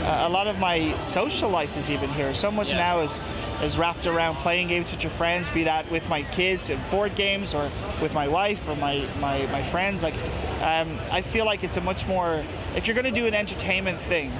a 0.02 0.28
lot 0.28 0.46
of 0.46 0.58
my 0.58 0.98
social 1.00 1.50
life 1.50 1.76
is 1.76 1.90
even 1.90 2.10
here. 2.10 2.34
So 2.34 2.50
much 2.50 2.72
now 2.72 3.00
is 3.00 3.24
is 3.62 3.76
wrapped 3.76 4.06
around 4.06 4.36
playing 4.36 4.68
games 4.68 4.90
with 4.90 5.02
your 5.02 5.10
friends, 5.10 5.50
be 5.50 5.64
that 5.64 5.88
with 5.90 6.08
my 6.08 6.22
kids 6.22 6.70
and 6.70 6.80
board 6.90 7.14
games 7.14 7.54
or 7.54 7.70
with 8.00 8.14
my 8.14 8.26
wife 8.26 8.66
or 8.66 8.74
my, 8.76 9.06
my, 9.20 9.44
my 9.52 9.62
friends. 9.62 10.02
Like, 10.02 10.14
um, 10.62 10.98
I 11.10 11.20
feel 11.20 11.44
like 11.44 11.62
it's 11.62 11.76
a 11.76 11.80
much 11.82 12.06
more, 12.06 12.42
if 12.74 12.86
you're 12.86 12.94
going 12.94 13.12
to 13.12 13.20
do 13.20 13.26
an 13.26 13.34
entertainment 13.34 14.00
thing, 14.00 14.32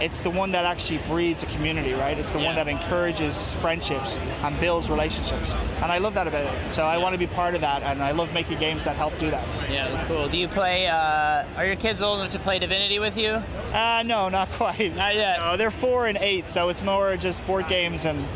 it's 0.00 0.20
the 0.20 0.30
one 0.30 0.50
that 0.52 0.64
actually 0.64 0.98
breeds 1.08 1.42
a 1.42 1.46
community, 1.46 1.94
right? 1.94 2.18
It's 2.18 2.30
the 2.30 2.38
one 2.38 2.54
that 2.56 2.68
encourages 2.68 3.48
friendships 3.54 4.18
and 4.18 4.58
builds 4.60 4.90
relationships. 4.90 5.54
And 5.82 5.90
I 5.90 5.98
love 5.98 6.14
that 6.14 6.26
about 6.26 6.46
it. 6.46 6.70
So 6.70 6.84
I 6.84 6.98
want 6.98 7.14
to 7.14 7.18
be 7.18 7.26
part 7.26 7.54
of 7.54 7.60
that, 7.62 7.82
and 7.82 8.02
I 8.02 8.10
love 8.10 8.32
making 8.32 8.58
games 8.58 8.84
that 8.84 8.96
help 8.96 9.16
do 9.18 9.30
that. 9.30 9.46
Yeah, 9.70 9.88
that's 9.90 10.02
cool. 10.04 10.28
Do 10.28 10.38
you 10.38 10.48
play? 10.48 10.86
Uh, 10.86 11.44
are 11.56 11.66
your 11.66 11.76
kids 11.76 12.02
old 12.02 12.20
enough 12.20 12.32
to 12.32 12.38
play 12.38 12.58
Divinity 12.58 12.98
with 12.98 13.16
you? 13.16 13.30
Uh, 13.30 14.02
no, 14.06 14.28
not 14.28 14.50
quite. 14.52 14.94
Not 14.94 15.14
yet. 15.14 15.38
No, 15.38 15.56
they're 15.56 15.70
four 15.70 16.06
and 16.06 16.18
eight, 16.20 16.48
so 16.48 16.68
it's 16.68 16.82
more 16.82 17.16
just 17.16 17.46
board 17.46 17.68
games 17.68 18.04
and 18.04 18.26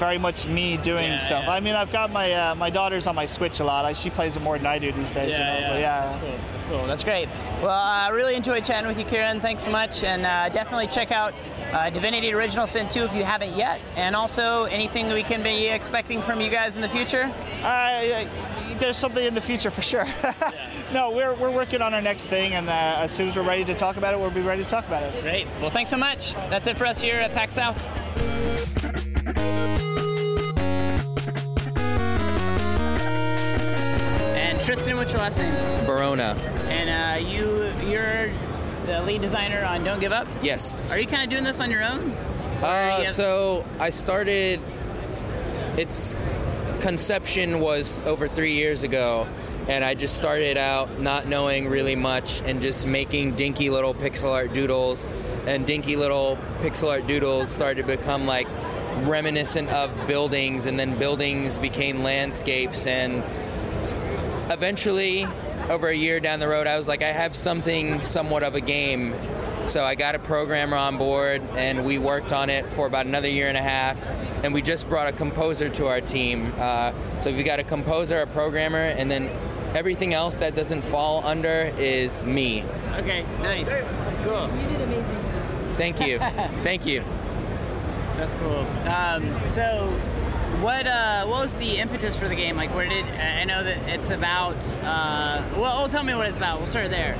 very 0.00 0.18
much 0.18 0.46
me 0.48 0.78
doing 0.78 1.04
Yeah, 1.10 1.18
stuff. 1.18 1.44
yeah. 1.44 1.52
I 1.52 1.60
mean, 1.60 1.74
I've 1.74 1.92
got 1.92 2.10
my 2.10 2.32
uh, 2.32 2.54
my 2.56 2.70
daughter's 2.70 3.06
on 3.06 3.14
my 3.14 3.26
Switch 3.26 3.60
a 3.60 3.64
lot. 3.64 3.84
I, 3.84 3.92
she 3.92 4.08
plays 4.10 4.34
it 4.34 4.40
more 4.42 4.56
than 4.56 4.66
I 4.66 4.78
do 4.78 4.90
these 4.92 5.12
days. 5.12 5.34
you 5.34 5.44
know, 5.44 5.66
but 5.70 5.78
yeah. 5.80 6.00
That's 6.00 6.22
cool. 6.22 6.30
That's 6.52 6.64
cool. 6.70 6.86
That's 6.86 7.04
great. 7.04 7.28
Well, 7.62 7.70
I 7.70 8.08
really 8.08 8.34
enjoyed 8.34 8.64
chatting 8.64 8.88
with 8.88 8.98
you, 8.98 9.04
Kieran. 9.04 9.40
Thanks 9.40 9.62
so 9.62 9.70
much, 9.70 10.02
and 10.02 10.24
uh, 10.24 10.48
definitely 10.48 10.88
check 10.88 11.12
out 11.12 11.34
uh, 11.72 11.90
Divinity 11.90 12.32
Original 12.32 12.66
Sin 12.66 12.88
2 12.88 13.04
if 13.04 13.14
you 13.14 13.24
haven't 13.24 13.54
yet, 13.56 13.80
and 13.94 14.16
also 14.16 14.64
anything 14.64 15.08
we 15.12 15.22
can 15.22 15.42
be 15.42 15.66
expecting 15.68 16.22
from 16.22 16.40
you 16.40 16.48
guys 16.50 16.74
in 16.76 16.82
the 16.82 16.88
future. 16.88 17.30
Uh, 17.62 18.24
there's 18.78 18.96
something 18.96 19.24
in 19.24 19.34
the 19.34 19.40
future 19.40 19.70
for 19.70 19.82
sure. 19.82 20.06
no, 20.92 21.10
we're, 21.10 21.34
we're 21.34 21.50
working 21.50 21.82
on 21.82 21.92
our 21.92 22.00
next 22.02 22.26
thing, 22.26 22.54
and 22.54 22.68
uh, 22.70 22.72
as 23.04 23.12
soon 23.12 23.28
as 23.28 23.36
we're 23.36 23.42
ready 23.42 23.64
to 23.66 23.74
talk 23.74 23.98
about 23.98 24.14
it, 24.14 24.18
we'll 24.18 24.30
be 24.30 24.40
ready 24.40 24.62
to 24.64 24.68
talk 24.68 24.86
about 24.88 25.02
it. 25.02 25.22
Great. 25.22 25.46
Well, 25.60 25.70
thanks 25.70 25.90
so 25.90 25.98
much. 25.98 26.32
That's 26.48 26.66
it 26.66 26.78
for 26.78 26.86
us 26.86 26.98
here 27.00 27.16
at 27.16 27.34
PAX 27.34 27.54
South. 27.54 27.78
Tristan, 34.70 34.96
what's 34.98 35.10
your 35.10 35.20
last 35.20 35.38
name? 35.38 35.52
Verona. 35.84 36.36
And 36.68 36.88
uh, 36.88 37.28
you, 37.28 37.72
you're 37.90 38.30
the 38.86 39.02
lead 39.02 39.20
designer 39.20 39.64
on 39.64 39.82
Don't 39.82 39.98
Give 39.98 40.12
Up. 40.12 40.28
Yes. 40.44 40.92
Are 40.92 41.00
you 41.00 41.08
kind 41.08 41.24
of 41.24 41.28
doing 41.28 41.42
this 41.42 41.58
on 41.58 41.72
your 41.72 41.82
own? 41.82 42.12
Uh, 42.62 42.98
you 43.00 43.06
so 43.06 43.64
I 43.80 43.90
started. 43.90 44.60
Its 45.76 46.14
conception 46.78 47.58
was 47.58 48.00
over 48.02 48.28
three 48.28 48.52
years 48.52 48.84
ago, 48.84 49.26
and 49.66 49.84
I 49.84 49.94
just 49.94 50.16
started 50.16 50.56
out 50.56 51.00
not 51.00 51.26
knowing 51.26 51.68
really 51.68 51.96
much 51.96 52.40
and 52.42 52.60
just 52.60 52.86
making 52.86 53.34
dinky 53.34 53.70
little 53.70 53.92
pixel 53.92 54.30
art 54.30 54.52
doodles. 54.52 55.08
And 55.48 55.66
dinky 55.66 55.96
little 55.96 56.38
pixel 56.60 56.90
art 56.90 57.08
doodles 57.08 57.48
started 57.48 57.82
to 57.82 57.88
become 57.88 58.24
like 58.24 58.46
reminiscent 59.02 59.68
of 59.70 59.90
buildings, 60.06 60.66
and 60.66 60.78
then 60.78 60.96
buildings 60.96 61.58
became 61.58 62.04
landscapes. 62.04 62.86
And 62.86 63.24
eventually, 64.50 65.26
over 65.68 65.88
a 65.88 65.94
year 65.94 66.20
down 66.20 66.40
the 66.40 66.48
road, 66.48 66.66
I 66.66 66.76
was 66.76 66.88
like, 66.88 67.02
I 67.02 67.12
have 67.12 67.34
something 67.34 68.02
somewhat 68.02 68.42
of 68.42 68.54
a 68.54 68.60
game. 68.60 69.14
So 69.66 69.84
I 69.84 69.94
got 69.94 70.14
a 70.14 70.18
programmer 70.18 70.76
on 70.76 70.98
board, 70.98 71.42
and 71.54 71.84
we 71.84 71.98
worked 71.98 72.32
on 72.32 72.50
it 72.50 72.70
for 72.72 72.86
about 72.86 73.06
another 73.06 73.28
year 73.28 73.48
and 73.48 73.56
a 73.56 73.62
half. 73.62 74.02
And 74.42 74.52
we 74.52 74.62
just 74.62 74.88
brought 74.88 75.06
a 75.06 75.12
composer 75.12 75.68
to 75.68 75.86
our 75.86 76.00
team. 76.00 76.52
Uh, 76.58 76.92
so 77.20 77.30
we 77.30 77.42
got 77.42 77.60
a 77.60 77.64
composer, 77.64 78.22
a 78.22 78.26
programmer, 78.26 78.78
and 78.78 79.10
then 79.10 79.30
everything 79.74 80.14
else 80.14 80.38
that 80.38 80.54
doesn't 80.54 80.82
fall 80.82 81.24
under 81.24 81.72
is 81.78 82.24
me. 82.24 82.64
Okay, 82.96 83.24
nice. 83.42 83.68
Cool. 84.24 84.48
You 84.56 84.68
did 84.68 84.80
amazing. 84.80 85.16
Thank 85.76 86.00
you. 86.00 86.18
Thank 86.64 86.86
you. 86.86 87.04
That's 88.16 88.34
cool. 88.34 88.66
Um, 88.86 89.50
so, 89.50 89.94
what 90.60 90.86
uh, 90.86 91.26
what 91.26 91.42
was 91.42 91.54
the 91.54 91.78
impetus 91.78 92.16
for 92.16 92.28
the 92.28 92.34
game? 92.34 92.56
Like, 92.56 92.74
where 92.74 92.88
did 92.88 93.04
I 93.04 93.44
know 93.44 93.64
that 93.64 93.78
it's 93.88 94.10
about? 94.10 94.56
Uh, 94.82 95.42
well, 95.54 95.80
well, 95.80 95.88
tell 95.88 96.02
me 96.02 96.14
what 96.14 96.26
it's 96.26 96.36
about. 96.36 96.58
We'll 96.58 96.66
start 96.66 96.90
there. 96.90 97.16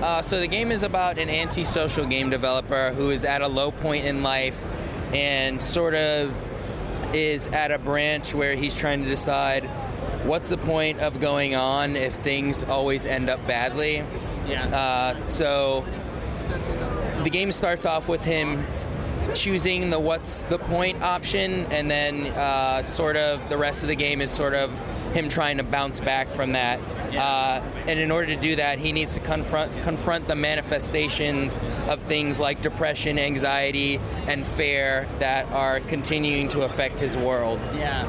Uh, 0.00 0.20
so 0.20 0.40
the 0.40 0.48
game 0.48 0.72
is 0.72 0.82
about 0.82 1.18
an 1.18 1.30
antisocial 1.30 2.06
game 2.06 2.28
developer 2.28 2.92
who 2.92 3.10
is 3.10 3.24
at 3.24 3.40
a 3.40 3.46
low 3.46 3.70
point 3.70 4.04
in 4.04 4.22
life 4.22 4.64
and 5.14 5.62
sort 5.62 5.94
of 5.94 6.34
is 7.14 7.48
at 7.48 7.70
a 7.70 7.78
branch 7.78 8.34
where 8.34 8.56
he's 8.56 8.74
trying 8.74 9.02
to 9.02 9.08
decide 9.08 9.64
what's 10.24 10.48
the 10.48 10.56
point 10.56 11.00
of 11.00 11.20
going 11.20 11.54
on 11.54 11.94
if 11.94 12.14
things 12.14 12.64
always 12.64 13.06
end 13.06 13.30
up 13.30 13.46
badly. 13.46 14.04
Yeah. 14.48 14.64
Uh, 14.66 15.26
so 15.28 15.84
the 17.22 17.30
game 17.30 17.52
starts 17.52 17.86
off 17.86 18.08
with 18.08 18.24
him 18.24 18.64
choosing 19.34 19.90
the 19.90 19.98
what's 19.98 20.42
the 20.44 20.58
point 20.58 21.00
option, 21.02 21.64
and 21.72 21.90
then 21.90 22.26
uh, 22.26 22.84
sort 22.84 23.16
of 23.16 23.48
the 23.48 23.56
rest 23.56 23.82
of 23.82 23.88
the 23.88 23.96
game 23.96 24.20
is 24.20 24.30
sort 24.30 24.54
of 24.54 24.70
him 25.12 25.28
trying 25.28 25.58
to 25.58 25.62
bounce 25.62 26.00
back 26.00 26.28
from 26.28 26.52
that. 26.52 26.80
Uh, 27.14 27.60
and 27.86 27.98
in 27.98 28.10
order 28.10 28.26
to 28.28 28.36
do 28.36 28.56
that, 28.56 28.78
he 28.78 28.92
needs 28.92 29.14
to 29.14 29.20
confront 29.20 29.70
confront 29.82 30.28
the 30.28 30.34
manifestations 30.34 31.58
of 31.88 32.00
things 32.00 32.40
like 32.40 32.62
depression, 32.62 33.18
anxiety, 33.18 34.00
and 34.26 34.46
fear 34.46 35.08
that 35.18 35.50
are 35.52 35.80
continuing 35.80 36.48
to 36.48 36.62
affect 36.62 37.00
his 37.00 37.16
world. 37.16 37.60
Yeah. 37.74 38.06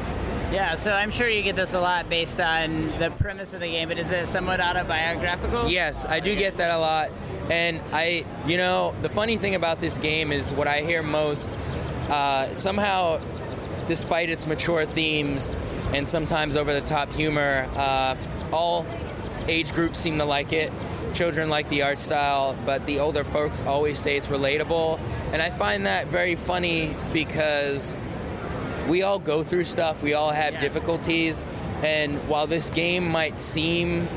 Yeah, 0.53 0.75
so 0.75 0.93
I'm 0.93 1.09
sure 1.09 1.27
you 1.27 1.41
get 1.41 1.55
this 1.55 1.73
a 1.73 1.79
lot 1.79 2.09
based 2.09 2.39
on 2.39 2.87
the 2.99 3.09
premise 3.17 3.55
of 3.55 3.59
the 3.61 3.69
game, 3.69 3.89
but 3.89 3.97
is 3.97 4.11
it 4.11 4.27
somewhat 4.27 4.61
autobiographical? 4.61 5.67
Yes, 5.67 6.05
I 6.05 6.19
do 6.19 6.35
get 6.35 6.57
that 6.57 6.69
a 6.69 6.77
lot. 6.77 7.09
And 7.49 7.81
I, 7.91 8.23
you 8.45 8.57
know, 8.57 8.93
the 9.01 9.09
funny 9.09 9.35
thing 9.37 9.55
about 9.55 9.79
this 9.79 9.97
game 9.97 10.31
is 10.31 10.53
what 10.53 10.67
I 10.67 10.81
hear 10.81 11.01
most. 11.01 11.51
Uh, 12.07 12.53
somehow, 12.53 13.19
despite 13.87 14.29
its 14.29 14.45
mature 14.45 14.85
themes 14.85 15.55
and 15.91 16.07
sometimes 16.07 16.55
over 16.55 16.71
the 16.71 16.85
top 16.85 17.11
humor, 17.11 17.67
uh, 17.75 18.15
all 18.51 18.85
age 19.47 19.73
groups 19.73 19.97
seem 19.97 20.19
to 20.19 20.25
like 20.25 20.53
it. 20.53 20.71
Children 21.15 21.49
like 21.49 21.67
the 21.69 21.81
art 21.81 21.97
style, 21.97 22.55
but 22.63 22.85
the 22.85 22.99
older 22.99 23.23
folks 23.23 23.63
always 23.63 23.97
say 23.97 24.17
it's 24.17 24.27
relatable. 24.27 24.99
And 25.31 25.41
I 25.41 25.49
find 25.49 25.87
that 25.87 26.09
very 26.09 26.35
funny 26.35 26.95
because 27.11 27.95
we 28.87 29.03
all 29.03 29.19
go 29.19 29.43
through 29.43 29.65
stuff, 29.65 30.01
we 30.03 30.13
all 30.13 30.31
have 30.31 30.59
difficulties, 30.59 31.45
and 31.83 32.17
while 32.29 32.47
this 32.47 32.69
game 32.69 33.07
might 33.07 33.39
seem 33.39 34.07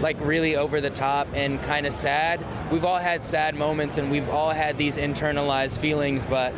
like 0.00 0.18
really 0.20 0.56
over 0.56 0.80
the 0.80 0.90
top 0.90 1.28
and 1.34 1.60
kind 1.62 1.86
of 1.86 1.92
sad, 1.92 2.44
we've 2.72 2.84
all 2.84 2.98
had 2.98 3.22
sad 3.22 3.54
moments 3.54 3.98
and 3.98 4.10
we've 4.10 4.28
all 4.30 4.50
had 4.50 4.78
these 4.78 4.96
internalized 4.96 5.78
feelings, 5.78 6.24
but 6.24 6.54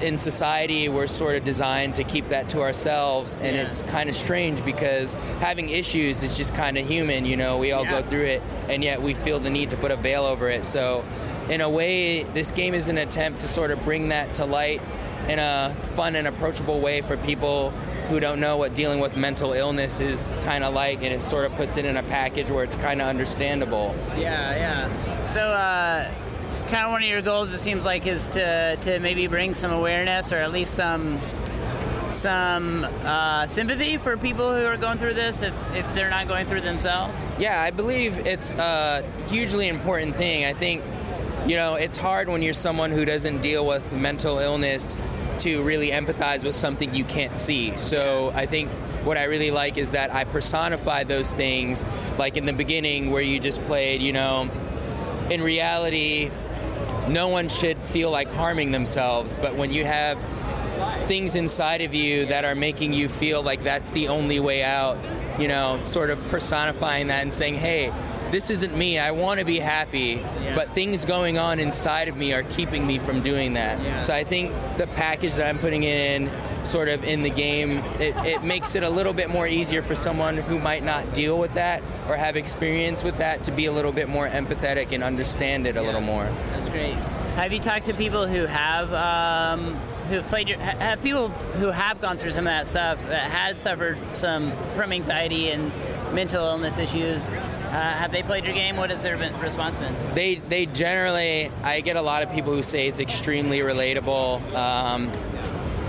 in 0.00 0.16
society 0.16 0.88
we're 0.88 1.06
sort 1.06 1.36
of 1.36 1.44
designed 1.44 1.94
to 1.94 2.04
keep 2.04 2.28
that 2.28 2.48
to 2.50 2.60
ourselves. 2.60 3.36
And 3.40 3.56
it's 3.56 3.82
kind 3.84 4.08
of 4.08 4.16
strange 4.16 4.64
because 4.64 5.14
having 5.40 5.70
issues 5.70 6.22
is 6.22 6.36
just 6.36 6.54
kind 6.54 6.78
of 6.78 6.86
human 6.86 7.24
you 7.24 7.36
know? 7.36 7.58
We 7.58 7.72
all 7.72 7.84
go 7.84 8.02
through 8.02 8.26
it 8.26 8.42
and 8.68 8.84
yet 8.84 9.00
we 9.00 9.14
feel 9.14 9.40
the 9.40 9.50
need 9.50 9.70
to 9.70 9.76
put 9.76 9.90
a 9.90 9.96
veil 9.96 10.24
over 10.24 10.48
it. 10.50 10.64
So 10.64 11.04
in 11.48 11.60
a 11.60 11.68
way 11.68 12.24
this 12.24 12.52
game 12.52 12.74
is 12.74 12.88
an 12.88 12.98
attempt 12.98 13.40
to 13.40 13.48
sort 13.48 13.70
of 13.70 13.82
bring 13.84 14.08
that 14.08 14.34
to 14.34 14.44
light 14.44 14.80
in 15.28 15.38
a 15.38 15.74
fun 15.82 16.16
and 16.16 16.26
approachable 16.26 16.80
way 16.80 17.00
for 17.00 17.16
people 17.16 17.70
who 18.08 18.20
don't 18.20 18.38
know 18.38 18.56
what 18.56 18.74
dealing 18.74 19.00
with 19.00 19.16
mental 19.16 19.52
illness 19.52 20.00
is 20.00 20.36
kind 20.42 20.62
of 20.62 20.74
like, 20.74 21.02
and 21.02 21.12
it 21.12 21.22
sort 21.22 21.46
of 21.46 21.54
puts 21.54 21.76
it 21.78 21.84
in 21.84 21.96
a 21.96 22.02
package 22.02 22.50
where 22.50 22.62
it's 22.62 22.74
kind 22.76 23.00
of 23.00 23.08
understandable. 23.08 23.94
Yeah, 24.16 24.54
yeah. 24.56 25.26
So, 25.26 25.40
uh, 25.40 26.12
kind 26.68 26.84
of 26.84 26.92
one 26.92 27.02
of 27.02 27.08
your 27.08 27.22
goals, 27.22 27.52
it 27.54 27.58
seems 27.58 27.84
like, 27.84 28.06
is 28.06 28.28
to, 28.30 28.76
to 28.82 29.00
maybe 29.00 29.26
bring 29.26 29.54
some 29.54 29.72
awareness 29.72 30.32
or 30.32 30.36
at 30.36 30.52
least 30.52 30.74
some 30.74 31.20
some 32.10 32.84
uh, 32.84 33.46
sympathy 33.46 33.96
for 33.96 34.16
people 34.16 34.54
who 34.54 34.64
are 34.64 34.76
going 34.76 34.98
through 34.98 35.14
this 35.14 35.42
if, 35.42 35.54
if 35.74 35.94
they're 35.94 36.10
not 36.10 36.28
going 36.28 36.46
through 36.46 36.60
themselves. 36.60 37.20
Yeah, 37.38 37.60
I 37.60 37.70
believe 37.70 38.24
it's 38.26 38.52
a 38.54 39.02
hugely 39.28 39.68
important 39.68 40.14
thing. 40.14 40.44
I 40.44 40.52
think, 40.52 40.84
you 41.46 41.56
know, 41.56 41.74
it's 41.74 41.96
hard 41.96 42.28
when 42.28 42.42
you're 42.42 42.52
someone 42.52 42.92
who 42.92 43.04
doesn't 43.04 43.40
deal 43.40 43.66
with 43.66 43.90
mental 43.92 44.38
illness 44.38 45.02
to 45.40 45.62
really 45.62 45.90
empathize 45.90 46.44
with 46.44 46.54
something 46.54 46.94
you 46.94 47.04
can't 47.04 47.38
see. 47.38 47.76
So 47.76 48.32
I 48.34 48.46
think 48.46 48.70
what 49.04 49.18
I 49.18 49.24
really 49.24 49.50
like 49.50 49.76
is 49.76 49.92
that 49.92 50.12
I 50.14 50.24
personify 50.24 51.04
those 51.04 51.34
things, 51.34 51.84
like 52.18 52.36
in 52.36 52.46
the 52.46 52.52
beginning 52.52 53.10
where 53.10 53.22
you 53.22 53.38
just 53.38 53.60
played, 53.64 54.00
you 54.00 54.12
know, 54.12 54.50
in 55.30 55.42
reality, 55.42 56.30
no 57.08 57.28
one 57.28 57.48
should 57.48 57.78
feel 57.78 58.10
like 58.10 58.30
harming 58.30 58.72
themselves, 58.72 59.36
but 59.36 59.54
when 59.56 59.72
you 59.72 59.84
have 59.84 60.18
things 61.06 61.34
inside 61.34 61.82
of 61.82 61.94
you 61.94 62.26
that 62.26 62.44
are 62.44 62.54
making 62.54 62.92
you 62.92 63.08
feel 63.08 63.42
like 63.42 63.62
that's 63.62 63.90
the 63.90 64.08
only 64.08 64.40
way 64.40 64.62
out, 64.62 64.96
you 65.38 65.48
know, 65.48 65.80
sort 65.84 66.10
of 66.10 66.18
personifying 66.28 67.08
that 67.08 67.22
and 67.22 67.32
saying, 67.32 67.54
hey, 67.54 67.92
this 68.34 68.50
isn't 68.50 68.76
me. 68.76 68.98
I 68.98 69.12
want 69.12 69.38
to 69.38 69.46
be 69.46 69.60
happy, 69.60 70.16
but 70.56 70.74
things 70.74 71.04
going 71.04 71.38
on 71.38 71.60
inside 71.60 72.08
of 72.08 72.16
me 72.16 72.32
are 72.32 72.42
keeping 72.42 72.84
me 72.84 72.98
from 72.98 73.20
doing 73.20 73.52
that. 73.52 74.02
So 74.02 74.12
I 74.12 74.24
think 74.24 74.52
the 74.76 74.88
package 74.88 75.34
that 75.34 75.46
I'm 75.46 75.56
putting 75.56 75.84
in, 75.84 76.28
sort 76.64 76.88
of 76.88 77.04
in 77.04 77.22
the 77.22 77.30
game, 77.30 77.78
it, 78.00 78.16
it 78.26 78.42
makes 78.42 78.74
it 78.74 78.82
a 78.82 78.90
little 78.90 79.12
bit 79.12 79.30
more 79.30 79.46
easier 79.46 79.82
for 79.82 79.94
someone 79.94 80.36
who 80.36 80.58
might 80.58 80.82
not 80.82 81.14
deal 81.14 81.38
with 81.38 81.54
that 81.54 81.80
or 82.08 82.16
have 82.16 82.36
experience 82.36 83.04
with 83.04 83.18
that 83.18 83.44
to 83.44 83.52
be 83.52 83.66
a 83.66 83.72
little 83.72 83.92
bit 83.92 84.08
more 84.08 84.26
empathetic 84.26 84.90
and 84.90 85.04
understand 85.04 85.68
it 85.68 85.76
a 85.76 85.82
little 85.82 86.00
more. 86.00 86.24
That's 86.54 86.68
great. 86.68 86.94
have 87.36 87.52
you 87.52 87.60
talked 87.60 87.84
to 87.86 87.94
people 87.94 88.26
who 88.26 88.46
have 88.46 88.92
um, 88.92 89.76
who've 90.08 90.26
played 90.26 90.48
your 90.48 90.58
have 90.58 91.00
people 91.02 91.28
who 91.28 91.68
have 91.68 92.00
gone 92.00 92.18
through 92.18 92.32
some 92.32 92.48
of 92.48 92.52
that 92.52 92.66
stuff 92.66 92.98
that 93.06 93.30
had 93.30 93.60
suffered 93.60 93.96
some 94.12 94.50
from 94.74 94.92
anxiety 94.92 95.50
and 95.50 95.70
mental 96.12 96.44
illness 96.44 96.78
issues? 96.78 97.28
Uh, 97.74 97.92
have 97.94 98.12
they 98.12 98.22
played 98.22 98.44
your 98.44 98.54
game? 98.54 98.76
What 98.76 98.90
has 98.90 99.02
their 99.02 99.16
response 99.42 99.76
been? 99.78 99.92
They 100.14 100.36
they 100.36 100.66
generally 100.66 101.50
I 101.64 101.80
get 101.80 101.96
a 101.96 102.02
lot 102.02 102.22
of 102.22 102.30
people 102.30 102.54
who 102.54 102.62
say 102.62 102.86
it's 102.86 103.00
extremely 103.00 103.58
relatable, 103.58 104.40
um, 104.54 105.10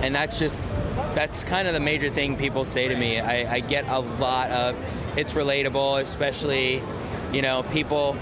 and 0.01 0.15
that's 0.15 0.39
just 0.39 0.67
that's 1.13 1.43
kind 1.43 1.67
of 1.67 1.75
the 1.75 1.79
major 1.79 2.09
thing 2.09 2.37
people 2.37 2.65
say 2.65 2.87
to 2.87 2.95
me. 2.95 3.19
I, 3.19 3.57
I 3.57 3.59
get 3.59 3.87
a 3.87 3.99
lot 3.99 4.49
of 4.49 4.83
it's 5.15 5.33
relatable, 5.33 6.01
especially 6.01 6.81
you 7.31 7.43
know 7.43 7.61
people. 7.71 8.17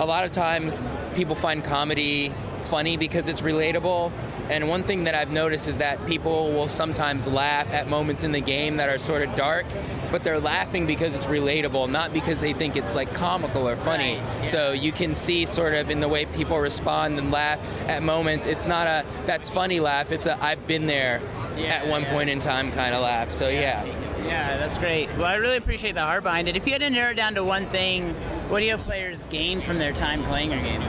A 0.00 0.04
lot 0.04 0.24
of 0.24 0.32
times 0.32 0.88
people 1.14 1.36
find 1.36 1.62
comedy 1.62 2.34
funny 2.62 2.96
because 2.96 3.28
it's 3.28 3.42
relatable. 3.42 4.10
And 4.50 4.68
one 4.68 4.82
thing 4.82 5.04
that 5.04 5.14
I've 5.14 5.32
noticed 5.32 5.68
is 5.68 5.78
that 5.78 6.04
people 6.06 6.52
will 6.52 6.68
sometimes 6.68 7.26
laugh 7.26 7.72
at 7.72 7.88
moments 7.88 8.24
in 8.24 8.32
the 8.32 8.40
game 8.40 8.76
that 8.76 8.88
are 8.88 8.98
sort 8.98 9.22
of 9.22 9.34
dark, 9.34 9.64
but 10.10 10.22
they're 10.22 10.40
laughing 10.40 10.86
because 10.86 11.14
it's 11.14 11.26
relatable, 11.26 11.90
not 11.90 12.12
because 12.12 12.40
they 12.40 12.52
think 12.52 12.76
it's 12.76 12.94
like 12.94 13.12
comical 13.14 13.68
or 13.68 13.76
funny. 13.76 14.20
So 14.44 14.72
you 14.72 14.92
can 14.92 15.14
see 15.14 15.46
sort 15.46 15.74
of 15.74 15.88
in 15.90 16.00
the 16.00 16.08
way 16.08 16.26
people 16.26 16.58
respond 16.58 17.18
and 17.18 17.30
laugh 17.30 17.58
at 17.88 18.02
moments, 18.02 18.46
it's 18.46 18.66
not 18.66 18.86
a 18.86 19.04
that's 19.26 19.48
funny 19.48 19.80
laugh, 19.80 20.12
it's 20.12 20.26
a 20.26 20.42
I've 20.44 20.66
been 20.66 20.86
there 20.86 21.22
at 21.56 21.86
one 21.86 22.04
point 22.04 22.28
in 22.28 22.38
time 22.40 22.70
kind 22.70 22.94
of 22.94 23.02
laugh. 23.02 23.32
So 23.32 23.48
yeah. 23.48 23.84
Yeah, 24.24 24.56
that's 24.56 24.78
great. 24.78 25.10
Well, 25.16 25.26
I 25.26 25.34
really 25.34 25.58
appreciate 25.58 25.94
the 25.94 26.00
heart 26.00 26.22
behind 26.22 26.48
it. 26.48 26.56
If 26.56 26.66
you 26.66 26.72
had 26.72 26.80
to 26.80 26.88
narrow 26.88 27.10
it 27.10 27.14
down 27.14 27.34
to 27.34 27.44
one 27.44 27.66
thing, 27.66 28.14
what 28.48 28.60
do 28.60 28.66
you 28.66 28.78
players 28.78 29.22
gain 29.24 29.60
from 29.60 29.78
their 29.78 29.92
time 29.92 30.22
playing 30.24 30.50
your 30.50 30.62
game? 30.62 30.82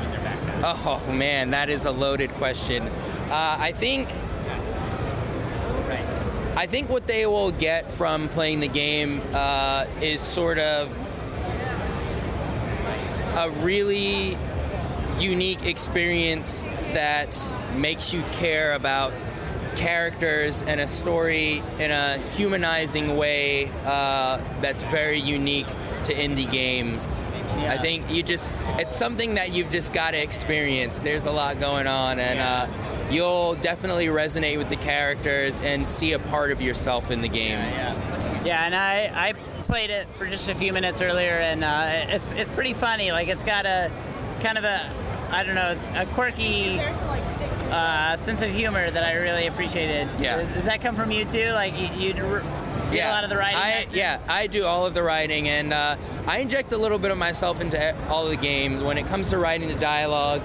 Oh 0.64 1.02
man, 1.12 1.52
that 1.52 1.70
is 1.70 1.86
a 1.86 1.92
loaded 1.92 2.32
question. 2.32 2.90
Uh, 3.30 3.58
I 3.60 3.72
think. 3.72 4.10
I 6.58 6.68
think 6.68 6.90
what 6.90 7.06
they 7.06 7.26
will 7.26 7.52
get 7.52 7.92
from 7.92 8.30
playing 8.30 8.62
the 8.62 8.70
game 8.70 9.22
uh, 9.34 9.86
is 10.02 10.22
sort 10.22 10.58
of 10.58 10.98
a 13.36 13.50
really 13.60 14.38
unique 15.20 15.66
experience 15.66 16.70
that 16.94 17.38
makes 17.76 18.14
you 18.14 18.22
care 18.32 18.74
about 18.74 19.12
characters 19.76 20.64
and 20.64 20.80
a 20.80 20.88
story 20.88 21.62
in 21.80 21.92
a 21.92 22.18
humanizing 22.32 23.18
way 23.18 23.70
uh, 23.84 24.40
that's 24.62 24.84
very 24.84 25.20
unique 25.20 25.68
to 26.04 26.14
indie 26.14 26.50
games. 26.50 27.22
I 27.68 27.78
think 27.78 28.10
you 28.10 28.24
just, 28.24 28.52
it's 28.80 28.96
something 28.96 29.36
that 29.36 29.52
you've 29.52 29.72
just 29.72 29.94
got 29.94 30.12
to 30.12 30.22
experience. 30.22 31.00
There's 31.00 31.26
a 31.26 31.32
lot 31.32 31.60
going 31.60 31.88
on, 31.88 32.20
and 32.20 32.40
uh, 32.40 32.68
you'll 33.10 33.56
definitely 33.56 34.08
resonate 34.08 34.58
with 34.58 34.70
the 34.70 34.76
characters 34.76 35.62
and 35.62 35.88
see 35.88 36.14
a 36.14 36.20
part 36.20 36.52
of 36.52 36.62
yourself 36.62 37.12
in 37.12 37.22
the 37.22 37.28
game. 37.28 37.60
Yeah, 37.60 38.44
yeah. 38.46 38.66
and 38.66 38.76
I, 38.76 39.30
I 39.30 39.34
played 39.64 39.90
it 39.90 40.08
for 40.18 40.28
just 40.28 40.50
a 40.50 40.56
few 40.56 40.74
minutes 40.74 41.02
earlier, 41.02 41.38
and 41.38 41.64
uh, 41.64 42.08
it's 42.10 42.28
it's 42.36 42.52
pretty 42.52 42.74
funny. 42.74 43.12
Like 43.12 43.28
it's 43.28 43.44
got 43.44 43.66
a 43.66 43.92
kind 44.40 44.58
of 44.58 44.64
a 44.64 44.90
I 45.32 45.44
don't 45.44 45.56
know, 45.56 45.72
it's 45.72 45.84
a 45.96 46.06
quirky 46.14 46.80
uh, 46.80 48.16
sense 48.16 48.42
of 48.42 48.52
humor 48.52 48.90
that 48.90 49.04
I 49.04 49.14
really 49.16 49.48
appreciated. 49.48 50.08
Yeah. 50.20 50.38
Does, 50.38 50.52
does 50.52 50.66
that 50.66 50.82
come 50.82 50.96
from 50.96 51.12
you 51.12 51.26
too? 51.26 51.52
Like 51.52 51.78
you, 51.80 51.88
you 52.08 52.14
did 52.14 52.24
a 52.24 53.10
lot 53.10 53.24
of 53.24 53.30
the 53.30 53.38
writing. 53.38 53.58
I, 53.58 53.86
yeah, 53.92 54.20
I 54.28 54.48
do 54.48 54.66
all 54.66 54.86
of 54.86 54.94
the 54.94 55.04
writing, 55.04 55.50
and 55.50 55.74
uh, 55.74 55.98
I 56.28 56.40
inject 56.40 56.72
a 56.74 56.78
little 56.78 57.00
bit 57.00 57.12
of 57.12 57.18
myself 57.18 57.60
into 57.60 58.08
all 58.08 58.26
of 58.26 58.30
the 58.30 58.38
games. 58.38 58.84
When 58.84 58.98
it 58.98 59.08
comes 59.08 59.30
to 59.32 59.38
writing 59.38 59.68
the 59.68 59.76
dialogue, 59.76 60.42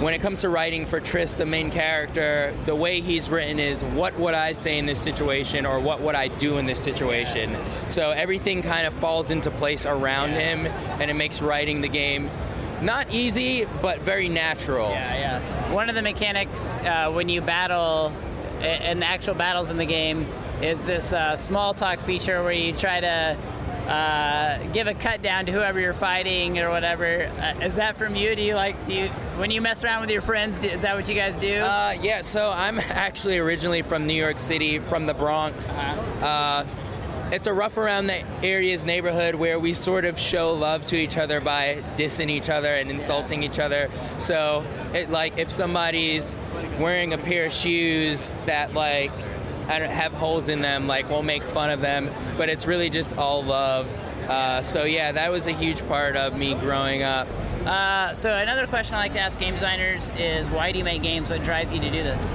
when 0.00 0.14
it 0.14 0.20
comes 0.20 0.42
to 0.42 0.48
writing 0.48 0.86
for 0.86 1.00
Tris, 1.00 1.32
the 1.34 1.46
main 1.46 1.70
character, 1.70 2.54
the 2.66 2.74
way 2.74 3.00
he's 3.00 3.28
written 3.28 3.58
is 3.58 3.84
what 3.84 4.16
would 4.18 4.34
I 4.34 4.52
say 4.52 4.78
in 4.78 4.86
this 4.86 5.00
situation, 5.00 5.66
or 5.66 5.80
what 5.80 6.00
would 6.00 6.14
I 6.14 6.28
do 6.28 6.58
in 6.58 6.66
this 6.66 6.78
situation. 6.78 7.56
So 7.88 8.10
everything 8.10 8.62
kind 8.62 8.86
of 8.86 8.94
falls 8.94 9.30
into 9.30 9.50
place 9.50 9.86
around 9.86 10.30
him, 10.30 10.66
and 11.00 11.10
it 11.10 11.14
makes 11.14 11.42
writing 11.42 11.80
the 11.80 11.88
game 11.88 12.30
not 12.80 13.12
easy, 13.12 13.66
but 13.82 14.00
very 14.00 14.28
natural. 14.28 14.90
Yeah, 14.90 15.40
yeah. 15.40 15.72
One 15.72 15.88
of 15.88 15.96
the 15.96 16.02
mechanics 16.02 16.74
uh, 16.74 17.10
when 17.10 17.28
you 17.28 17.40
battle 17.40 18.12
and 18.60 19.02
the 19.02 19.06
actual 19.06 19.34
battles 19.34 19.70
in 19.70 19.76
the 19.76 19.86
game 19.86 20.26
is 20.62 20.82
this 20.82 21.12
uh, 21.12 21.36
small 21.36 21.74
talk 21.74 22.00
feature 22.00 22.42
where 22.42 22.52
you 22.52 22.72
try 22.72 23.00
to 23.00 23.36
uh, 23.88 24.58
give 24.72 24.86
a 24.86 24.94
cut 24.94 25.22
down 25.22 25.46
to 25.46 25.52
whoever 25.52 25.80
you're 25.80 25.92
fighting 25.94 26.58
or 26.58 26.70
whatever. 26.70 27.26
Uh, 27.40 27.64
is 27.64 27.74
that 27.76 27.96
from 27.96 28.14
you? 28.14 28.36
Do 28.36 28.42
you 28.42 28.54
like 28.54 28.74
do 28.86 28.92
you 28.94 29.08
when 29.38 29.50
you 29.50 29.60
mess 29.60 29.82
around 29.82 30.02
with 30.02 30.10
your 30.10 30.20
friends? 30.22 30.60
do- 30.60 30.68
Is 30.68 30.82
that 30.82 30.94
what 30.94 31.08
you 31.08 31.14
guys 31.14 31.38
do? 31.38 31.60
Uh, 31.60 31.94
yeah, 32.00 32.20
so 32.20 32.50
I'm 32.54 32.78
actually 32.90 33.38
originally 33.38 33.82
from 33.82 34.06
New 34.06 34.14
York 34.14 34.38
City, 34.38 34.78
from 34.78 35.06
the 35.06 35.14
Bronx. 35.14 35.76
Uh, 35.76 36.66
it's 37.30 37.46
a 37.46 37.52
rough 37.52 37.76
around 37.76 38.06
the 38.06 38.22
area's 38.42 38.86
neighborhood 38.86 39.34
where 39.34 39.58
we 39.58 39.74
sort 39.74 40.06
of 40.06 40.18
show 40.18 40.54
love 40.54 40.86
to 40.86 40.96
each 40.96 41.18
other 41.18 41.40
by 41.42 41.82
dissing 41.96 42.30
each 42.30 42.48
other 42.48 42.74
and 42.74 42.90
insulting 42.90 43.42
each 43.42 43.58
other. 43.58 43.90
So, 44.18 44.64
it 44.94 45.10
like 45.10 45.36
if 45.38 45.50
somebody's 45.50 46.36
wearing 46.78 47.12
a 47.12 47.18
pair 47.18 47.44
of 47.46 47.52
shoes 47.52 48.32
that 48.46 48.72
like 48.72 49.12
have 49.68 50.12
holes 50.12 50.48
in 50.48 50.60
them, 50.60 50.86
like 50.86 51.08
we'll 51.08 51.22
make 51.22 51.42
fun 51.42 51.70
of 51.70 51.80
them, 51.80 52.10
but 52.36 52.48
it's 52.48 52.66
really 52.66 52.90
just 52.90 53.16
all 53.16 53.44
love. 53.44 53.88
Uh, 54.28 54.62
so 54.62 54.84
yeah, 54.84 55.12
that 55.12 55.30
was 55.30 55.46
a 55.46 55.52
huge 55.52 55.86
part 55.88 56.16
of 56.16 56.36
me 56.36 56.54
growing 56.54 57.02
up. 57.02 57.28
Uh, 57.64 58.14
so 58.14 58.34
another 58.34 58.66
question 58.66 58.94
I 58.94 58.98
like 58.98 59.12
to 59.14 59.20
ask 59.20 59.38
game 59.38 59.54
designers 59.54 60.12
is 60.18 60.48
why 60.48 60.72
do 60.72 60.78
you 60.78 60.84
make 60.84 61.02
games? 61.02 61.28
What 61.28 61.42
drives 61.42 61.72
you 61.72 61.80
to 61.80 61.90
do 61.90 62.02
this? 62.02 62.32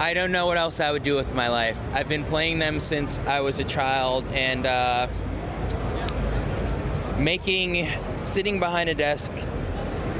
I 0.00 0.14
don't 0.14 0.30
know 0.30 0.46
what 0.46 0.56
else 0.56 0.78
I 0.80 0.92
would 0.92 1.02
do 1.02 1.16
with 1.16 1.34
my 1.34 1.48
life. 1.48 1.78
I've 1.92 2.08
been 2.08 2.24
playing 2.24 2.60
them 2.60 2.78
since 2.78 3.18
I 3.20 3.40
was 3.40 3.58
a 3.58 3.64
child, 3.64 4.28
and 4.28 4.64
uh, 4.64 5.08
making, 7.18 7.88
sitting 8.24 8.60
behind 8.60 8.88
a 8.88 8.94
desk, 8.94 9.32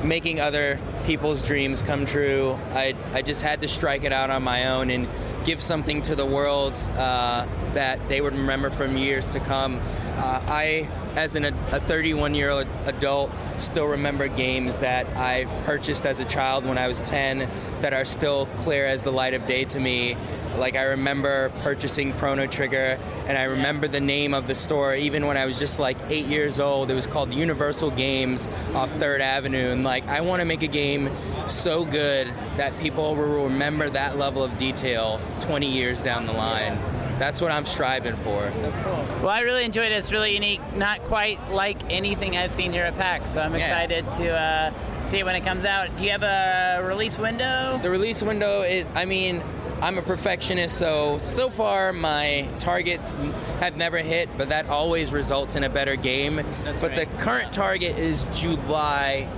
making 0.03 0.41
other 0.41 0.81
people's 1.09 1.43
dreams 1.43 1.81
come 1.81 2.05
true. 2.05 2.53
I, 2.73 2.95
I 3.15 3.23
just 3.23 3.41
had 3.41 3.63
to 3.63 3.69
strike 3.69 4.05
it 4.05 4.13
out 4.13 4.29
on 4.29 4.43
my 4.43 4.69
own 4.69 4.91
and 4.91 5.09
give 5.43 5.63
something 5.63 6.03
to 6.03 6.15
the 6.15 6.27
world 6.27 6.75
uh, 6.99 7.47
that 7.73 8.07
they 8.11 8.21
would 8.21 8.35
remember 8.35 8.69
from 8.69 8.99
years 8.99 9.31
to 9.31 9.41
come. 9.41 9.81
Uh, 10.19 10.43
I, 10.47 10.87
as 11.17 11.35
an, 11.35 11.47
a 11.47 11.81
31 11.81 12.35
year 12.35 12.51
old 12.51 12.67
adult, 12.85 13.31
still 13.57 13.87
remember 13.87 14.29
games 14.29 14.81
that 14.81 15.07
I 15.17 15.47
purchased 15.65 16.05
as 16.05 16.21
a 16.21 16.27
child 16.27 16.67
when 16.67 16.77
I 16.77 16.89
was 16.89 17.01
10 17.01 17.49
that 17.81 17.95
are 17.95 18.05
still 18.05 18.45
clear 18.59 18.85
as 18.85 19.03
the 19.03 19.11
light 19.11 19.33
of 19.33 19.47
day 19.47 19.65
to 19.65 19.81
me. 19.81 20.15
Like 20.57 20.77
I 20.77 20.83
remember 20.83 21.51
purchasing 21.63 22.13
Chrono 22.13 22.47
Trigger, 22.47 22.99
and 23.27 23.37
I 23.39 23.45
remember 23.45 23.87
the 23.89 24.01
name 24.01 24.35
of 24.35 24.47
the 24.47 24.55
store 24.55 24.95
even 24.95 25.27
when 25.27 25.37
I 25.37 25.47
was 25.47 25.59
just 25.59 25.79
like 25.79 25.97
eight 26.09 26.27
years 26.27 26.59
old. 26.61 26.91
It 26.91 26.95
was 26.95 27.07
called 27.07 27.33
Universal 27.33 27.93
Games 27.93 28.49
off 28.75 28.91
Third 28.93 29.21
Avenue, 29.21 29.71
and 29.71 29.85
like 29.85 30.07
I 30.09 30.21
want 30.21 30.41
to 30.41 30.45
make 30.47 30.63
a 30.63 30.67
game 30.69 31.11
so 31.47 31.85
good 31.85 32.29
that 32.57 32.77
people 32.81 33.15
will 33.15 33.45
remember 33.45 33.89
that 33.91 34.17
level 34.19 34.43
of 34.43 34.59
detail 34.59 35.21
20 35.41 35.67
years 35.71 36.03
down 36.03 36.27
the 36.27 36.33
line. 36.33 36.79
That's 37.19 37.41
what 37.41 37.51
I'm 37.51 37.67
striving 37.67 38.15
for. 38.17 38.43
That's 38.63 38.77
cool. 38.79 39.05
Well, 39.23 39.29
I 39.31 39.41
really 39.41 39.65
enjoyed 39.65 39.91
it. 39.91 39.97
It's 39.97 40.13
really 40.13 40.35
unique, 40.35 40.61
not 40.77 41.01
quite 41.05 41.51
like 41.51 41.77
anything 41.91 42.37
I've 42.37 42.53
seen 42.53 42.73
here 42.73 42.85
at 42.85 42.97
PAX. 42.97 43.33
So 43.33 43.41
I'm 43.41 43.53
Yeah. 43.57 43.61
excited 43.63 44.13
to 44.13 44.31
uh, 44.31 44.73
see 45.03 45.19
it 45.19 45.25
when 45.27 45.35
it 45.35 45.45
comes 45.45 45.65
out. 45.65 45.89
Do 45.97 46.05
you 46.05 46.11
have 46.13 46.23
a 46.23 46.81
release 46.87 47.19
window? 47.19 47.81
The 47.83 47.91
release 47.91 48.23
window 48.23 48.61
is, 48.63 48.87
I 48.95 49.05
mean, 49.05 49.43
I'm 49.81 49.97
a 49.97 50.03
perfectionist, 50.03 50.77
so 50.77 51.19
so 51.19 51.49
far 51.49 51.93
my 51.93 52.49
targets 52.59 53.15
have 53.61 53.77
never 53.77 53.99
hit, 53.99 54.29
but 54.37 54.49
that 54.49 54.67
always 54.69 55.13
results 55.13 55.55
in 55.55 55.63
a 55.65 55.69
better 55.69 55.95
game. 55.95 56.41
but 56.81 56.95
the 56.97 57.07
current 57.19 57.53
target 57.53 57.97
is 57.99 58.27
July 58.33 59.29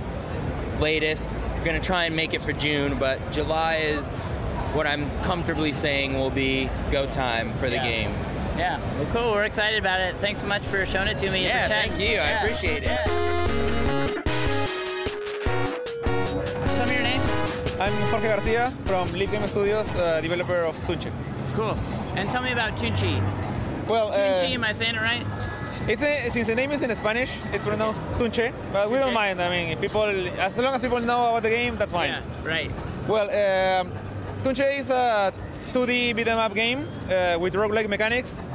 latest. 0.79 1.35
We're 1.59 1.65
gonna 1.65 1.79
try 1.79 2.05
and 2.05 2.15
make 2.15 2.33
it 2.33 2.41
for 2.41 2.53
June, 2.53 2.97
but 2.97 3.31
July 3.31 3.75
is 3.77 4.15
what 4.73 4.87
I'm 4.87 5.11
comfortably 5.21 5.71
saying 5.73 6.15
will 6.15 6.31
be 6.31 6.69
go 6.89 7.05
time 7.05 7.53
for 7.53 7.69
the 7.69 7.75
Yeah. 7.75 7.83
game. 7.83 8.13
Yeah. 8.57 8.79
Well, 8.97 9.07
cool. 9.13 9.31
We're 9.33 9.43
excited 9.43 9.79
about 9.79 9.99
it. 10.01 10.15
Thanks 10.21 10.41
so 10.41 10.47
much 10.47 10.61
for 10.63 10.85
showing 10.85 11.07
it 11.07 11.17
to 11.19 11.29
me. 11.31 11.43
Yeah, 11.45 11.67
thank 11.67 11.97
you. 11.99 12.17
I 12.17 12.29
appreciate 12.31 12.83
it. 12.83 12.89
I'm 17.81 17.93
Jorge 18.11 18.27
Garcia 18.27 18.69
from 18.85 19.11
Leap 19.13 19.31
Game 19.31 19.47
Studios, 19.47 19.95
uh, 19.95 20.21
developer 20.21 20.61
of 20.69 20.77
Tunche. 20.85 21.11
Cool. 21.55 21.75
And 22.15 22.29
tell 22.29 22.43
me 22.43 22.51
about 22.51 22.73
Tunchi. 22.73 23.19
Well, 23.89 24.11
Tunchi, 24.11 24.51
uh, 24.51 24.53
am 24.53 24.63
I 24.63 24.71
saying 24.71 24.93
it 24.93 25.01
right? 25.01 25.25
it's 25.87 26.03
a, 26.03 26.29
since 26.29 26.45
the 26.45 26.53
name 26.53 26.71
is 26.71 26.83
in 26.83 26.93
Spanish, 26.95 27.39
it's 27.51 27.63
pronounced 27.63 28.03
Tunche, 28.19 28.53
but 28.71 28.91
we 28.91 28.99
don't 28.99 29.15
mind. 29.15 29.41
I 29.41 29.49
mean, 29.49 29.69
if 29.69 29.81
people, 29.81 30.03
as 30.03 30.59
long 30.59 30.75
as 30.75 30.81
people 30.81 30.99
know 30.99 31.29
about 31.29 31.41
the 31.41 31.49
game, 31.49 31.75
that's 31.75 31.91
fine. 31.91 32.09
Yeah, 32.09 32.21
right. 32.47 32.71
Well, 33.07 33.25
um, 33.31 33.91
Tunche 34.43 34.77
is 34.77 34.91
a 34.91 35.33
2D 35.73 36.15
beat 36.15 36.27
'em 36.27 36.37
up 36.37 36.53
game 36.53 36.87
uh, 37.09 37.39
with 37.39 37.55
roguelike 37.55 37.89
mechanics. 37.89 38.45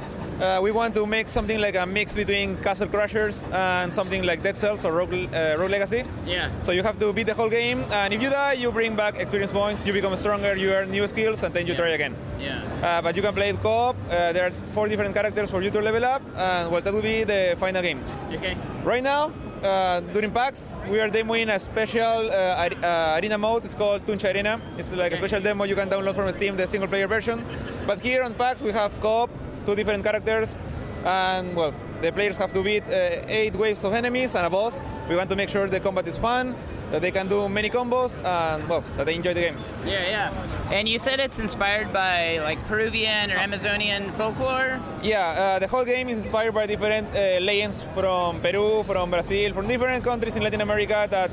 Uh, 0.40 0.60
we 0.62 0.70
want 0.70 0.94
to 0.94 1.06
make 1.06 1.28
something 1.28 1.58
like 1.58 1.76
a 1.76 1.86
mix 1.86 2.14
between 2.14 2.56
Castle 2.58 2.88
Crashers 2.88 3.50
and 3.52 3.92
something 3.92 4.22
like 4.22 4.42
Dead 4.42 4.56
Cells 4.56 4.84
or 4.84 4.92
Rogue, 4.92 5.14
uh, 5.14 5.56
Rogue 5.58 5.70
Legacy. 5.70 6.04
Yeah. 6.26 6.50
So 6.60 6.72
you 6.72 6.82
have 6.82 6.98
to 6.98 7.12
beat 7.12 7.26
the 7.26 7.34
whole 7.34 7.48
game, 7.48 7.82
and 7.90 8.12
if 8.12 8.20
you 8.20 8.28
die, 8.28 8.52
you 8.52 8.70
bring 8.70 8.94
back 8.94 9.16
experience 9.16 9.50
points, 9.50 9.86
you 9.86 9.92
become 9.92 10.14
stronger, 10.16 10.54
you 10.54 10.72
earn 10.72 10.90
new 10.90 11.06
skills, 11.06 11.42
and 11.42 11.54
then 11.54 11.66
you 11.66 11.74
try 11.74 11.88
again. 11.88 12.14
Yeah. 12.38 12.60
Uh, 12.82 13.00
but 13.00 13.16
you 13.16 13.22
can 13.22 13.34
play 13.34 13.48
it 13.48 13.62
co-op. 13.62 13.96
Uh, 14.10 14.32
there 14.32 14.46
are 14.46 14.50
four 14.74 14.88
different 14.88 15.14
characters 15.14 15.50
for 15.50 15.62
you 15.62 15.70
to 15.70 15.80
level 15.80 16.04
up, 16.04 16.22
and 16.36 16.70
well, 16.70 16.82
that 16.82 16.92
will 16.92 17.02
be 17.02 17.24
the 17.24 17.56
final 17.58 17.80
game. 17.80 18.04
Okay. 18.32 18.56
Right 18.84 19.02
now, 19.02 19.32
uh, 19.62 20.00
during 20.12 20.30
PAX, 20.30 20.78
we 20.90 21.00
are 21.00 21.08
demoing 21.08 21.48
a 21.48 21.58
special 21.58 22.30
uh, 22.30 22.68
uh, 22.82 23.18
arena 23.18 23.38
mode. 23.38 23.64
It's 23.64 23.74
called 23.74 24.04
Tunche 24.06 24.32
Arena. 24.32 24.60
It's 24.76 24.92
like 24.92 25.12
a 25.12 25.16
special 25.16 25.40
demo 25.40 25.64
you 25.64 25.74
can 25.74 25.88
download 25.88 26.14
from 26.14 26.30
Steam, 26.32 26.56
the 26.56 26.66
single 26.66 26.88
player 26.88 27.08
version. 27.08 27.42
But 27.86 28.00
here 28.00 28.22
on 28.22 28.34
PAX, 28.34 28.62
we 28.62 28.72
have 28.72 28.92
co-op, 29.00 29.30
two 29.66 29.74
different 29.74 30.04
characters, 30.04 30.62
and 31.04 31.54
well, 31.54 31.74
the 32.00 32.12
players 32.12 32.38
have 32.38 32.52
to 32.52 32.62
beat 32.62 32.84
uh, 32.84 33.24
eight 33.26 33.54
waves 33.56 33.84
of 33.84 33.92
enemies 33.92 34.34
and 34.34 34.46
a 34.46 34.50
boss. 34.50 34.84
We 35.08 35.16
want 35.16 35.28
to 35.30 35.36
make 35.36 35.48
sure 35.48 35.68
the 35.68 35.80
combat 35.80 36.06
is 36.06 36.16
fun, 36.16 36.54
that 36.90 37.02
they 37.02 37.10
can 37.10 37.28
do 37.28 37.48
many 37.48 37.68
combos, 37.68 38.24
and 38.24 38.68
well, 38.68 38.82
that 38.96 39.06
they 39.06 39.14
enjoy 39.14 39.34
the 39.34 39.40
game. 39.40 39.56
Yeah, 39.84 40.08
yeah. 40.08 40.72
And 40.72 40.88
you 40.88 40.98
said 40.98 41.20
it's 41.20 41.38
inspired 41.38 41.92
by 41.92 42.38
like 42.38 42.58
Peruvian 42.66 43.30
or 43.32 43.36
Amazonian 43.36 44.10
folklore. 44.12 44.80
Yeah, 45.02 45.26
uh, 45.26 45.58
the 45.58 45.66
whole 45.66 45.84
game 45.84 46.08
is 46.08 46.18
inspired 46.18 46.54
by 46.54 46.66
different 46.66 47.08
uh, 47.14 47.40
legends 47.40 47.84
from 47.94 48.40
Peru, 48.40 48.82
from 48.84 49.10
Brazil, 49.10 49.52
from 49.52 49.66
different 49.66 50.04
countries 50.04 50.36
in 50.36 50.42
Latin 50.42 50.60
America 50.60 51.08
that 51.10 51.30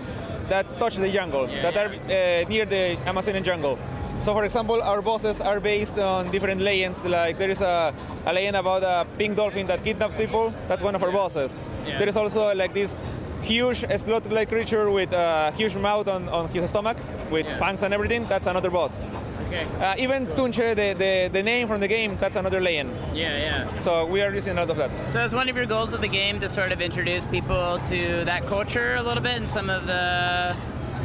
that 0.50 0.66
touch 0.80 0.98
the 0.98 1.10
jungle, 1.10 1.48
that 1.48 1.76
are 1.78 1.88
uh, 1.88 2.50
near 2.50 2.66
the 2.66 2.98
Amazonian 3.06 3.44
jungle. 3.44 3.78
So, 4.24 4.34
for 4.34 4.46
example, 4.46 4.82
our 4.82 5.02
bosses 5.02 5.42
are 5.42 5.60
based 5.60 6.00
on 6.00 6.32
different 6.32 6.62
legends. 6.62 7.04
Like 7.04 7.38
there 7.38 7.50
is 7.50 7.60
a, 7.60 7.94
a 8.26 8.32
legend 8.32 8.56
about 8.56 8.82
a 8.82 9.06
pink 9.18 9.36
dolphin 9.36 9.68
that 9.68 9.84
kidnaps 9.84 10.16
people. 10.16 10.54
That's 10.70 10.82
one 10.82 10.96
of 10.96 11.04
our 11.04 11.12
bosses. 11.12 11.62
Yeah. 11.86 11.98
There 12.00 12.08
is 12.08 12.16
also 12.16 12.56
like 12.56 12.74
this 12.74 13.02
huge 13.42 13.80
sloth-like 13.80 14.48
creature 14.48 14.90
with 14.90 15.12
a 15.12 15.52
huge 15.58 15.76
mouth 15.76 16.08
on, 16.08 16.30
on 16.30 16.48
his 16.48 16.70
stomach, 16.70 16.96
with 17.32 17.50
fangs 17.60 17.84
and 17.84 17.94
everything. 17.94 18.24
That's 18.28 18.48
another 18.48 18.70
boss. 18.70 19.02
Okay. 19.48 19.68
Uh, 19.82 19.96
even 20.00 20.26
Tunche, 20.28 20.74
the, 20.74 20.94
the, 20.94 21.30
the 21.34 21.44
name 21.44 21.68
from 21.68 21.82
the 21.82 21.90
game, 21.90 22.16
that's 22.18 22.38
another 22.38 22.62
legend. 22.62 22.92
Yeah, 23.14 23.38
yeah. 23.38 23.80
So 23.80 24.06
we 24.06 24.22
are 24.22 24.34
using 24.34 24.54
a 24.54 24.62
lot 24.62 24.70
of 24.70 24.78
that. 24.78 24.90
So 25.10 25.22
is 25.22 25.36
one 25.36 25.50
of 25.50 25.58
your 25.58 25.66
goals 25.66 25.94
of 25.94 26.00
the 26.00 26.08
game 26.08 26.40
to 26.40 26.48
sort 26.48 26.72
of 26.72 26.80
introduce 26.80 27.26
people 27.26 27.78
to 27.90 28.24
that 28.24 28.46
culture 28.48 28.96
a 28.96 29.04
little 29.04 29.22
bit 29.22 29.36
and 29.36 29.50
some 29.50 29.70
of 29.70 29.86
the, 29.86 30.56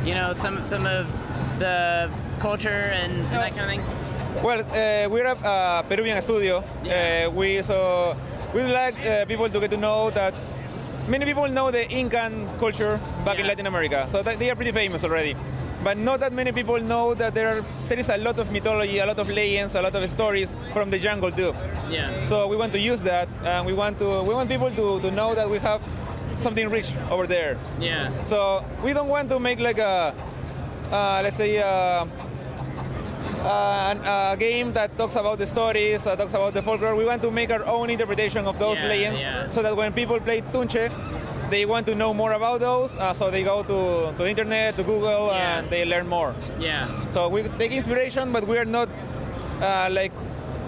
you 0.05 0.15
know, 0.15 0.33
some 0.33 0.65
some 0.65 0.87
of 0.87 1.09
the 1.59 2.09
culture 2.39 2.93
and 2.95 3.15
that 3.17 3.57
kind 3.57 3.61
of 3.61 3.69
thing? 3.69 3.83
Well, 4.43 4.61
uh, 4.61 5.09
we're 5.11 5.27
a 5.27 5.35
uh, 5.35 5.83
Peruvian 5.83 6.21
studio. 6.23 6.63
Uh, 6.85 7.31
we 7.31 7.63
so 7.63 8.17
we 8.55 8.63
like 8.63 8.95
uh, 9.05 9.25
people 9.27 9.49
to 9.49 9.61
get 9.61 9.71
to 9.71 9.77
know 9.77 10.11
that 10.11 10.35
many 11.09 11.25
people 11.25 11.49
know 11.49 11.71
the 11.71 11.91
Incan 11.91 12.49
culture 12.59 13.01
back 13.25 13.39
in 13.39 13.47
Latin 13.47 13.67
America, 13.67 14.07
so 14.09 14.23
they 14.23 14.51
are 14.51 14.55
pretty 14.57 14.73
famous 14.73 15.05
already. 15.05 15.35
But 15.83 15.97
not 15.97 16.21
that 16.21 16.33
many 16.33 16.51
people 16.51 16.81
know 16.81 17.15
that 17.15 17.35
there 17.35 17.49
are 17.49 17.65
there 17.89 17.99
is 17.99 18.09
a 18.11 18.19
lot 18.19 18.39
of 18.39 18.51
mythology, 18.51 18.99
a 18.99 19.07
lot 19.07 19.19
of 19.19 19.31
legends, 19.31 19.75
a 19.75 19.83
lot 19.83 19.95
of 19.95 20.11
stories 20.11 20.59
from 20.73 20.91
the 20.91 20.99
jungle 20.99 21.31
too. 21.31 21.55
Yeah. 21.89 22.21
So 22.21 22.49
we 22.49 22.57
want 22.57 22.73
to 22.73 22.81
use 22.81 23.03
that, 23.05 23.29
and 23.45 23.65
we 23.65 23.73
want 23.73 23.99
to 24.01 24.23
we 24.23 24.35
want 24.35 24.49
people 24.51 24.71
to, 24.71 25.01
to 25.01 25.11
know 25.11 25.35
that 25.35 25.49
we 25.49 25.59
have 25.59 25.81
something 26.37 26.69
rich 26.69 26.93
over 27.11 27.27
there. 27.27 27.59
Yeah. 27.79 28.11
So 28.23 28.65
we 28.83 28.93
don't 28.93 29.09
want 29.09 29.31
to 29.31 29.39
make 29.39 29.61
like 29.61 29.79
a, 29.79 30.15
uh, 30.91 31.21
let's 31.23 31.37
say, 31.37 31.59
uh, 31.59 32.07
uh, 33.45 34.33
a 34.33 34.37
game 34.37 34.73
that 34.73 34.97
talks 34.97 35.17
about 35.17 35.39
the 35.39 35.47
stories, 35.47 36.07
uh, 36.07 36.17
talks 36.17 36.35
about 36.35 36.55
the 36.55 36.63
folklore. 36.63 36.95
We 36.97 37.05
want 37.05 37.23
to 37.23 37.31
make 37.31 37.51
our 37.51 37.65
own 37.65 37.91
interpretation 37.91 38.47
of 38.47 38.59
those 38.59 38.79
Yeah, 38.79 38.89
legends, 38.89 39.21
yeah. 39.21 39.49
so 39.51 39.63
that 39.63 39.77
when 39.77 39.93
people 39.93 40.19
play 40.21 40.41
Tunche, 40.53 40.91
they 41.51 41.65
want 41.65 41.87
to 41.87 41.95
know 41.95 42.13
more 42.13 42.33
about 42.33 42.61
those. 42.61 42.97
Uh, 42.97 43.13
so 43.15 43.31
they 43.31 43.43
go 43.43 43.63
to, 43.63 44.13
to 44.17 44.23
the 44.23 44.29
internet, 44.29 44.75
to 44.75 44.83
Google, 44.83 45.31
and 45.33 45.69
they 45.71 45.85
learn 45.85 46.07
more. 46.09 46.35
Yeah. 46.59 46.85
So 47.11 47.29
we 47.29 47.43
take 47.59 47.73
inspiration, 47.73 48.33
but 48.33 48.47
we 48.47 48.59
are 48.59 48.65
not 48.67 48.89
uh, 49.63 49.89
like. 49.91 50.13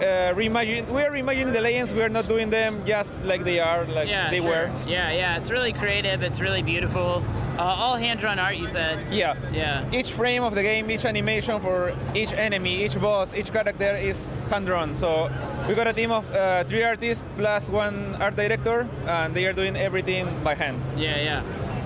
Uh, 0.01 0.33
reimagine, 0.33 0.89
we 0.89 1.03
are 1.03 1.11
reimagining 1.11 1.53
the 1.53 1.61
legends. 1.61 1.93
We 1.93 2.01
are 2.01 2.09
not 2.09 2.27
doing 2.27 2.49
them 2.49 2.81
just 2.87 3.21
like 3.23 3.43
they 3.43 3.59
are, 3.59 3.85
like 3.85 4.09
yeah, 4.09 4.31
they 4.31 4.39
sure. 4.39 4.49
were. 4.49 4.69
Yeah, 4.87 5.11
yeah. 5.11 5.37
It's 5.37 5.51
really 5.51 5.73
creative. 5.73 6.23
It's 6.23 6.39
really 6.39 6.63
beautiful. 6.63 7.23
Uh, 7.55 7.61
all 7.61 7.95
hand-drawn 7.95 8.39
art, 8.39 8.57
you 8.57 8.67
said. 8.67 9.13
Yeah. 9.13 9.35
Yeah. 9.53 9.85
Each 9.93 10.11
frame 10.11 10.41
of 10.41 10.55
the 10.55 10.63
game, 10.63 10.89
each 10.89 11.05
animation 11.05 11.59
for 11.61 11.93
each 12.15 12.33
enemy, 12.33 12.83
each 12.83 12.99
boss, 12.99 13.35
each 13.35 13.53
character 13.53 13.95
is 13.95 14.33
hand 14.49 14.65
drawn. 14.65 14.95
So 14.95 15.29
we 15.67 15.75
got 15.75 15.85
a 15.85 15.93
team 15.93 16.09
of 16.09 16.25
uh, 16.31 16.63
three 16.63 16.83
artists 16.83 17.23
plus 17.37 17.69
one 17.69 18.15
art 18.15 18.35
director, 18.35 18.87
and 19.05 19.35
they 19.35 19.45
are 19.45 19.53
doing 19.53 19.75
everything 19.75 20.27
by 20.43 20.55
hand. 20.55 20.81
Yeah, 20.97 21.21
yeah. 21.21 21.43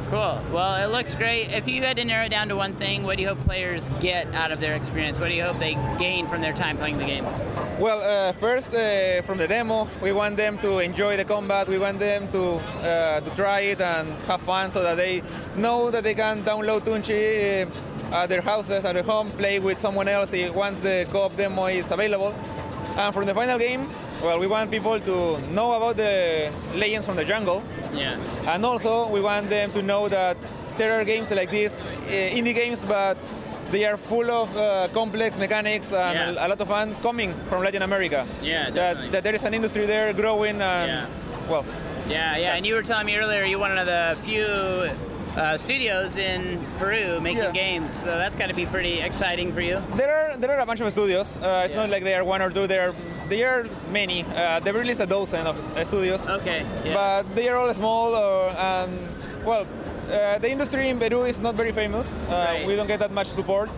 Cool. 0.09 0.39
Well, 0.53 0.87
it 0.87 0.91
looks 0.91 1.15
great. 1.15 1.49
If 1.51 1.67
you 1.67 1.81
had 1.81 1.97
to 1.97 2.05
narrow 2.05 2.25
it 2.25 2.29
down 2.29 2.47
to 2.49 2.55
one 2.55 2.75
thing, 2.75 3.03
what 3.03 3.17
do 3.17 3.23
you 3.23 3.29
hope 3.29 3.39
players 3.39 3.89
get 3.99 4.27
out 4.35 4.51
of 4.51 4.61
their 4.61 4.75
experience? 4.75 5.19
What 5.19 5.29
do 5.29 5.33
you 5.33 5.43
hope 5.43 5.57
they 5.57 5.73
gain 5.97 6.27
from 6.27 6.41
their 6.41 6.53
time 6.53 6.77
playing 6.77 6.99
the 6.99 7.05
game? 7.05 7.25
Well, 7.79 8.01
uh, 8.01 8.31
first 8.33 8.73
uh, 8.75 9.23
from 9.23 9.39
the 9.39 9.47
demo, 9.47 9.87
we 10.03 10.11
want 10.11 10.37
them 10.37 10.59
to 10.59 10.79
enjoy 10.79 11.17
the 11.17 11.25
combat. 11.25 11.67
We 11.67 11.79
want 11.79 11.97
them 11.97 12.27
to 12.31 12.61
uh, 12.87 13.19
to 13.19 13.35
try 13.35 13.61
it 13.61 13.81
and 13.81 14.07
have 14.27 14.41
fun, 14.41 14.69
so 14.69 14.83
that 14.83 14.95
they 14.95 15.23
know 15.57 15.89
that 15.89 16.03
they 16.03 16.13
can 16.13 16.43
download 16.43 16.81
Tunchi 16.81 17.65
uh, 17.65 18.15
at 18.15 18.27
their 18.29 18.41
houses, 18.41 18.85
at 18.85 18.93
their 18.93 19.03
home, 19.03 19.27
play 19.31 19.59
with 19.59 19.79
someone 19.79 20.07
else 20.07 20.33
once 20.53 20.79
the 20.81 21.07
co-op 21.11 21.35
demo 21.35 21.65
is 21.65 21.91
available. 21.91 22.33
And 22.97 23.13
from 23.13 23.25
the 23.25 23.33
final 23.33 23.59
game, 23.59 23.89
well, 24.23 24.39
we 24.39 24.47
want 24.47 24.71
people 24.71 24.99
to 24.99 25.39
know 25.51 25.73
about 25.73 25.97
the 25.97 26.51
legends 26.75 27.05
from 27.05 27.15
the 27.15 27.25
jungle. 27.25 27.61
Yeah. 27.93 28.17
And 28.47 28.65
also, 28.65 29.09
we 29.09 29.21
want 29.21 29.49
them 29.49 29.71
to 29.71 29.81
know 29.81 30.07
that 30.09 30.37
there 30.77 30.99
are 30.99 31.03
games 31.03 31.31
like 31.31 31.49
this, 31.51 31.85
uh, 31.85 32.09
indie 32.09 32.53
games, 32.55 32.83
but 32.83 33.17
they 33.71 33.85
are 33.85 33.97
full 33.97 34.29
of 34.29 34.55
uh, 34.55 34.87
complex 34.93 35.37
mechanics 35.37 35.91
and 35.93 36.37
a, 36.37 36.45
a 36.45 36.47
lot 36.47 36.59
of 36.59 36.67
fun 36.67 36.93
coming 37.01 37.33
from 37.49 37.63
Latin 37.63 37.81
America. 37.81 38.25
Yeah, 38.41 38.69
that, 38.71 39.11
that 39.11 39.23
there 39.23 39.35
is 39.35 39.43
an 39.43 39.53
industry 39.53 39.85
there 39.85 40.13
growing 40.13 40.61
and, 40.61 41.07
well, 41.49 41.65
Yeah, 42.07 42.37
yeah. 42.37 42.55
And 42.55 42.65
you 42.65 42.75
were 42.75 42.83
telling 42.83 43.05
me 43.07 43.17
earlier 43.17 43.43
you 43.45 43.57
one 43.59 43.77
of 43.77 43.85
the 43.87 44.15
few 44.23 44.45
uh, 44.45 45.57
studios 45.57 46.17
in 46.17 46.63
Peru 46.79 47.19
making 47.19 47.51
games, 47.53 47.99
so 47.99 48.05
that's 48.05 48.35
got 48.35 48.47
to 48.47 48.53
be 48.53 48.65
pretty 48.65 48.99
exciting 49.01 49.51
for 49.51 49.61
you. 49.61 49.79
There 49.95 50.13
are 50.13 50.37
there 50.37 50.51
are 50.51 50.59
a 50.59 50.65
bunch 50.65 50.79
of 50.81 50.91
studios. 50.91 51.37
Uh, 51.37 51.63
it's 51.65 51.75
not 51.75 51.89
like 51.89 52.03
they 52.03 52.13
are 52.15 52.23
one 52.23 52.41
or 52.41 52.49
two. 52.51 52.67
There 52.67 52.89
are 52.89 52.95
there 53.29 53.49
are 53.49 53.65
many. 53.91 54.23
Uh, 54.23 54.59
there 54.59 54.73
really 54.73 54.91
is 54.91 54.99
a 54.99 55.05
dozen 55.07 55.47
of 55.47 55.57
uh, 55.77 55.83
studios. 55.83 56.27
Okay. 56.27 56.65
But 56.93 57.23
they 57.35 57.49
are 57.49 57.57
all 57.57 57.73
small. 57.73 58.15
Or, 58.15 58.49
and 58.49 58.91
well, 59.45 59.65
uh, 60.11 60.37
the 60.39 60.49
industry 60.49 60.89
in 60.89 60.99
Peru 60.99 61.23
is 61.23 61.39
not 61.39 61.55
very 61.55 61.71
famous. 61.71 62.23
Uh, 62.29 62.63
We 62.67 62.75
don't 62.75 62.87
get 62.87 62.99
that 62.99 63.11
much 63.11 63.27
support. 63.27 63.69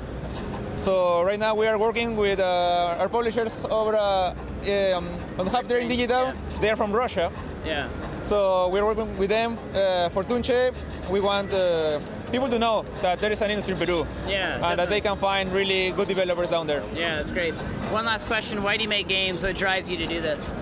So 0.75 1.23
right 1.23 1.39
now 1.39 1.55
we 1.55 1.65
are 1.67 1.77
working 1.77 2.15
with 2.15 2.39
uh, 2.39 2.99
our 2.99 3.09
publishers 3.09 3.65
over 3.65 3.95
uh, 3.95 4.35
um, 4.95 5.07
on 5.39 5.47
HypeTrain 5.47 5.87
Digital. 5.89 6.25
Yeah. 6.27 6.33
They 6.61 6.69
are 6.69 6.75
from 6.75 6.91
Russia. 6.93 7.31
Yeah. 7.65 7.87
So 8.21 8.69
we're 8.69 8.85
working 8.85 9.17
with 9.17 9.29
them 9.29 9.57
uh, 9.73 10.09
for 10.09 10.23
Tunche. 10.23 10.71
We 11.09 11.19
want 11.19 11.51
uh, 11.51 11.99
people 12.31 12.49
to 12.49 12.59
know 12.59 12.85
that 13.01 13.19
there 13.19 13.31
is 13.31 13.41
an 13.41 13.51
industry 13.51 13.73
in 13.73 13.79
Peru. 13.79 14.05
Yeah, 14.27 14.69
And 14.69 14.79
that 14.79 14.89
they 14.89 15.01
can 15.01 15.17
find 15.17 15.51
really 15.51 15.91
good 15.91 16.07
developers 16.07 16.49
down 16.49 16.67
there. 16.67 16.83
Yeah, 16.95 17.15
that's 17.15 17.29
great. 17.31 17.53
One 17.91 18.05
last 18.05 18.27
question: 18.27 18.63
Why 18.63 18.77
do 18.77 18.83
you 18.83 18.89
make 18.89 19.07
games? 19.07 19.41
What 19.41 19.57
drives 19.57 19.89
you 19.89 19.97
to 19.97 20.05
do 20.05 20.21
this? 20.21 20.55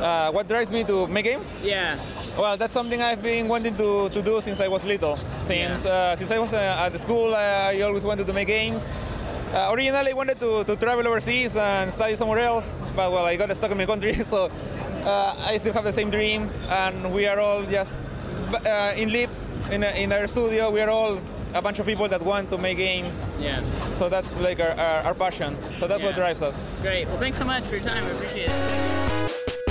Uh, 0.00 0.32
what 0.32 0.48
drives 0.48 0.70
me 0.70 0.82
to 0.84 1.06
make 1.06 1.24
games? 1.24 1.56
Yeah. 1.62 1.96
Well, 2.36 2.56
that's 2.56 2.72
something 2.74 3.00
I've 3.00 3.22
been 3.22 3.46
wanting 3.46 3.76
to, 3.76 4.08
to 4.08 4.22
do 4.22 4.40
since 4.40 4.60
I 4.60 4.66
was 4.66 4.84
little. 4.84 5.16
Since 5.36 5.86
uh, 5.86 6.16
since 6.16 6.30
I 6.30 6.38
was 6.38 6.52
uh, 6.54 6.84
at 6.86 6.92
the 6.92 6.98
school, 6.98 7.34
uh, 7.34 7.70
I 7.70 7.80
always 7.82 8.02
wanted 8.04 8.26
to 8.26 8.32
make 8.32 8.48
games. 8.48 8.88
Uh, 9.54 9.70
originally, 9.74 10.10
I 10.10 10.14
wanted 10.14 10.40
to, 10.40 10.64
to 10.64 10.76
travel 10.76 11.06
overseas 11.06 11.56
and 11.56 11.92
study 11.92 12.16
somewhere 12.16 12.38
else, 12.38 12.80
but 12.96 13.12
well, 13.12 13.26
I 13.26 13.36
got 13.36 13.54
stuck 13.54 13.70
in 13.70 13.76
my 13.76 13.84
country, 13.84 14.14
so 14.24 14.50
uh, 15.04 15.36
I 15.46 15.58
still 15.58 15.74
have 15.74 15.84
the 15.84 15.92
same 15.92 16.08
dream, 16.10 16.48
and 16.70 17.12
we 17.12 17.26
are 17.26 17.38
all 17.38 17.62
just 17.64 17.94
uh, 18.64 18.94
in 18.96 19.10
Leap, 19.12 19.28
in, 19.70 19.82
in 19.84 20.12
our 20.12 20.26
studio, 20.26 20.70
we 20.70 20.80
are 20.80 20.90
all 20.90 21.18
a 21.54 21.62
bunch 21.62 21.78
of 21.78 21.86
people 21.86 22.08
that 22.08 22.22
want 22.22 22.48
to 22.50 22.58
make 22.58 22.78
games. 22.78 23.24
Yeah. 23.40 23.62
So 23.94 24.08
that's 24.08 24.38
like 24.40 24.60
our, 24.60 24.70
our, 24.70 25.02
our 25.04 25.14
passion. 25.14 25.56
So 25.78 25.86
that's 25.86 26.02
what 26.02 26.14
drives 26.14 26.42
us. 26.42 26.58
Great. 26.82 27.06
Well, 27.08 27.18
thanks 27.18 27.38
so 27.38 27.44
much 27.44 27.62
for 27.64 27.76
your 27.76 27.84
time. 27.84 28.04
I 28.04 28.10
appreciate 28.10 28.48
it. 28.50 29.62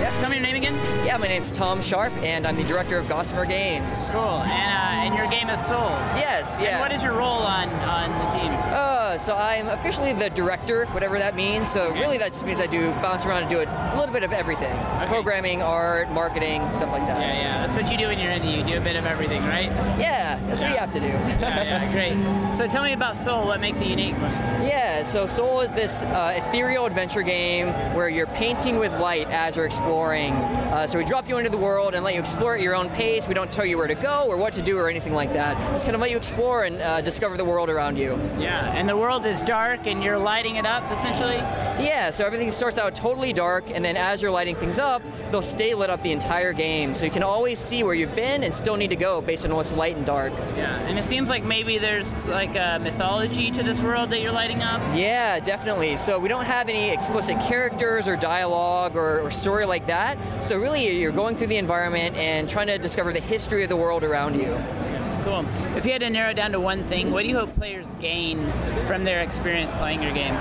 Yeah, 0.00 0.10
tell 0.20 0.30
me 0.30 0.36
your 0.36 0.44
name 0.44 0.56
again. 0.56 0.74
Yeah, 1.04 1.16
my 1.18 1.26
name's 1.28 1.50
Tom 1.50 1.80
Sharp, 1.82 2.12
and 2.22 2.46
I'm 2.46 2.56
the 2.56 2.64
director 2.64 2.98
of 2.98 3.08
Gossamer 3.08 3.44
Games. 3.46 4.10
Cool. 4.12 4.20
And 4.22 4.72
uh, 4.72 5.06
and 5.08 5.14
your 5.16 5.26
game 5.28 5.48
is 5.50 5.64
Sole. 5.64 5.78
Yes, 6.16 6.56
And 6.58 6.66
yeah. 6.66 6.80
what 6.80 6.92
is 6.92 7.02
your 7.02 7.14
role 7.14 7.42
on 7.42 7.68
on 7.68 8.10
the 8.10 8.38
team? 8.38 8.52
Uh, 9.18 9.20
so 9.20 9.36
I'm 9.36 9.66
officially 9.66 10.12
the 10.12 10.30
director, 10.30 10.86
whatever 10.86 11.18
that 11.18 11.34
means. 11.34 11.68
So 11.68 11.92
really, 11.94 12.18
that 12.18 12.32
just 12.32 12.46
means 12.46 12.60
I 12.60 12.68
do 12.68 12.92
bounce 13.02 13.26
around 13.26 13.42
and 13.42 13.50
do 13.50 13.58
a 13.58 13.96
little 13.98 14.12
bit 14.12 14.22
of 14.22 14.32
everything: 14.32 14.78
programming, 15.08 15.60
art, 15.60 16.08
marketing, 16.12 16.70
stuff 16.70 16.92
like 16.92 17.04
that. 17.08 17.20
Yeah, 17.20 17.34
yeah. 17.34 17.66
That's 17.66 17.82
what 17.82 17.90
you 17.90 17.98
do 17.98 18.06
when 18.06 18.20
you're 18.20 18.30
indie. 18.30 18.58
You 18.58 18.64
do 18.64 18.78
a 18.78 18.80
bit 18.80 18.94
of 18.94 19.06
everything, 19.06 19.42
right? 19.42 19.70
Yeah, 19.98 20.38
that's 20.46 20.62
what 20.62 20.70
you 20.70 20.76
have 20.76 20.92
to 20.92 21.00
do. 21.00 21.08
yeah, 21.08 21.64
yeah, 21.64 21.92
great. 22.46 22.54
So 22.54 22.68
tell 22.68 22.84
me 22.84 22.92
about 22.92 23.16
Sole. 23.16 23.46
What 23.46 23.60
makes 23.60 23.80
it 23.80 23.88
unique? 23.88 24.14
Yeah, 24.62 25.02
so 25.02 25.26
Sole 25.26 25.62
is 25.62 25.74
this 25.74 26.04
uh, 26.04 26.34
ethereal 26.36 26.86
adventure 26.86 27.22
game 27.22 27.68
where 27.96 28.08
you're 28.08 28.26
painting 28.28 28.78
with 28.78 28.92
light 29.00 29.28
as 29.30 29.56
you're 29.56 29.66
exploring. 29.66 30.32
Uh, 30.32 30.86
so 30.86 30.96
we 30.96 31.04
drop 31.04 31.28
you 31.28 31.38
into 31.38 31.50
the 31.50 31.58
world 31.58 31.94
and 31.94 32.04
let 32.04 32.14
you 32.14 32.20
explore 32.20 32.54
at 32.54 32.60
your 32.60 32.76
own 32.76 32.88
pace. 32.90 33.26
We 33.26 33.34
don't 33.34 33.50
tell 33.50 33.64
you 33.66 33.78
where 33.78 33.88
to 33.88 33.94
go 33.96 34.26
or 34.28 34.36
what 34.36 34.52
to 34.52 34.62
do 34.62 34.78
or 34.78 34.88
anything 34.88 35.14
like 35.14 35.32
that. 35.32 35.56
Just 35.72 35.86
kind 35.86 35.96
of 35.96 36.00
let 36.00 36.10
you 36.10 36.16
explore 36.16 36.64
and 36.64 36.80
uh, 36.80 37.00
discover 37.00 37.36
the 37.36 37.44
world 37.44 37.68
around 37.68 37.98
you. 37.98 38.18
Yeah, 38.38 38.72
and 38.74 38.88
the 38.88 38.96
world 38.96 39.07
is 39.08 39.40
dark 39.40 39.86
and 39.86 40.02
you're 40.02 40.18
lighting 40.18 40.56
it 40.56 40.66
up 40.66 40.90
essentially? 40.92 41.36
Yeah, 41.82 42.10
so 42.10 42.24
everything 42.26 42.50
starts 42.50 42.78
out 42.78 42.94
totally 42.94 43.32
dark, 43.32 43.70
and 43.70 43.84
then 43.84 43.96
as 43.96 44.20
you're 44.20 44.30
lighting 44.30 44.54
things 44.54 44.78
up, 44.78 45.02
they'll 45.30 45.42
stay 45.42 45.74
lit 45.74 45.90
up 45.90 46.02
the 46.02 46.12
entire 46.12 46.52
game. 46.52 46.94
So 46.94 47.04
you 47.04 47.10
can 47.10 47.22
always 47.22 47.58
see 47.58 47.82
where 47.82 47.94
you've 47.94 48.14
been 48.14 48.44
and 48.44 48.52
still 48.52 48.76
need 48.76 48.90
to 48.90 48.96
go 48.96 49.20
based 49.20 49.44
on 49.46 49.54
what's 49.54 49.72
light 49.72 49.96
and 49.96 50.04
dark. 50.04 50.32
Yeah, 50.56 50.78
and 50.80 50.98
it 50.98 51.04
seems 51.04 51.28
like 51.28 51.44
maybe 51.44 51.78
there's 51.78 52.28
like 52.28 52.54
a 52.56 52.78
mythology 52.82 53.50
to 53.52 53.62
this 53.62 53.80
world 53.80 54.10
that 54.10 54.20
you're 54.20 54.32
lighting 54.32 54.62
up. 54.62 54.80
Yeah, 54.94 55.40
definitely. 55.40 55.96
So 55.96 56.18
we 56.18 56.28
don't 56.28 56.44
have 56.44 56.68
any 56.68 56.90
explicit 56.90 57.40
characters 57.40 58.06
or 58.06 58.16
dialogue 58.16 58.96
or, 58.96 59.20
or 59.20 59.30
story 59.30 59.64
like 59.64 59.86
that. 59.86 60.18
So 60.42 60.58
really, 60.58 61.00
you're 61.00 61.12
going 61.12 61.36
through 61.36 61.48
the 61.48 61.58
environment 61.58 62.16
and 62.16 62.48
trying 62.48 62.66
to 62.66 62.78
discover 62.78 63.12
the 63.12 63.20
history 63.20 63.62
of 63.62 63.68
the 63.68 63.76
world 63.76 64.04
around 64.04 64.36
you. 64.36 64.58
Cool. 65.28 65.44
If 65.76 65.84
you 65.84 65.92
had 65.92 66.00
to 66.00 66.08
narrow 66.08 66.30
it 66.30 66.34
down 66.34 66.52
to 66.52 66.60
one 66.60 66.82
thing, 66.84 67.10
what 67.10 67.22
do 67.22 67.28
you 67.28 67.36
hope 67.36 67.54
players 67.54 67.90
gain 68.00 68.50
from 68.86 69.04
their 69.04 69.20
experience 69.20 69.74
playing 69.74 70.02
your 70.02 70.14
game? 70.14 70.34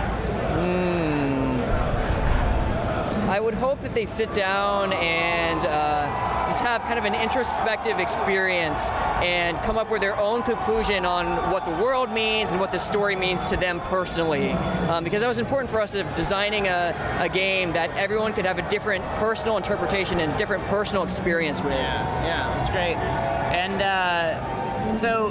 I 3.29 3.41
would 3.41 3.55
hope 3.55 3.81
that 3.81 3.93
they 3.93 4.05
sit 4.05 4.33
down 4.33 4.93
and 4.93 5.59
uh, 5.65 6.47
just 6.47 6.61
have 6.61 6.81
kind 6.83 6.97
of 6.97 7.03
an 7.03 7.13
introspective 7.13 7.99
experience 7.99 8.95
and 9.21 9.57
come 9.63 9.77
up 9.77 9.91
with 9.91 9.99
their 9.99 10.17
own 10.17 10.43
conclusion 10.43 11.05
on 11.05 11.51
what 11.51 11.65
the 11.65 11.71
world 11.71 12.09
means 12.09 12.53
and 12.53 12.61
what 12.61 12.71
the 12.71 12.79
story 12.79 13.17
means 13.17 13.43
to 13.49 13.57
them 13.57 13.81
personally. 13.81 14.53
Um, 14.87 15.03
because 15.03 15.19
that 15.19 15.27
was 15.27 15.39
important 15.39 15.69
for 15.69 15.81
us 15.81 15.93
of 15.93 16.15
designing 16.15 16.67
a, 16.67 16.95
a 17.19 17.27
game 17.27 17.73
that 17.73 17.89
everyone 17.97 18.31
could 18.31 18.45
have 18.45 18.59
a 18.59 18.69
different 18.69 19.03
personal 19.15 19.57
interpretation 19.57 20.21
and 20.21 20.35
different 20.37 20.63
personal 20.67 21.03
experience 21.03 21.61
with. 21.61 21.73
Yeah, 21.73 22.25
yeah, 22.25 22.57
that's 22.57 22.69
great. 22.69 22.95
And 22.95 23.81
uh, 23.81 24.56
so, 24.93 25.27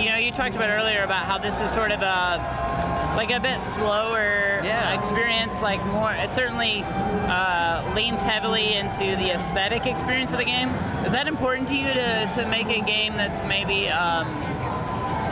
you 0.00 0.10
know, 0.10 0.16
you 0.16 0.30
talked 0.32 0.54
about 0.54 0.70
earlier 0.70 1.02
about 1.02 1.24
how 1.24 1.38
this 1.38 1.60
is 1.60 1.70
sort 1.70 1.90
of 1.92 2.00
a 2.02 3.14
like 3.16 3.30
a 3.32 3.40
bit 3.40 3.62
slower 3.62 4.60
experience. 5.00 5.60
Like 5.62 5.84
more, 5.86 6.12
it 6.12 6.30
certainly 6.30 6.82
uh, 6.84 7.92
leans 7.96 8.22
heavily 8.22 8.74
into 8.74 9.00
the 9.16 9.30
aesthetic 9.34 9.86
experience 9.86 10.30
of 10.32 10.38
the 10.38 10.44
game. 10.44 10.68
Is 11.04 11.12
that 11.12 11.26
important 11.26 11.68
to 11.68 11.74
you 11.74 11.88
to, 11.92 12.30
to 12.34 12.46
make 12.48 12.68
a 12.68 12.80
game 12.80 13.14
that's 13.16 13.42
maybe? 13.44 13.88
Um, 13.88 14.28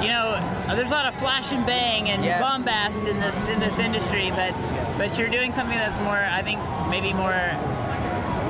you 0.02 0.08
know, 0.08 0.32
there's 0.74 0.90
a 0.90 0.94
lot 0.94 1.06
of 1.06 1.14
flash 1.14 1.52
and 1.52 1.64
bang 1.64 2.10
and 2.10 2.22
Yes. 2.22 2.40
bombast 2.40 3.04
in 3.06 3.18
this 3.18 3.46
in 3.48 3.60
this 3.60 3.78
industry, 3.78 4.30
but 4.30 4.52
but 4.98 5.18
you're 5.18 5.28
doing 5.30 5.52
something 5.54 5.76
that's 5.78 5.98
more, 6.00 6.16
I 6.18 6.42
think, 6.42 6.60
maybe 6.90 7.12
more 7.14 7.32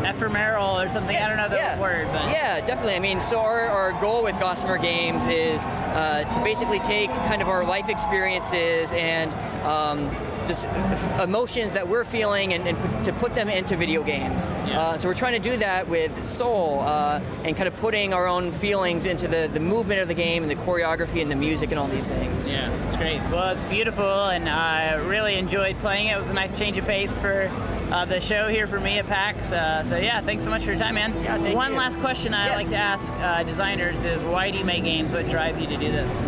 ephemeral 0.09 0.81
or 0.81 0.89
something. 0.89 1.17
I 1.17 1.29
don't 1.29 1.37
know 1.37 1.49
the 1.49 1.57
yeah. 1.57 1.81
word, 1.81 2.07
but 2.09 2.31
yeah, 2.31 2.61
definitely. 2.65 2.95
I 2.95 3.01
mean, 3.01 3.21
so 3.21 3.41
our, 3.41 3.67
our 3.67 3.93
goal 4.01 4.23
with 4.23 4.39
Gossamer 4.39 4.79
Games 4.79 5.27
is 5.27 5.67
uh, 5.67 6.25
to 6.33 6.45
basically 6.45 6.79
take 6.79 7.11
kind 7.11 7.43
of 7.43 7.49
our 7.49 7.65
life 7.65 7.89
experiences 7.89 8.93
and 8.93 9.35
um, 9.65 10.11
just 10.47 10.67
uh, 10.69 11.21
emotions 11.23 11.73
that 11.73 11.87
we're 11.87 12.05
feeling 12.05 12.53
and, 12.55 12.67
and 12.67 12.79
put, 12.79 13.05
to 13.05 13.13
put 13.15 13.35
them 13.35 13.49
into 13.49 13.77
video 13.77 14.03
games. 14.03 14.51
Uh, 14.51 14.97
so 14.99 15.09
we're 15.09 15.15
trying 15.15 15.41
to 15.41 15.51
do 15.51 15.57
that 15.57 15.89
with 15.89 16.25
Sole 16.25 16.81
uh, 16.81 17.21
and 17.45 17.57
kind 17.57 17.69
of 17.69 17.77
putting 17.77 18.15
our 18.15 18.27
own 18.27 18.53
feelings 18.53 19.07
into 19.07 19.29
the, 19.29 19.49
the 19.53 19.61
movement 19.61 20.01
of 20.01 20.09
the 20.09 20.15
game 20.15 20.43
and 20.43 20.51
the 20.51 20.57
choreography 20.57 21.21
and 21.23 21.31
the 21.31 21.37
music 21.37 21.71
and 21.71 21.79
all 21.79 21.89
these 21.89 22.07
things. 22.07 22.53
Yeah, 22.53 22.71
it's 22.85 22.97
great. 22.97 23.21
Well, 23.31 23.51
it's 23.53 23.65
beautiful, 23.65 24.27
and 24.29 24.49
I 24.49 24.95
really 24.95 25.35
enjoyed 25.35 25.77
playing 25.79 26.09
it. 26.09 26.17
It 26.17 26.19
was 26.19 26.31
a 26.31 26.35
nice 26.35 26.57
change 26.59 26.79
of 26.79 26.87
pace 26.87 27.19
for 27.19 27.51
uh, 27.91 28.05
the 28.05 28.21
show 28.21 28.49
here 28.49 28.67
for 28.67 28.81
me 28.81 28.99
at 28.99 29.07
PAX. 29.07 29.53
Uh, 29.53 29.83
so 29.83 29.97
yeah, 29.97 30.21
thanks 30.21 30.45
so 30.45 30.51
much 30.51 30.63
for 30.63 30.71
your 30.71 30.79
time, 30.79 30.95
man. 30.95 31.13
Yeah, 31.23 31.39
thank 31.39 31.57
One 31.57 31.73
you. 31.73 31.79
last 31.79 31.99
question 32.01 32.35
I 32.35 32.49
like 32.57 32.61
Yes. 32.63 32.71
to 32.71 32.77
ask 32.77 33.13
uh, 33.15 33.43
designers 33.43 34.05
is, 34.05 34.23
why 34.23 34.51
do 34.51 34.59
you 34.59 34.65
make 34.65 34.85
games? 34.85 35.13
What 35.13 35.29
drives 35.29 35.61
you 35.61 35.67
to 35.67 35.77
do 35.77 35.91
this? 35.91 36.23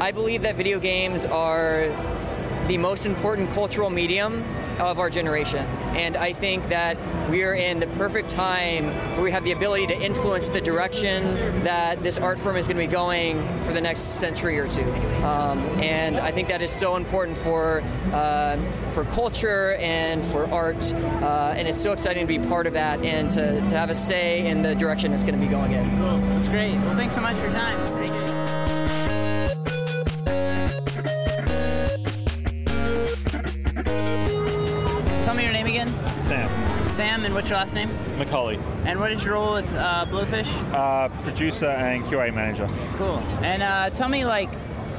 I 0.00 0.12
believe 0.12 0.42
that 0.42 0.56
video 0.56 0.78
games 0.78 1.24
are 1.26 1.88
the 2.66 2.78
most 2.78 3.06
important 3.06 3.50
cultural 3.50 3.90
medium 3.90 4.44
of 4.78 4.98
our 4.98 5.08
generation. 5.08 5.64
And 5.94 6.16
I 6.16 6.32
think 6.32 6.68
that 6.68 6.98
we're 7.30 7.54
in 7.54 7.80
the 7.80 7.86
perfect 7.88 8.28
time 8.28 8.86
where 9.14 9.22
we 9.22 9.30
have 9.30 9.44
the 9.44 9.52
ability 9.52 9.86
to 9.88 10.00
influence 10.00 10.48
the 10.48 10.60
direction 10.60 11.24
that 11.64 12.02
this 12.02 12.18
art 12.18 12.38
form 12.38 12.56
is 12.56 12.66
going 12.66 12.76
to 12.76 12.86
be 12.86 12.92
going 12.92 13.36
for 13.60 13.72
the 13.72 13.80
next 13.80 14.20
century 14.20 14.58
or 14.58 14.68
two. 14.68 14.90
Um, 15.24 15.58
and 15.80 16.18
I 16.18 16.30
think 16.30 16.48
that 16.48 16.62
is 16.62 16.70
so 16.70 16.96
important 16.96 17.38
for 17.38 17.82
uh, 18.12 18.56
for 18.92 19.04
culture 19.04 19.74
and 19.74 20.24
for 20.24 20.50
art. 20.50 20.92
Uh, 20.94 21.54
and 21.56 21.66
it's 21.66 21.80
so 21.80 21.92
exciting 21.92 22.26
to 22.26 22.38
be 22.38 22.46
part 22.48 22.66
of 22.66 22.74
that 22.74 23.04
and 23.04 23.30
to, 23.30 23.60
to 23.68 23.76
have 23.76 23.90
a 23.90 23.94
say 23.94 24.46
in 24.46 24.62
the 24.62 24.74
direction 24.74 25.12
it's 25.12 25.22
going 25.22 25.34
to 25.34 25.40
be 25.40 25.48
going 25.48 25.72
in. 25.72 25.88
Cool. 25.98 26.18
That's 26.18 26.48
great. 26.48 26.74
Well, 26.76 26.96
thanks 26.96 27.14
so 27.14 27.20
much 27.20 27.36
for 27.36 27.42
your 27.42 27.52
time. 27.52 28.25
Sam. 36.96 37.26
And 37.26 37.34
what's 37.34 37.50
your 37.50 37.58
last 37.58 37.74
name? 37.74 37.90
Macaulay, 38.18 38.58
And 38.86 38.98
what 38.98 39.12
is 39.12 39.22
your 39.22 39.34
role 39.34 39.52
with 39.52 39.70
uh, 39.74 40.06
Blowfish? 40.08 40.48
uh, 40.72 41.08
producer 41.22 41.66
and 41.68 42.02
QA 42.04 42.34
manager. 42.34 42.66
Cool. 42.94 43.18
And 43.42 43.62
uh, 43.62 43.90
tell 43.90 44.08
me, 44.08 44.24
like, 44.24 44.48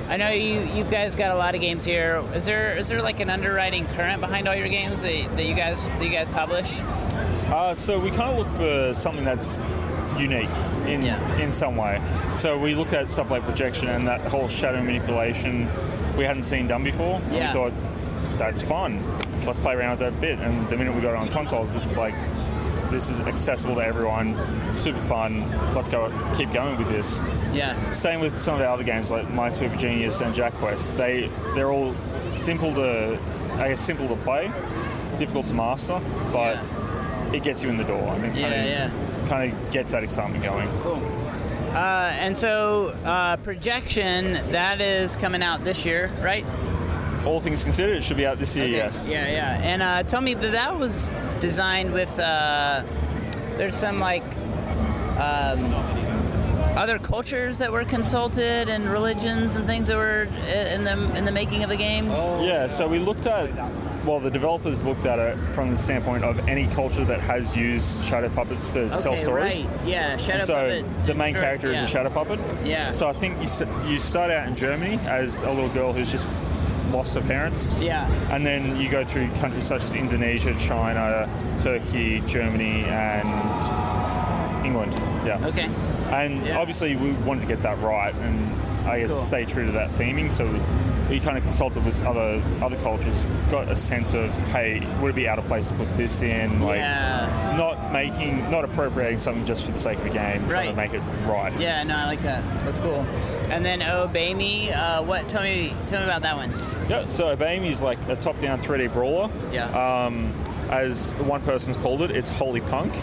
I 0.07 0.15
know 0.15 0.29
you 0.29 0.59
you 0.61 0.83
guys 0.83 1.15
got 1.15 1.31
a 1.31 1.35
lot 1.35 1.55
of 1.55 1.59
games 1.61 1.83
here. 1.83 2.23
Is 2.35 2.45
there 2.45 2.77
is 2.77 2.87
there 2.87 3.01
like 3.01 3.19
an 3.19 3.31
underwriting 3.31 3.87
current 3.87 4.21
behind 4.21 4.47
all 4.47 4.55
your 4.55 4.67
games 4.69 5.01
that, 5.01 5.35
that 5.35 5.45
you 5.45 5.55
guys 5.55 5.85
that 5.85 6.03
you 6.03 6.11
guys 6.11 6.27
publish? 6.29 6.69
Uh, 7.49 7.73
so 7.73 7.99
we 7.99 8.09
kind 8.11 8.29
of 8.31 8.37
look 8.37 8.47
for 8.49 8.93
something 8.93 9.25
that's 9.25 9.59
unique 10.19 10.49
in 10.85 11.03
in 11.41 11.51
some 11.51 11.75
way. 11.75 11.99
So 12.35 12.57
we 12.59 12.75
look 12.75 12.93
at 12.93 13.09
stuff 13.09 13.31
like 13.31 13.41
projection 13.43 13.87
and 13.89 14.07
that 14.07 14.21
whole 14.21 14.47
shadow 14.47 14.83
manipulation 14.83 15.67
we 16.15 16.25
hadn't 16.25 16.43
seen 16.43 16.67
done 16.67 16.83
before. 16.83 17.19
Yeah. 17.31 17.47
we 17.47 17.53
thought 17.53 17.73
that's 18.37 18.61
fun. 18.61 19.03
Let's 19.47 19.59
play 19.59 19.73
around 19.73 19.91
with 19.91 19.99
that 19.99 20.13
a 20.13 20.21
bit. 20.21 20.39
And 20.39 20.67
the 20.67 20.75
minute 20.77 20.93
we 20.93 21.01
got 21.01 21.11
it 21.13 21.17
on 21.17 21.29
consoles, 21.29 21.75
it's 21.77 21.97
like 21.97 22.13
this 22.91 23.09
is 23.09 23.19
accessible 23.21 23.75
to 23.75 23.81
everyone, 23.83 24.35
super 24.73 24.99
fun. 25.01 25.49
Let's 25.73 25.87
go, 25.87 26.09
keep 26.35 26.51
going 26.51 26.77
with 26.77 26.89
this. 26.89 27.19
Yeah. 27.53 27.89
Same 27.89 28.19
with 28.21 28.39
some 28.39 28.53
of 28.55 28.59
the 28.59 28.69
other 28.69 28.83
games 28.83 29.09
like 29.11 29.25
Minesweeper 29.27 29.77
Genius 29.77 30.21
and 30.21 30.33
Jack 30.35 30.53
Quest. 30.55 30.95
They 30.97 31.29
they're 31.55 31.71
all 31.71 31.93
simple 32.27 32.73
to, 32.75 33.19
I 33.53 33.69
guess, 33.69 33.81
simple 33.81 34.07
to 34.09 34.15
play, 34.17 34.51
difficult 35.17 35.47
to 35.47 35.53
master, 35.53 35.99
but 36.31 36.59
it 37.33 37.43
gets 37.43 37.63
you 37.63 37.69
in 37.69 37.77
the 37.77 37.83
door. 37.83 38.07
I 38.07 38.17
mean, 38.19 38.31
kind 38.31 38.39
Yeah, 38.39 38.85
of, 38.87 38.91
yeah. 38.93 39.27
kind 39.27 39.51
of 39.53 39.71
gets 39.71 39.91
that 39.93 40.03
excitement 40.03 40.43
going. 40.43 40.69
Cool. 40.81 41.01
Uh, 41.73 42.11
and 42.17 42.35
so 42.37 42.87
uh, 43.03 43.35
projection 43.37 44.33
that 44.51 44.79
is 44.81 45.15
coming 45.17 45.43
out 45.43 45.63
this 45.63 45.85
year, 45.85 46.09
right? 46.21 46.45
All 47.27 47.41
things 47.41 47.63
considered, 47.63 47.97
it 47.97 48.03
should 48.05 48.15
be 48.17 48.25
out 48.25 48.39
this 48.39 48.55
year. 48.55 48.65
Okay. 48.65 48.75
Yes. 48.75 49.09
Yeah, 49.09 49.27
yeah. 49.29 49.59
And 49.61 49.81
uh, 49.81 50.03
tell 50.03 50.21
me 50.21 50.33
that 50.33 50.51
that 50.53 50.79
was 50.79 51.13
designed 51.41 51.91
with. 51.91 52.09
Uh, 52.17 52.83
there's 53.57 53.75
some 53.75 53.99
like 53.99 54.23
um, 55.19 55.73
other 56.77 56.99
cultures 56.99 57.57
that 57.57 57.71
were 57.71 57.83
consulted 57.83 58.69
and 58.69 58.89
religions 58.89 59.55
and 59.55 59.65
things 59.65 59.87
that 59.87 59.97
were 59.97 60.23
in 60.47 60.83
the 60.85 61.17
in 61.17 61.25
the 61.25 61.31
making 61.31 61.63
of 61.63 61.69
the 61.69 61.75
game. 61.75 62.05
Yeah, 62.05 62.67
so 62.67 62.87
we 62.87 62.99
looked 62.99 63.25
at, 63.25 63.49
well, 64.05 64.19
the 64.19 64.29
developers 64.29 64.85
looked 64.85 65.05
at 65.07 65.17
it 65.19 65.37
from 65.55 65.71
the 65.71 65.77
standpoint 65.77 66.23
of 66.23 66.47
any 66.47 66.67
culture 66.67 67.03
that 67.03 67.19
has 67.21 67.57
used 67.57 68.03
shadow 68.05 68.29
puppets 68.29 68.71
to 68.73 68.87
tell 69.01 69.17
stories. 69.17 69.65
right. 69.65 69.85
Yeah, 69.87 70.17
shadow 70.17 70.33
And 70.33 70.43
so 70.43 70.53
puppet. 70.53 71.07
the 71.07 71.13
main 71.15 71.33
character 71.33 71.71
is 71.73 71.81
a 71.81 71.87
shadow 71.87 72.09
puppet. 72.09 72.39
Yeah. 72.63 72.91
So 72.91 73.09
I 73.09 73.13
think 73.13 73.35
you, 73.41 73.89
you 73.91 73.97
start 73.97 74.29
out 74.31 74.47
in 74.47 74.55
Germany 74.55 74.99
as 75.07 75.41
a 75.41 75.51
little 75.51 75.69
girl 75.69 75.91
who's 75.93 76.11
just 76.11 76.27
lost 76.91 77.15
her 77.15 77.21
parents. 77.21 77.71
Yeah. 77.79 78.07
And 78.33 78.45
then 78.45 78.79
you 78.79 78.89
go 78.89 79.03
through 79.03 79.29
countries 79.39 79.65
such 79.65 79.83
as 79.83 79.95
Indonesia, 79.95 80.53
China, 80.59 81.29
Turkey, 81.59 82.21
Germany, 82.27 82.83
and 82.85 84.65
England. 84.65 84.93
Yeah. 85.25 85.45
Okay. 85.47 85.69
And 86.13 86.47
obviously, 86.51 86.95
we 86.95 87.11
wanted 87.25 87.41
to 87.41 87.47
get 87.47 87.61
that 87.63 87.79
right, 87.79 88.13
and 88.15 88.87
I 88.87 88.99
guess 88.99 89.11
Cool. 89.11 89.19
stay 89.21 89.45
true 89.45 89.65
to 89.65 89.71
that 89.73 89.89
theming. 89.91 90.31
So 90.31 90.45
we 91.09 91.19
kind 91.19 91.37
of 91.37 91.43
consulted 91.43 91.83
with 91.85 92.01
other 92.05 92.41
other 92.61 92.77
cultures, 92.77 93.27
got 93.51 93.69
a 93.69 93.75
sense 93.75 94.13
of 94.13 94.31
hey, 94.51 94.81
would 95.01 95.09
it 95.09 95.15
be 95.15 95.27
out 95.27 95.37
of 95.39 95.45
place 95.45 95.67
to 95.69 95.73
put 95.75 95.95
this 95.97 96.21
in? 96.21 96.61
Like, 96.61 96.79
Yeah. 96.79 97.55
not 97.57 97.91
making, 97.91 98.49
not 98.49 98.63
appropriating 98.63 99.17
something 99.17 99.45
just 99.45 99.65
for 99.65 99.71
the 99.73 99.79
sake 99.79 99.97
of 99.97 100.03
the 100.05 100.09
game, 100.11 100.47
trying 100.47 100.69
to 100.69 100.75
make 100.75 100.93
it 100.93 101.01
right. 101.25 101.53
Yeah, 101.59 101.83
no, 101.83 101.95
I 101.95 102.05
like 102.05 102.23
that. 102.23 102.41
That's 102.65 102.77
cool. 102.77 103.05
And 103.49 103.65
then 103.65 103.81
Obey 103.81 104.33
Me, 104.33 104.71
uh, 104.71 105.01
what? 105.03 105.27
Tell 105.29 105.43
me, 105.43 105.73
tell 105.87 105.99
me 105.99 106.05
about 106.05 106.21
that 106.21 106.35
one. 106.37 106.53
Yeah, 106.89 107.07
so 107.07 107.29
Obey 107.29 107.67
is 107.67 107.81
like 107.81 107.99
a 108.07 108.15
top-down 108.15 108.61
3D 108.61 108.93
brawler. 108.93 109.29
Yeah. 109.51 109.65
Um, 110.05 110.33
as 110.69 111.13
one 111.15 111.41
person's 111.41 111.77
called 111.77 112.01
it, 112.01 112.11
it's 112.11 112.29
holy 112.29 112.61
punk. 112.61 112.93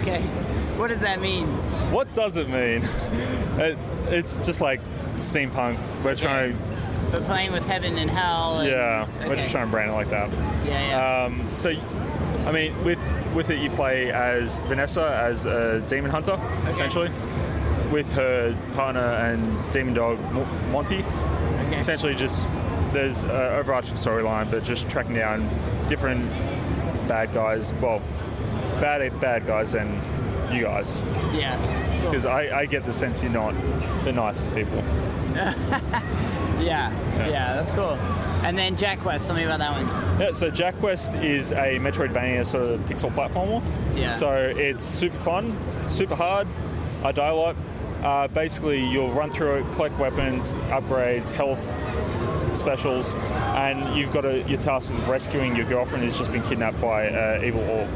Okay. 0.00 0.20
What 0.76 0.88
does 0.88 1.00
that 1.00 1.20
mean? 1.20 1.46
What 1.92 2.12
does 2.14 2.36
it 2.36 2.48
mean? 2.48 2.82
it, 3.58 3.76
it's 4.08 4.36
just 4.36 4.60
like 4.60 4.82
steampunk. 5.16 5.78
We're 6.04 6.14
trying 6.14 6.52
to 6.52 6.58
But 7.10 7.24
playing 7.24 7.52
with 7.52 7.66
heaven 7.66 7.98
and 7.98 8.08
hell. 8.10 8.60
And, 8.60 8.70
Yeah, 8.70 9.08
we're 9.26 9.36
just 9.36 9.50
trying 9.50 9.66
to 9.66 9.70
brand 9.70 9.90
it 9.90 9.94
like 9.94 10.10
that. 10.10 10.30
Yeah, 10.64 10.88
yeah. 10.88 11.24
Um, 11.24 11.48
so, 11.58 11.70
I 12.46 12.52
mean, 12.52 12.84
with 12.84 13.00
with 13.34 13.50
it, 13.50 13.58
you 13.60 13.70
play 13.70 14.10
as 14.12 14.60
Vanessa 14.60 15.20
as 15.22 15.46
a 15.46 15.80
demon 15.82 16.10
hunter, 16.10 16.40
essentially, 16.68 17.10
with 17.90 18.10
her 18.12 18.56
partner 18.74 19.00
and 19.00 19.72
demon 19.72 19.94
dog 19.94 20.20
Mo- 20.32 20.44
Monty. 20.70 21.04
Essentially, 21.72 22.14
just 22.14 22.46
there's 22.92 23.22
an 23.24 23.30
overarching 23.30 23.94
storyline, 23.94 24.50
but 24.50 24.62
just 24.62 24.88
tracking 24.88 25.14
down 25.14 25.48
different 25.88 26.28
bad 27.08 27.32
guys. 27.32 27.72
Well, 27.74 28.00
bad 28.80 29.18
bad 29.20 29.46
guys 29.46 29.74
and 29.74 29.92
you 30.54 30.64
guys. 30.64 31.02
Yeah. 31.34 31.56
Because 32.04 32.26
I, 32.26 32.60
I 32.60 32.66
get 32.66 32.84
the 32.84 32.92
sense 32.92 33.22
you're 33.22 33.32
not 33.32 33.54
the 34.04 34.12
nicest 34.12 34.54
people. 34.54 34.78
yeah, 36.58 36.90
yeah, 37.28 37.54
that's 37.54 37.70
cool. 37.72 37.98
And 38.44 38.56
then 38.56 38.76
Jack 38.76 39.00
Quest, 39.00 39.26
tell 39.26 39.36
me 39.36 39.44
about 39.44 39.58
that 39.58 39.72
one. 39.72 40.20
Yeah, 40.20 40.32
so 40.32 40.50
Jack 40.50 40.76
Quest 40.76 41.16
is 41.16 41.52
a 41.52 41.78
Metroidvania 41.78 42.46
sort 42.46 42.64
of 42.70 42.80
pixel 42.82 43.12
platformer. 43.12 43.62
Yeah. 43.96 44.12
So 44.12 44.32
it's 44.32 44.84
super 44.84 45.18
fun, 45.18 45.56
super 45.84 46.14
hard. 46.14 46.46
I 47.02 47.12
die 47.12 47.28
a 47.28 47.34
lot. 47.34 47.56
Uh, 48.02 48.28
basically, 48.28 48.84
you'll 48.84 49.10
run 49.10 49.30
through 49.30 49.54
it, 49.54 49.72
collect 49.72 49.98
weapons, 49.98 50.52
upgrades, 50.70 51.32
health 51.32 51.60
specials, 52.54 53.14
and 53.14 53.96
you've 53.96 54.12
got 54.12 54.24
a, 54.24 54.42
your 54.48 54.58
task 54.58 54.90
with 54.90 55.06
rescuing 55.06 55.56
your 55.56 55.66
girlfriend 55.66 56.04
who's 56.04 56.18
just 56.18 56.32
been 56.32 56.42
kidnapped 56.42 56.80
by 56.80 57.04
an 57.04 57.44
evil 57.44 57.62
orc. 57.68 57.88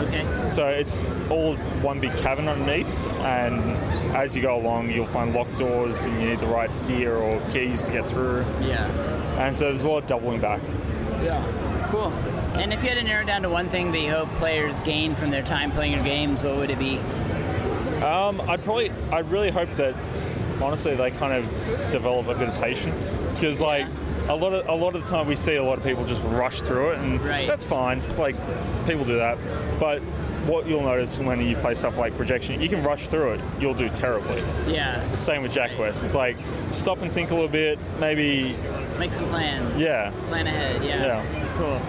Okay. 0.00 0.50
So 0.50 0.66
it's 0.68 1.00
all 1.28 1.56
one 1.82 2.00
big 2.00 2.16
cavern 2.16 2.48
underneath, 2.48 2.88
and 3.20 3.60
as 4.16 4.34
you 4.34 4.42
go 4.42 4.56
along, 4.56 4.90
you'll 4.90 5.06
find 5.06 5.34
locked 5.34 5.58
doors, 5.58 6.04
and 6.04 6.20
you 6.20 6.30
need 6.30 6.40
the 6.40 6.46
right 6.46 6.70
gear 6.86 7.14
or 7.16 7.40
keys 7.50 7.84
to 7.84 7.92
get 7.92 8.08
through. 8.08 8.44
Yeah. 8.62 8.86
And 9.38 9.56
so 9.56 9.66
there's 9.66 9.84
a 9.84 9.90
lot 9.90 10.02
of 10.02 10.06
doubling 10.08 10.40
back. 10.40 10.60
Yeah. 11.22 11.44
Cool. 11.90 12.12
And 12.54 12.72
if 12.72 12.82
you 12.82 12.88
had 12.88 12.98
to 12.98 13.04
narrow 13.04 13.22
it 13.22 13.26
down 13.26 13.42
to 13.42 13.50
one 13.50 13.68
thing 13.68 13.92
that 13.92 14.00
you 14.00 14.10
hope 14.10 14.28
players 14.36 14.80
gain 14.80 15.14
from 15.14 15.30
their 15.30 15.42
time 15.42 15.70
playing 15.70 15.92
your 15.92 16.04
games, 16.04 16.42
what 16.42 16.56
would 16.56 16.70
it 16.70 16.78
be? 16.78 16.98
Um, 18.02 18.40
I'd 18.42 18.62
probably, 18.64 18.90
I 19.10 19.20
really 19.20 19.50
hope 19.50 19.74
that, 19.76 19.94
honestly, 20.60 20.94
they 20.94 21.10
kind 21.10 21.32
of 21.32 21.90
develop 21.90 22.28
a 22.28 22.34
bit 22.34 22.48
of 22.48 22.54
patience 22.60 23.18
because, 23.34 23.60
like, 23.60 23.86
a 24.28 24.34
lot 24.34 24.52
of 24.52 24.68
a 24.68 24.74
lot 24.74 24.94
of 24.94 25.02
the 25.02 25.10
time 25.10 25.26
we 25.26 25.34
see 25.34 25.56
a 25.56 25.62
lot 25.62 25.78
of 25.78 25.84
people 25.84 26.04
just 26.04 26.22
rush 26.24 26.62
through 26.62 26.90
it, 26.90 26.98
and 26.98 27.20
that's 27.20 27.64
fine. 27.64 28.02
Like, 28.16 28.36
people 28.86 29.04
do 29.04 29.16
that, 29.16 29.38
but 29.78 30.00
what 30.46 30.66
you'll 30.66 30.82
notice 30.82 31.18
when 31.18 31.40
you 31.46 31.54
play 31.56 31.74
stuff 31.74 31.98
like 31.98 32.16
projection, 32.16 32.60
you 32.60 32.68
can 32.68 32.82
rush 32.82 33.08
through 33.08 33.32
it, 33.32 33.40
you'll 33.60 33.74
do 33.74 33.88
terribly. 33.88 34.42
Yeah. 34.66 35.10
Same 35.12 35.42
with 35.42 35.52
Jack 35.52 35.76
Quest. 35.76 36.02
It's 36.02 36.14
like 36.14 36.36
stop 36.70 37.02
and 37.02 37.12
think 37.12 37.30
a 37.30 37.34
little 37.34 37.48
bit, 37.48 37.78
maybe. 37.98 38.56
Make 38.98 39.12
some 39.12 39.28
plans. 39.28 39.80
Yeah. 39.80 40.12
Plan 40.28 40.46
ahead. 40.46 40.82
Yeah. 40.84 41.04
Yeah. 41.04 41.40
That's 41.40 41.52
cool. 41.54 41.80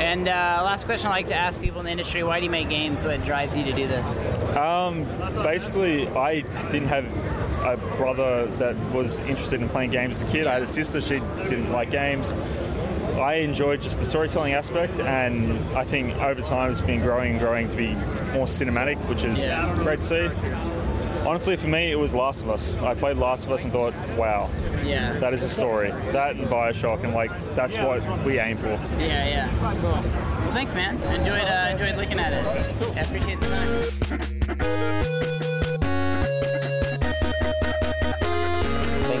And 0.00 0.26
uh, 0.26 0.62
last 0.64 0.84
question 0.86 1.08
I 1.08 1.10
like 1.10 1.28
to 1.28 1.34
ask 1.34 1.60
people 1.60 1.80
in 1.80 1.86
the 1.86 1.92
industry: 1.92 2.22
Why 2.22 2.40
do 2.40 2.44
you 2.44 2.50
make 2.50 2.68
games? 2.68 3.04
What 3.04 3.24
drives 3.24 3.54
you 3.54 3.64
to 3.64 3.72
do 3.72 3.86
this? 3.86 4.20
Um, 4.56 5.04
basically, 5.42 6.08
I 6.08 6.40
didn't 6.70 6.88
have 6.88 7.04
a 7.62 7.76
brother 7.96 8.46
that 8.58 8.76
was 8.92 9.18
interested 9.20 9.60
in 9.62 9.68
playing 9.68 9.90
games 9.90 10.22
as 10.22 10.28
a 10.28 10.32
kid. 10.32 10.46
I 10.46 10.54
had 10.54 10.62
a 10.62 10.66
sister; 10.66 11.00
she 11.00 11.20
didn't 11.48 11.72
like 11.72 11.90
games. 11.90 12.34
I 13.18 13.34
enjoyed 13.34 13.80
just 13.80 13.98
the 13.98 14.04
storytelling 14.04 14.54
aspect, 14.54 14.98
and 15.00 15.52
I 15.76 15.84
think 15.84 16.16
over 16.16 16.40
time 16.42 16.70
it's 16.70 16.80
been 16.80 17.00
growing 17.00 17.32
and 17.32 17.40
growing 17.40 17.68
to 17.68 17.76
be 17.76 17.88
more 18.32 18.46
cinematic, 18.46 18.96
which 19.08 19.24
is 19.24 19.44
Yeah. 19.44 19.74
great 19.82 20.00
to 20.00 20.04
see. 20.04 20.30
Honestly, 21.26 21.54
for 21.56 21.68
me, 21.68 21.92
it 21.92 21.98
was 21.98 22.14
Last 22.14 22.42
of 22.42 22.50
Us. 22.50 22.74
I 22.82 22.94
played 22.94 23.16
Last 23.16 23.44
of 23.46 23.52
Us 23.52 23.62
and 23.62 23.72
thought, 23.72 23.94
wow, 24.16 24.50
Yeah. 24.84 25.12
that 25.20 25.32
is 25.32 25.44
a 25.44 25.48
story. 25.48 25.92
That 26.10 26.34
and 26.34 26.48
Bioshock, 26.48 27.04
and 27.04 27.14
like 27.14 27.30
that's 27.54 27.76
what 27.78 28.02
we 28.24 28.38
aim 28.40 28.56
for. 28.56 28.70
Yeah, 28.98 29.28
yeah. 29.28 29.48
Cool. 29.60 29.90
Well, 29.92 30.52
thanks, 30.52 30.74
man. 30.74 30.96
Enjoyed 31.14 31.42
uh, 31.48 31.68
enjoyed 31.70 31.96
looking 31.96 32.18
at 32.18 32.32
it. 32.32 32.74
Cool. 32.80 32.90
appreciate 32.98 33.40
the 33.40 35.16
time. 35.18 35.28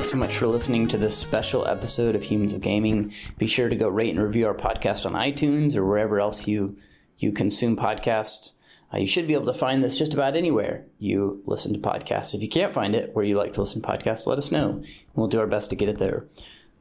So 0.02 0.18
much 0.18 0.36
for 0.36 0.46
listening 0.46 0.88
to 0.88 0.98
this 0.98 1.16
special 1.16 1.66
episode 1.66 2.14
of 2.14 2.24
Humans 2.24 2.52
of 2.52 2.60
Gaming. 2.60 3.14
Be 3.38 3.46
sure 3.46 3.68
to 3.68 3.76
go 3.76 3.88
rate 3.88 4.14
and 4.14 4.22
review 4.22 4.46
our 4.46 4.54
podcast 4.54 5.06
on 5.06 5.12
iTunes 5.12 5.74
or 5.74 5.86
wherever 5.86 6.20
else 6.20 6.46
you 6.46 6.76
you 7.16 7.32
consume 7.32 7.76
podcasts. 7.76 8.52
Uh, 8.92 8.98
you 8.98 9.06
should 9.06 9.26
be 9.26 9.32
able 9.32 9.46
to 9.46 9.54
find 9.54 9.82
this 9.82 9.96
just 9.96 10.12
about 10.12 10.36
anywhere 10.36 10.84
you 10.98 11.42
listen 11.46 11.72
to 11.72 11.78
podcasts. 11.78 12.34
If 12.34 12.42
you 12.42 12.48
can't 12.48 12.74
find 12.74 12.94
it 12.94 13.14
where 13.14 13.24
you 13.24 13.38
like 13.38 13.54
to 13.54 13.60
listen 13.60 13.80
to 13.80 13.88
podcasts, 13.88 14.26
let 14.26 14.38
us 14.38 14.52
know. 14.52 14.82
We'll 15.14 15.28
do 15.28 15.40
our 15.40 15.46
best 15.46 15.70
to 15.70 15.76
get 15.76 15.88
it 15.88 15.98
there. 15.98 16.26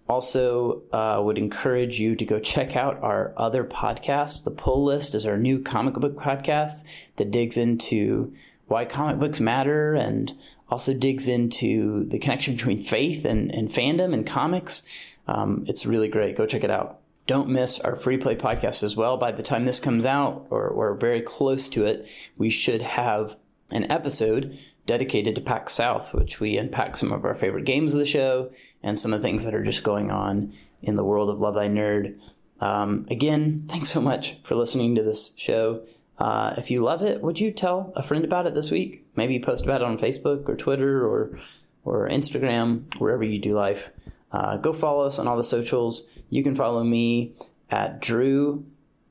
Also, 0.09 0.81
uh, 0.91 1.21
would 1.23 1.37
encourage 1.37 2.01
you 2.01 2.15
to 2.17 2.25
go 2.25 2.39
check 2.39 2.75
out 2.75 3.01
our 3.01 3.33
other 3.37 3.63
podcasts. 3.63 4.43
The 4.43 4.51
Pull 4.51 4.83
List 4.83 5.15
is 5.15 5.25
our 5.25 5.37
new 5.37 5.59
comic 5.59 5.93
book 5.93 6.17
podcast 6.17 6.83
that 7.15 7.31
digs 7.31 7.55
into 7.55 8.33
why 8.67 8.85
comic 8.85 9.19
books 9.19 9.39
matter 9.39 9.93
and 9.93 10.33
also 10.71 10.93
digs 10.93 11.27
into 11.27 12.05
the 12.05 12.17
connection 12.17 12.55
between 12.55 12.79
faith 12.79 13.25
and, 13.25 13.53
and 13.53 13.69
fandom 13.69 14.13
and 14.13 14.25
comics. 14.25 14.83
Um, 15.27 15.65
it's 15.67 15.85
really 15.85 16.07
great. 16.07 16.37
Go 16.37 16.45
check 16.47 16.63
it 16.63 16.71
out. 16.71 16.99
Don't 17.27 17.49
miss 17.49 17.79
our 17.79 17.95
free 17.95 18.17
play 18.17 18.35
podcast 18.35 18.81
as 18.81 18.95
well. 18.95 19.17
By 19.17 19.31
the 19.31 19.43
time 19.43 19.65
this 19.65 19.79
comes 19.79 20.05
out, 20.05 20.47
or, 20.49 20.67
or 20.67 20.95
very 20.95 21.21
close 21.21 21.69
to 21.69 21.85
it, 21.85 22.07
we 22.37 22.49
should 22.49 22.81
have 22.81 23.35
an 23.69 23.91
episode 23.91 24.57
dedicated 24.87 25.35
to 25.35 25.41
PAX 25.41 25.73
South, 25.73 26.13
which 26.13 26.39
we 26.39 26.57
unpack 26.57 26.97
some 26.97 27.11
of 27.11 27.23
our 27.23 27.35
favorite 27.35 27.65
games 27.65 27.93
of 27.93 27.99
the 27.99 28.05
show 28.05 28.51
and 28.81 28.97
some 28.97 29.13
of 29.13 29.21
the 29.21 29.27
things 29.27 29.45
that 29.45 29.53
are 29.53 29.63
just 29.63 29.83
going 29.83 30.09
on 30.09 30.53
in 30.81 30.95
the 30.95 31.03
world 31.03 31.29
of 31.29 31.39
Love 31.39 31.55
Thy 31.55 31.67
Nerd. 31.67 32.19
Um, 32.59 33.05
again, 33.09 33.65
thanks 33.67 33.89
so 33.89 34.01
much 34.01 34.37
for 34.43 34.55
listening 34.55 34.95
to 34.95 35.03
this 35.03 35.33
show. 35.37 35.83
Uh, 36.21 36.53
if 36.55 36.69
you 36.69 36.81
love 36.81 37.01
it, 37.01 37.19
would 37.19 37.39
you 37.39 37.51
tell 37.51 37.91
a 37.95 38.03
friend 38.03 38.23
about 38.23 38.45
it 38.45 38.53
this 38.53 38.69
week? 38.69 39.03
Maybe 39.15 39.39
post 39.39 39.65
about 39.65 39.81
it 39.81 39.85
on 39.85 39.97
Facebook 39.97 40.47
or 40.47 40.55
Twitter 40.55 41.03
or 41.03 41.39
or 41.83 42.07
Instagram, 42.07 42.83
wherever 42.99 43.23
you 43.23 43.39
do 43.39 43.55
life. 43.55 43.89
Uh, 44.31 44.57
go 44.57 44.71
follow 44.71 45.03
us 45.03 45.17
on 45.17 45.27
all 45.27 45.35
the 45.35 45.43
socials. 45.43 46.07
You 46.29 46.43
can 46.43 46.53
follow 46.53 46.83
me 46.83 47.33
at 47.71 48.01
Drew 48.01 48.63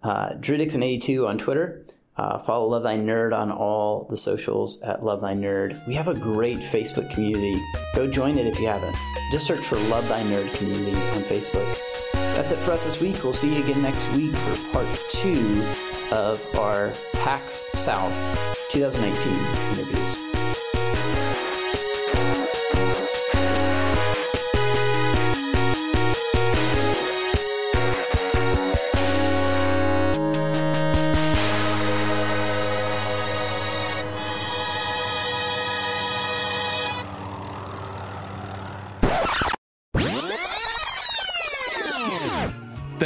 uh, 0.04 0.34
Drew 0.34 0.56
Dixon 0.56 0.84
82 0.84 1.26
on 1.26 1.38
Twitter. 1.38 1.84
Uh, 2.16 2.38
follow 2.38 2.68
Love 2.68 2.84
Thy 2.84 2.96
Nerd 2.96 3.36
on 3.36 3.50
all 3.50 4.06
the 4.08 4.16
socials 4.16 4.80
at 4.82 5.04
Love 5.04 5.20
Thy 5.20 5.34
Nerd. 5.34 5.84
We 5.88 5.94
have 5.94 6.06
a 6.06 6.14
great 6.14 6.58
Facebook 6.58 7.11
community. 7.11 7.61
Go 7.96 8.06
join 8.06 8.38
it 8.38 8.46
if 8.46 8.61
you 8.61 8.68
haven't. 8.68 8.96
Just 9.32 9.48
search 9.48 9.66
for 9.66 9.76
Love 9.88 10.06
Thy 10.08 10.22
Nerd 10.22 10.54
community 10.54 10.96
on 10.96 11.24
Facebook. 11.24 11.89
That's 12.41 12.53
it 12.53 12.59
for 12.61 12.70
us 12.70 12.86
this 12.86 13.03
week. 13.03 13.22
We'll 13.22 13.34
see 13.34 13.55
you 13.55 13.62
again 13.62 13.82
next 13.82 14.11
week 14.16 14.34
for 14.34 14.72
part 14.72 14.86
two 15.11 15.62
of 16.11 16.43
our 16.57 16.91
PAX 17.12 17.62
South 17.68 18.14
2019 18.70 19.78
interviews. 19.78 20.29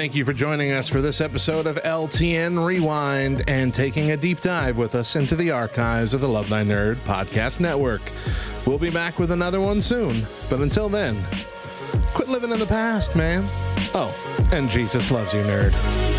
Thank 0.05 0.16
you 0.16 0.26
for 0.26 0.34
joining 0.34 0.70
us 0.70 0.86
for 0.86 1.00
this 1.00 1.22
episode 1.22 1.66
of 1.66 1.76
LTN 1.76 2.62
Rewind 2.62 3.42
and 3.48 3.72
taking 3.72 4.11
a 4.11 4.18
deep 4.18 4.42
dive 4.42 4.76
with 4.76 4.94
us 4.94 5.16
into 5.16 5.34
the 5.34 5.50
archives 5.50 6.12
of 6.12 6.20
the 6.20 6.28
Love 6.28 6.50
Thy 6.50 6.62
Nerd 6.62 6.96
podcast 7.07 7.59
network. 7.59 8.02
We'll 8.66 8.78
be 8.78 8.90
back 8.90 9.18
with 9.18 9.30
another 9.30 9.62
one 9.62 9.80
soon, 9.80 10.26
but 10.50 10.61
until 10.61 10.90
then, 10.90 11.24
quit 12.12 12.28
living 12.28 12.52
in 12.52 12.59
the 12.59 12.66
past, 12.66 13.16
man. 13.16 13.44
Oh, 13.94 14.14
and 14.52 14.68
Jesus 14.68 15.11
loves 15.11 15.32
you, 15.32 15.40
nerd. 15.44 16.13